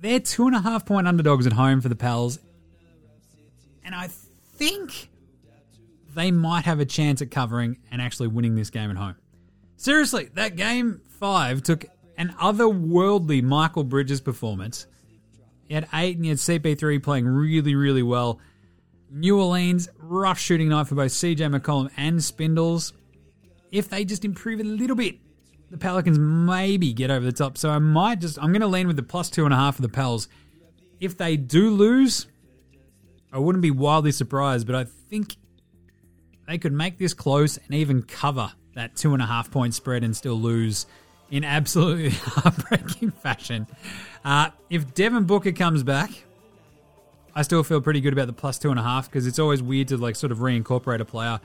They're 0.00 0.20
two 0.20 0.46
and 0.46 0.54
a 0.54 0.60
half 0.60 0.86
point 0.86 1.08
underdogs 1.08 1.46
at 1.46 1.52
home 1.52 1.80
for 1.80 1.88
the 1.88 1.96
Pels. 1.96 2.38
And 3.84 3.94
I 3.94 4.08
think 4.54 5.08
they 6.14 6.30
might 6.30 6.64
have 6.64 6.80
a 6.80 6.84
chance 6.84 7.22
at 7.22 7.30
covering 7.30 7.78
and 7.90 8.00
actually 8.00 8.28
winning 8.28 8.54
this 8.54 8.70
game 8.70 8.90
at 8.90 8.96
home. 8.96 9.16
Seriously, 9.76 10.30
that 10.34 10.56
game 10.56 11.00
five 11.18 11.62
took 11.62 11.86
an 12.16 12.34
otherworldly 12.40 13.42
Mikal 13.42 13.88
Bridges 13.88 14.20
performance. 14.20 14.86
He 15.64 15.74
had 15.74 15.88
eight 15.94 16.16
and 16.16 16.24
he 16.24 16.28
had 16.28 16.38
CP3 16.38 17.02
playing 17.02 17.26
really, 17.26 17.74
really 17.74 18.02
well. 18.02 18.38
New 19.10 19.40
Orleans, 19.40 19.88
rough 19.98 20.38
shooting 20.38 20.68
night 20.68 20.86
for 20.86 20.94
both 20.94 21.12
CJ 21.12 21.54
McCollum 21.54 21.90
and 21.96 22.22
Spindles. 22.22 22.92
If 23.70 23.88
they 23.88 24.04
just 24.04 24.24
improve 24.24 24.60
a 24.60 24.64
little 24.64 24.96
bit, 24.96 25.16
the 25.70 25.78
Pelicans 25.78 26.18
maybe 26.18 26.92
get 26.92 27.10
over 27.10 27.24
the 27.24 27.32
top. 27.32 27.56
So 27.56 27.70
I 27.70 27.78
might 27.78 28.20
just, 28.20 28.38
I'm 28.38 28.52
going 28.52 28.60
to 28.60 28.66
lean 28.66 28.86
with 28.86 28.96
the 28.96 29.02
plus 29.02 29.30
two 29.30 29.44
and 29.44 29.54
a 29.54 29.56
half 29.56 29.76
of 29.76 29.82
the 29.82 29.88
Pels. 29.88 30.28
If 31.00 31.16
they 31.16 31.36
do 31.36 31.70
lose, 31.70 32.26
I 33.32 33.38
wouldn't 33.38 33.62
be 33.62 33.70
wildly 33.70 34.12
surprised, 34.12 34.66
but 34.66 34.76
I 34.76 34.84
think 34.84 35.36
they 36.52 36.58
could 36.58 36.72
make 36.74 36.98
this 36.98 37.14
close 37.14 37.56
and 37.56 37.74
even 37.74 38.02
cover 38.02 38.52
that 38.74 38.94
two 38.94 39.14
and 39.14 39.22
a 39.22 39.26
half 39.26 39.50
point 39.50 39.72
spread 39.72 40.04
and 40.04 40.14
still 40.14 40.34
lose 40.34 40.84
in 41.30 41.44
absolutely 41.44 42.10
heartbreaking 42.22 43.10
fashion. 43.10 43.66
Uh, 44.22 44.50
if 44.68 44.92
Devin 44.92 45.24
Booker 45.24 45.52
comes 45.52 45.82
back, 45.82 46.10
I 47.34 47.40
still 47.40 47.62
feel 47.62 47.80
pretty 47.80 48.02
good 48.02 48.12
about 48.12 48.26
the 48.26 48.34
plus 48.34 48.58
two 48.58 48.68
and 48.68 48.78
a 48.78 48.82
half 48.82 49.10
because 49.10 49.26
it's 49.26 49.38
always 49.38 49.62
weird 49.62 49.88
to 49.88 49.96
like 49.96 50.14
sort 50.14 50.30
of 50.30 50.38
reincorporate 50.38 51.00
a 51.00 51.06
player. 51.06 51.40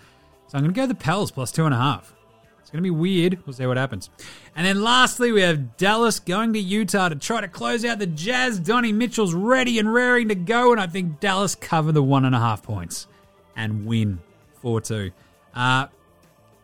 So 0.47 0.57
I'm 0.57 0.65
going 0.65 0.73
to 0.73 0.81
go 0.81 0.85
the 0.85 0.93
Pels 0.93 1.31
plus 1.31 1.53
two 1.53 1.63
and 1.63 1.73
a 1.73 1.77
half. 1.77 2.13
It's 2.59 2.69
going 2.69 2.83
to 2.83 2.83
be 2.83 2.89
weird. 2.89 3.39
We'll 3.45 3.53
see 3.53 3.65
what 3.65 3.77
happens. 3.77 4.09
And 4.57 4.67
then 4.67 4.83
lastly, 4.83 5.31
we 5.31 5.39
have 5.39 5.77
Dallas 5.77 6.19
going 6.19 6.51
to 6.51 6.59
Utah 6.59 7.07
to 7.07 7.15
try 7.15 7.39
to 7.39 7.47
close 7.47 7.85
out 7.85 7.99
the 7.99 8.07
Jazz. 8.07 8.59
Donnie 8.59 8.91
Mitchell's 8.91 9.33
ready 9.33 9.79
and 9.79 9.93
raring 9.93 10.27
to 10.27 10.35
go, 10.35 10.73
and 10.73 10.81
I 10.81 10.87
think 10.87 11.21
Dallas 11.21 11.55
cover 11.55 11.93
the 11.93 12.03
one 12.03 12.25
and 12.25 12.35
a 12.35 12.39
half 12.39 12.61
points 12.61 13.07
and 13.55 13.85
win 13.85 14.19
4 14.67 14.81
2. 14.81 15.11
Uh, 15.55 15.87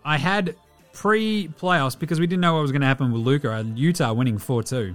I 0.03 0.17
had 0.17 0.57
pre 0.91 1.47
playoffs 1.47 1.97
because 1.97 2.19
we 2.19 2.27
didn't 2.27 2.41
know 2.41 2.55
what 2.55 2.61
was 2.61 2.73
going 2.73 2.81
to 2.81 2.87
happen 2.87 3.13
with 3.13 3.21
Luka. 3.21 3.65
Utah 3.75 4.11
winning 4.11 4.37
4 4.37 4.61
2. 4.61 4.93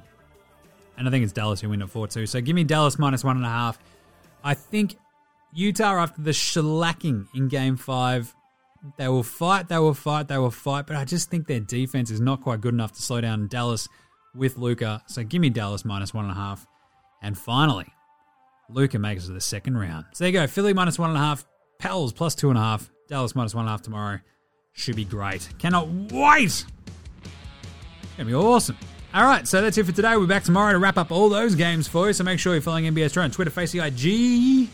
And 0.99 1.09
I 1.09 1.11
think 1.11 1.25
it's 1.25 1.33
Dallas 1.33 1.63
who 1.63 1.71
win 1.71 1.81
at 1.81 1.89
4 1.89 2.07
2. 2.07 2.27
So 2.27 2.43
give 2.43 2.55
me 2.55 2.65
Dallas 2.65 2.99
minus 2.99 3.25
one 3.25 3.39
and 3.39 3.47
a 3.47 3.49
half. 3.49 3.79
I 4.45 4.53
think 4.53 4.97
Utah, 5.55 5.95
after 6.03 6.21
the 6.21 6.33
shellacking 6.33 7.29
in 7.35 7.49
game 7.49 7.79
five, 7.79 8.35
they 8.99 9.09
will 9.09 9.23
fight, 9.23 9.69
they 9.69 9.79
will 9.79 9.95
fight, 9.95 10.29
they 10.29 10.37
will 10.37 10.51
fight, 10.51 10.87
but 10.87 10.95
I 10.95 11.07
just 11.07 11.31
think 11.31 11.47
their 11.47 11.61
defense 11.61 12.11
is 12.11 12.21
not 12.21 12.43
quite 12.43 12.61
good 12.61 12.75
enough 12.75 12.93
to 12.93 13.01
slow 13.01 13.23
down 13.23 13.49
Dallas 13.49 13.89
with 14.35 14.59
Luka. 14.59 15.03
So 15.07 15.25
give 15.25 15.41
me 15.41 15.49
Dallas 15.49 15.83
minus 15.83 16.13
one 16.13 16.27
and 16.27 16.33
a 16.33 16.37
half. 16.37 16.67
And 17.23 17.39
finally, 17.39 17.87
Luka 18.69 18.99
makes 18.99 19.25
it 19.25 19.29
to 19.29 19.33
the 19.33 19.41
second 19.41 19.79
round. 19.79 20.05
So 20.13 20.25
there 20.25 20.29
you 20.31 20.39
go. 20.39 20.47
Philly 20.47 20.75
minus 20.75 20.99
one 20.99 21.09
and 21.09 21.17
a 21.17 21.23
half, 21.23 21.47
Pels 21.79 22.13
plus 22.13 22.35
two 22.35 22.51
and 22.51 22.59
a 22.59 22.61
half, 22.61 22.91
Dallas 23.09 23.35
minus 23.35 23.55
one 23.55 23.63
and 23.65 23.69
a 23.69 23.73
half 23.73 23.83
tomorrow. 23.83 24.21
Should 24.73 24.97
be 24.97 25.05
great. 25.05 25.49
Cannot 25.59 25.89
wait. 25.89 26.65
Gonna 28.17 28.29
be 28.29 28.35
awesome. 28.35 28.77
All 29.15 29.25
right, 29.25 29.49
so 29.49 29.63
that's 29.63 29.79
it 29.79 29.87
for 29.87 29.93
today. 29.93 30.17
We're 30.17 30.27
back 30.27 30.45
tomorrow 30.45 30.73
to 30.73 30.79
wrap 30.79 30.99
up 30.99 31.11
all 31.11 31.31
those 31.31 31.55
games 31.55 31.89
for 31.89 32.09
you. 32.09 32.13
So 32.13 32.25
make 32.25 32.39
sure 32.39 32.53
you're 32.53 32.61
following 32.61 32.85
NBA 32.85 33.07
Australia 33.07 33.25
on 33.25 33.31
Twitter, 33.31 33.51
Facebook, 33.51 33.87
IG, 33.87 34.69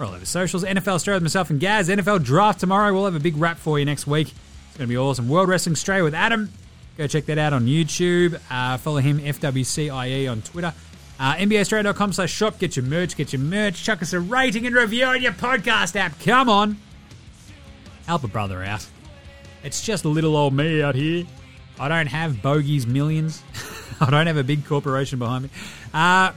all 0.00 0.14
over 0.14 0.24
socials. 0.24 0.62
NFL 0.62 0.88
Australia 0.94 1.16
with 1.16 1.24
myself 1.24 1.50
and 1.50 1.58
Gaz. 1.58 1.88
NFL 1.88 2.22
draft 2.22 2.60
tomorrow. 2.60 2.92
We'll 2.92 3.04
have 3.06 3.16
a 3.16 3.20
big 3.20 3.36
wrap 3.36 3.58
for 3.58 3.78
you 3.80 3.84
next 3.84 4.06
week. 4.06 4.28
It's 4.28 4.76
going 4.76 4.88
to 4.88 4.92
be 4.92 4.96
awesome. 4.96 5.28
World 5.28 5.48
Wrestling 5.48 5.72
Australia 5.72 6.04
with 6.04 6.14
Adam. 6.14 6.50
Go 6.96 7.06
check 7.08 7.26
that 7.26 7.38
out 7.38 7.52
on 7.52 7.66
YouTube. 7.66 8.40
Uh, 8.50 8.76
follow 8.76 8.98
him, 8.98 9.18
FWCIE, 9.18 10.30
on 10.30 10.42
Twitter. 10.42 10.72
Uh, 11.18 11.34
NBAAustralia.com 11.34 12.12
slash 12.12 12.32
shop. 12.32 12.58
Get 12.58 12.76
your 12.76 12.84
merch, 12.84 13.16
get 13.16 13.32
your 13.32 13.40
merch. 13.40 13.82
Chuck 13.82 14.02
us 14.02 14.12
a 14.12 14.20
rating 14.20 14.66
and 14.66 14.76
review 14.76 15.06
on 15.06 15.22
your 15.22 15.32
podcast 15.32 15.96
app. 15.96 16.18
Come 16.20 16.48
on. 16.48 16.76
Help 18.06 18.24
a 18.24 18.28
brother 18.28 18.62
out. 18.62 18.86
It's 19.64 19.84
just 19.84 20.04
little 20.04 20.36
old 20.36 20.54
me 20.54 20.82
out 20.82 20.94
here. 20.94 21.24
I 21.78 21.88
don't 21.88 22.08
have 22.08 22.42
bogeys 22.42 22.86
millions. 22.86 23.42
I 24.00 24.10
don't 24.10 24.26
have 24.26 24.36
a 24.36 24.44
big 24.44 24.64
corporation 24.64 25.18
behind 25.18 25.44
me. 25.44 25.50
Uh, 25.94 26.32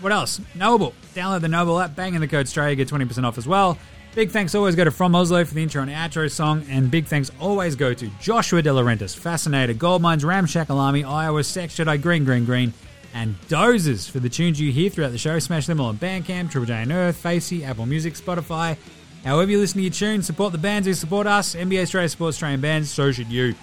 what 0.00 0.12
else? 0.12 0.40
Noble. 0.54 0.94
Download 1.14 1.40
the 1.40 1.48
Noble 1.48 1.78
app, 1.78 1.94
bang 1.94 2.14
in 2.14 2.20
the 2.20 2.28
code 2.28 2.46
Australia, 2.46 2.74
get 2.74 2.88
20% 2.88 3.24
off 3.24 3.38
as 3.38 3.46
well. 3.46 3.78
Big 4.14 4.30
thanks 4.30 4.54
always 4.54 4.74
go 4.76 4.84
to 4.84 4.90
From 4.90 5.14
Oslo 5.14 5.42
for 5.44 5.54
the 5.54 5.62
intro 5.62 5.80
and 5.80 5.90
outro 5.90 6.30
song, 6.30 6.66
and 6.68 6.90
big 6.90 7.06
thanks 7.06 7.30
always 7.40 7.76
go 7.76 7.94
to 7.94 8.10
Joshua 8.20 8.60
De 8.60 8.68
Laurentiis, 8.68 9.16
Fascinator, 9.16 9.72
Goldmines, 9.72 10.22
Ramshackle 10.22 10.78
Army, 10.78 11.02
Iowa, 11.02 11.42
Sex 11.44 11.76
Jedi, 11.76 12.00
Green, 12.00 12.24
Green, 12.24 12.44
Green, 12.44 12.74
and 13.14 13.40
Dozers 13.48 14.10
for 14.10 14.20
the 14.20 14.28
tunes 14.28 14.60
you 14.60 14.70
hear 14.70 14.90
throughout 14.90 15.12
the 15.12 15.18
show. 15.18 15.38
Smash 15.38 15.66
them 15.66 15.80
all 15.80 15.86
on 15.86 15.96
Bandcamp, 15.96 16.50
Triple 16.50 16.66
J 16.66 16.82
Unearthed, 16.82 17.18
Facey, 17.18 17.64
Apple 17.64 17.86
Music, 17.86 18.14
Spotify. 18.14 18.76
However 19.24 19.50
you 19.50 19.58
listen 19.58 19.78
to 19.78 19.82
your 19.82 19.92
tunes, 19.92 20.26
support 20.26 20.52
the 20.52 20.58
bands 20.58 20.86
who 20.86 20.94
support 20.94 21.26
us. 21.26 21.54
NBA 21.54 21.82
Australia 21.82 22.08
supports 22.08 22.36
Australian 22.36 22.60
bands, 22.60 22.90
so 22.90 23.12
should 23.12 23.28
you. 23.30 23.54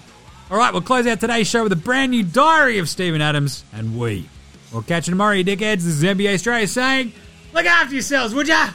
All 0.50 0.56
right, 0.56 0.72
we'll 0.72 0.82
close 0.82 1.06
out 1.06 1.20
today's 1.20 1.46
show 1.46 1.62
with 1.62 1.72
a 1.72 1.76
brand 1.76 2.10
new 2.10 2.22
diary 2.22 2.78
of 2.78 2.88
Steven 2.88 3.20
Adams, 3.20 3.64
and 3.72 3.98
we. 3.98 4.28
We'll 4.72 4.82
catch 4.82 5.06
you 5.06 5.12
tomorrow, 5.12 5.34
you 5.34 5.44
dickheads. 5.44 5.82
This 5.82 5.86
is 5.86 6.02
NBA 6.02 6.34
Australia 6.34 6.66
saying, 6.66 7.12
look 7.52 7.66
after 7.66 7.94
yourselves, 7.94 8.34
would 8.34 8.48
ya? 8.48 8.70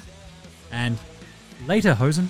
And 0.72 0.98
later, 1.68 1.96
Hosen. 1.96 2.30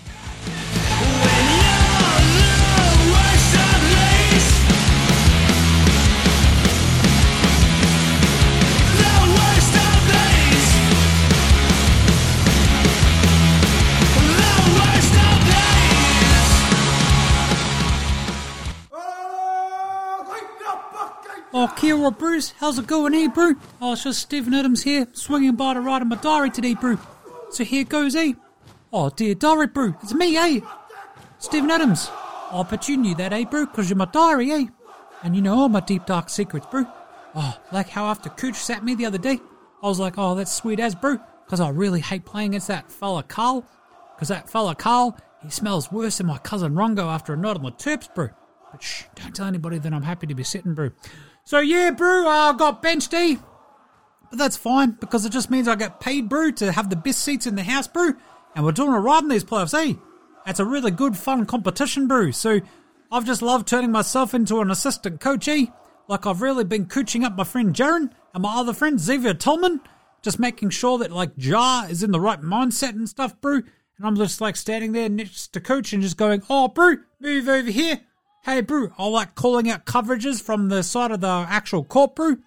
Oh, 21.65 21.67
Kira, 21.69 22.15
Bruce, 22.15 22.53
how's 22.59 22.77
it 22.77 22.85
going 22.85 23.15
eh, 23.15 23.27
bro? 23.27 23.55
Oh, 23.81 23.93
it's 23.93 24.03
just 24.03 24.19
Steven 24.19 24.53
Adams 24.53 24.83
here, 24.83 25.07
swinging 25.13 25.55
by 25.55 25.73
to 25.73 25.81
write 25.81 26.03
in 26.03 26.09
my 26.09 26.15
diary 26.15 26.51
today, 26.51 26.75
bro. 26.75 26.99
So 27.49 27.63
here 27.63 27.83
goes, 27.83 28.15
eh? 28.15 28.33
Oh, 28.93 29.09
dear 29.09 29.33
diary, 29.33 29.65
bro, 29.65 29.95
it's 30.03 30.13
me, 30.13 30.37
eh? 30.37 30.59
Steven 31.39 31.71
Adams. 31.71 32.07
Oh, 32.51 32.67
but 32.69 32.87
you 32.87 32.97
knew 32.97 33.15
that, 33.15 33.33
eh, 33.33 33.45
bro, 33.45 33.65
because 33.65 33.89
you're 33.89 33.97
my 33.97 34.05
diary, 34.05 34.51
eh? 34.51 34.65
And 35.23 35.35
you 35.35 35.41
know 35.41 35.55
all 35.55 35.69
my 35.69 35.79
deep, 35.79 36.05
dark 36.05 36.29
secrets, 36.29 36.67
bro. 36.69 36.85
Oh, 37.33 37.57
like 37.71 37.89
how 37.89 38.05
after 38.11 38.29
Cooch 38.29 38.57
sat 38.57 38.85
me 38.85 38.93
the 38.93 39.07
other 39.07 39.17
day, 39.17 39.39
I 39.81 39.87
was 39.87 39.99
like, 39.99 40.19
oh, 40.19 40.35
that's 40.35 40.53
sweet 40.53 40.79
as, 40.79 40.93
bro, 40.93 41.17
because 41.47 41.59
I 41.59 41.69
really 41.69 41.99
hate 41.99 42.25
playing 42.25 42.49
against 42.49 42.67
that 42.67 42.91
fella 42.91 43.23
Karl. 43.23 43.65
Because 44.15 44.27
that 44.27 44.51
fella 44.51 44.75
Karl, 44.75 45.17
he 45.41 45.49
smells 45.49 45.91
worse 45.91 46.19
than 46.19 46.27
my 46.27 46.37
cousin 46.37 46.75
Rongo 46.75 47.11
after 47.11 47.33
a 47.33 47.37
night 47.37 47.57
on 47.57 47.63
the 47.63 47.71
terps, 47.71 48.13
Brew. 48.13 48.29
But 48.71 48.83
shh, 48.83 49.05
don't 49.15 49.35
tell 49.35 49.47
anybody 49.47 49.79
that 49.79 49.93
I'm 49.93 50.03
happy 50.03 50.27
to 50.27 50.35
be 50.35 50.43
sitting, 50.43 50.75
bro. 50.75 50.91
So 51.47 51.59
yeah, 51.59 51.91
brew, 51.91 52.27
I 52.27 52.53
got 52.57 52.81
benched, 52.81 53.13
eh? 53.13 53.35
But 54.31 54.39
that's 54.39 54.57
fine 54.57 54.97
because 54.99 55.25
it 55.25 55.31
just 55.31 55.51
means 55.51 55.67
I 55.67 55.75
get 55.75 55.99
paid, 55.99 56.27
brew, 56.27 56.51
to 56.53 56.71
have 56.71 56.89
the 56.89 56.95
best 56.95 57.19
seats 57.19 57.45
in 57.45 57.53
the 57.53 57.61
house, 57.63 57.87
brew, 57.87 58.15
And 58.55 58.65
we're 58.65 58.71
doing 58.71 58.93
a 58.93 58.99
ride 58.99 59.21
in 59.21 59.29
these 59.29 59.43
playoffs, 59.43 59.75
eh? 59.75 59.93
It's 60.47 60.59
a 60.59 60.65
really 60.65 60.89
good, 60.89 61.15
fun 61.15 61.45
competition, 61.45 62.07
brew. 62.07 62.31
So 62.31 62.61
I've 63.11 63.27
just 63.27 63.43
loved 63.43 63.67
turning 63.67 63.91
myself 63.91 64.33
into 64.33 64.59
an 64.59 64.71
assistant 64.71 65.21
coach, 65.21 65.47
eh? 65.47 65.67
Like 66.07 66.25
I've 66.25 66.41
really 66.41 66.63
been 66.63 66.87
coaching 66.87 67.23
up 67.23 67.35
my 67.35 67.43
friend 67.43 67.75
Jaron 67.75 68.11
and 68.33 68.41
my 68.41 68.55
other 68.55 68.73
friend 68.73 68.99
Xavier 68.99 69.35
Tillman, 69.35 69.81
just 70.23 70.39
making 70.39 70.71
sure 70.71 70.97
that 70.97 71.11
like 71.11 71.37
Jar 71.37 71.87
is 71.87 72.01
in 72.01 72.11
the 72.11 72.19
right 72.19 72.41
mindset 72.41 72.93
and 72.93 73.07
stuff, 73.07 73.39
brew. 73.39 73.61
And 73.97 74.07
I'm 74.07 74.15
just 74.15 74.41
like 74.41 74.55
standing 74.55 74.93
there 74.93 75.09
next 75.09 75.53
to 75.53 75.61
coach 75.61 75.93
and 75.93 76.01
just 76.01 76.17
going, 76.17 76.41
oh, 76.49 76.69
brew, 76.69 77.03
move 77.19 77.47
over 77.47 77.69
here. 77.69 78.01
Hey, 78.45 78.61
brew, 78.61 78.93
I 78.99 79.07
like 79.07 79.33
calling 79.33 79.71
out 79.71 79.85
coverages 79.85 80.39
from 80.39 80.69
the 80.69 80.83
side 80.83 81.09
of 81.09 81.19
the 81.19 81.47
actual 81.49 81.83
court, 81.83 82.15
brew. 82.15 82.37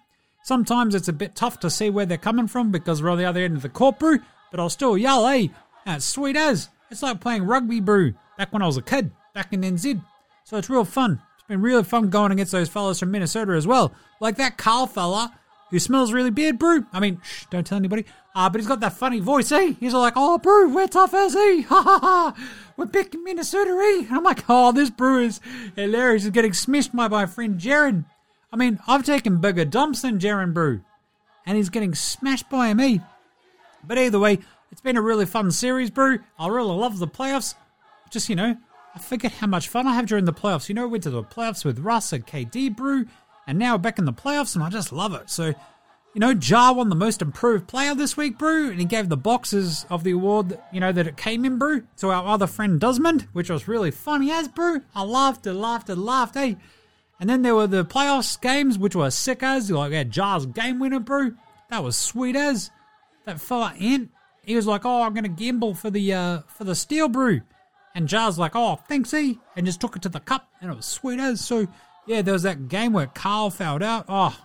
Sometimes 0.43 0.95
it's 0.95 1.09
a 1.09 1.13
bit 1.13 1.35
tough 1.35 1.59
to 1.59 1.69
see 1.69 1.89
where 1.89 2.05
they're 2.05 2.17
coming 2.17 2.47
from 2.47 2.71
because 2.71 3.03
we're 3.03 3.09
on 3.09 3.17
the 3.17 3.25
other 3.25 3.43
end 3.43 3.57
of 3.57 3.63
the 3.63 3.67
court, 3.67 3.99
brew, 3.99 4.19
But 4.49 4.61
I'll 4.61 4.69
still 4.69 4.97
yell, 4.97 5.27
hey, 5.27 5.51
that's 5.85 6.05
sweet 6.05 6.37
as. 6.37 6.69
It's 6.89 7.03
like 7.03 7.19
playing 7.19 7.43
rugby, 7.43 7.81
brew 7.81 8.13
back 8.37 8.53
when 8.53 8.61
I 8.61 8.65
was 8.65 8.77
a 8.77 8.81
kid, 8.81 9.11
back 9.33 9.51
in 9.51 9.59
NZ. 9.59 10.01
So 10.45 10.55
it's 10.55 10.69
real 10.69 10.85
fun. 10.85 11.21
It's 11.35 11.47
been 11.49 11.61
really 11.61 11.83
fun 11.83 12.09
going 12.09 12.31
against 12.31 12.53
those 12.53 12.69
fellas 12.69 13.01
from 13.01 13.11
Minnesota 13.11 13.51
as 13.51 13.67
well. 13.67 13.93
Like 14.21 14.37
that 14.37 14.57
Karl 14.57 14.87
fella 14.87 15.37
who 15.69 15.79
smells 15.79 16.13
really 16.13 16.31
bad, 16.31 16.57
brew. 16.57 16.85
I 16.91 16.99
mean, 16.99 17.19
shh, 17.23 17.45
don't 17.49 17.65
tell 17.65 17.77
anybody. 17.77 18.05
Uh, 18.33 18.49
but 18.49 18.61
he's 18.61 18.67
got 18.67 18.79
that 18.79 18.93
funny 18.93 19.19
voice, 19.19 19.51
eh? 19.51 19.73
He's 19.79 19.93
all 19.93 20.01
like, 20.01 20.13
oh, 20.15 20.37
brew, 20.37 20.73
we're 20.73 20.87
tough 20.87 21.13
as, 21.13 21.35
eh? 21.35 21.61
Ha 21.63 21.81
ha 21.81 21.99
ha. 21.99 22.35
We're 22.79 22.85
back 22.85 23.13
in 23.13 23.21
Minnesota, 23.25 23.71
eh? 23.71 24.07
I'm 24.09 24.23
like, 24.23 24.45
oh, 24.47 24.71
this 24.71 24.89
brew 24.89 25.25
is 25.25 25.41
hilarious. 25.75 26.23
He's 26.23 26.31
getting 26.31 26.53
smashed 26.53 26.95
by 26.95 27.09
my 27.09 27.25
friend 27.25 27.59
Jared. 27.59 28.05
I 28.53 28.55
mean, 28.55 28.79
I've 28.87 29.03
taken 29.03 29.41
bigger 29.41 29.65
dumps 29.65 30.01
than 30.01 30.17
Jared 30.17 30.53
Brew, 30.53 30.79
and 31.45 31.57
he's 31.57 31.69
getting 31.69 31.93
smashed 31.93 32.49
by 32.49 32.73
me. 32.73 33.01
But 33.83 33.97
either 33.97 34.17
way, 34.17 34.39
it's 34.71 34.79
been 34.79 34.95
a 34.95 35.01
really 35.01 35.25
fun 35.25 35.51
series, 35.51 35.89
Brew. 35.89 36.19
I 36.39 36.47
really 36.47 36.73
love 36.73 36.99
the 36.99 37.07
playoffs. 37.07 37.55
Just, 38.09 38.29
you 38.29 38.37
know, 38.37 38.55
I 38.95 38.99
forget 38.99 39.33
how 39.33 39.47
much 39.47 39.67
fun 39.67 39.85
I 39.85 39.95
have 39.95 40.05
during 40.05 40.23
the 40.23 40.31
playoffs. 40.31 40.69
You 40.69 40.75
know, 40.75 40.83
I 40.83 40.87
went 40.87 41.03
to 41.03 41.09
the 41.09 41.21
playoffs 41.21 41.65
with 41.65 41.79
Russ 41.79 42.13
and 42.13 42.25
KD 42.25 42.77
Brew, 42.77 43.07
and 43.45 43.59
now 43.59 43.73
we're 43.73 43.79
back 43.79 43.99
in 43.99 44.05
the 44.05 44.13
playoffs, 44.13 44.55
and 44.55 44.63
I 44.63 44.69
just 44.69 44.93
love 44.93 45.13
it. 45.13 45.29
So, 45.29 45.53
you 46.13 46.19
know, 46.19 46.33
Jar 46.33 46.73
won 46.73 46.89
the 46.89 46.95
most 46.95 47.21
improved 47.21 47.67
player 47.67 47.93
this 47.93 48.17
week, 48.17 48.37
Brew, 48.37 48.69
and 48.71 48.79
he 48.79 48.85
gave 48.85 49.09
the 49.09 49.17
boxes 49.17 49.85
of 49.89 50.03
the 50.03 50.11
award, 50.11 50.59
you 50.73 50.79
know, 50.79 50.91
that 50.91 51.07
it 51.07 51.17
came 51.17 51.45
in, 51.45 51.57
Brew, 51.57 51.83
to 51.97 52.09
our 52.09 52.25
other 52.25 52.47
friend 52.47 52.79
Desmond, 52.79 53.27
which 53.33 53.49
was 53.49 53.67
really 53.67 53.91
funny 53.91 54.31
as, 54.31 54.47
Brew. 54.47 54.81
I 54.95 55.03
laughed 55.03 55.45
and 55.45 55.61
laughed 55.61 55.89
and 55.89 56.03
laughed, 56.03 56.35
eh? 56.35 56.55
And 57.19 57.29
then 57.29 57.41
there 57.41 57.55
were 57.55 57.67
the 57.67 57.85
playoffs 57.85 58.39
games, 58.41 58.77
which 58.77 58.95
were 58.95 59.11
sick 59.11 59.43
as, 59.43 59.69
like 59.69 59.91
had 59.91 60.11
Jar's 60.11 60.45
game 60.45 60.79
winner, 60.79 60.99
Brew. 60.99 61.35
That 61.69 61.83
was 61.83 61.97
sweet 61.97 62.35
as. 62.35 62.71
That 63.25 63.39
fella 63.39 63.73
Ant, 63.79 64.09
he 64.43 64.55
was 64.55 64.65
like, 64.65 64.85
"Oh, 64.85 65.03
I'm 65.03 65.13
gonna 65.13 65.27
gamble 65.27 65.75
for 65.75 65.91
the 65.91 66.13
uh 66.13 66.39
for 66.47 66.63
the 66.63 66.73
steel 66.73 67.09
brew," 67.09 67.41
and 67.93 68.07
Jar's 68.07 68.39
like, 68.39 68.55
"Oh, 68.55 68.79
thanks, 68.87 69.11
he," 69.11 69.39
and 69.55 69.65
just 69.65 69.79
took 69.79 69.95
it 69.95 70.01
to 70.03 70.09
the 70.09 70.19
cup, 70.19 70.49
and 70.61 70.71
it 70.71 70.75
was 70.75 70.85
sweet 70.85 71.19
as. 71.19 71.39
So 71.45 71.67
yeah, 72.07 72.23
there 72.23 72.33
was 72.33 72.43
that 72.43 72.67
game 72.69 72.93
where 72.93 73.05
Karl 73.05 73.51
fouled 73.51 73.83
out. 73.83 74.05
Oh, 74.09 74.35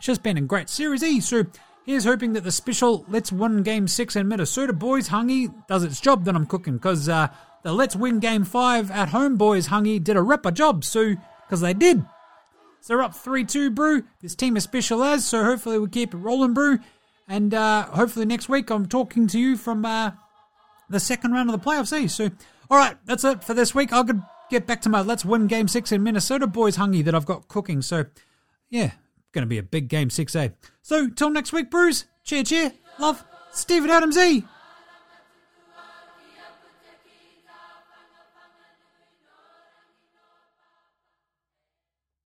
it's 0.00 0.06
just 0.06 0.22
been 0.22 0.38
a 0.38 0.40
great 0.40 0.70
series, 0.70 1.02
E. 1.02 1.20
So 1.20 1.44
here's 1.84 2.04
hoping 2.04 2.32
that 2.32 2.42
the 2.42 2.50
special 2.50 3.04
Let's 3.06 3.30
Win 3.30 3.62
Game 3.62 3.86
Six 3.86 4.16
in 4.16 4.28
Minnesota 4.28 4.72
boys 4.72 5.10
hungy 5.10 5.52
does 5.68 5.84
its 5.84 6.00
job 6.00 6.24
that 6.24 6.34
I'm 6.34 6.46
cooking 6.46 6.78
because 6.78 7.06
uh, 7.06 7.28
the 7.64 7.74
Let's 7.74 7.94
Win 7.94 8.18
Game 8.18 8.44
Five 8.44 8.90
at 8.90 9.10
home 9.10 9.36
boys 9.36 9.68
hungy 9.68 10.02
did 10.02 10.16
a 10.16 10.22
ripper 10.22 10.52
job. 10.52 10.84
So 10.84 11.16
because 11.44 11.60
they 11.60 11.74
did. 11.74 12.02
So 12.80 12.94
they're 12.94 13.02
up 13.02 13.14
3 13.14 13.44
2, 13.44 13.72
Brew. 13.72 14.04
This 14.22 14.34
team 14.34 14.56
is 14.56 14.64
special 14.64 15.04
as, 15.04 15.26
so 15.26 15.44
hopefully 15.44 15.78
we 15.78 15.86
keep 15.86 16.14
it 16.14 16.16
rolling, 16.16 16.54
Brew. 16.54 16.78
And 17.28 17.52
uh, 17.52 17.84
hopefully 17.88 18.24
next 18.24 18.48
week 18.48 18.70
I'm 18.70 18.86
talking 18.86 19.26
to 19.26 19.38
you 19.38 19.58
from 19.58 19.84
uh, 19.84 20.12
the 20.88 20.98
second 20.98 21.32
round 21.32 21.50
of 21.50 21.60
the 21.60 21.70
playoffs. 21.70 21.92
Eh? 21.92 22.06
So, 22.06 22.30
all 22.70 22.78
right, 22.78 22.96
that's 23.04 23.24
it 23.24 23.44
for 23.44 23.52
this 23.52 23.74
week. 23.74 23.92
I'll 23.92 24.08
get 24.48 24.66
back 24.66 24.80
to 24.80 24.88
my 24.88 25.02
Let's 25.02 25.26
Win 25.26 25.46
Game 25.46 25.68
6 25.68 25.92
in 25.92 26.02
Minnesota 26.02 26.46
boys 26.46 26.78
hungy 26.78 27.04
that 27.04 27.14
I've 27.14 27.26
got 27.26 27.48
cooking. 27.48 27.82
So, 27.82 28.06
yeah, 28.70 28.92
going 29.32 29.42
to 29.42 29.48
be 29.48 29.58
a 29.58 29.62
big 29.62 29.88
Game 29.88 30.08
6A. 30.08 30.54
So, 30.82 31.08
till 31.08 31.30
next 31.30 31.52
week, 31.52 31.70
Bruce. 31.70 32.04
Cheer, 32.24 32.44
cheer. 32.44 32.72
Love, 32.98 33.24
Steven 33.52 33.90
Adams, 33.90 34.16
E. 34.16 34.44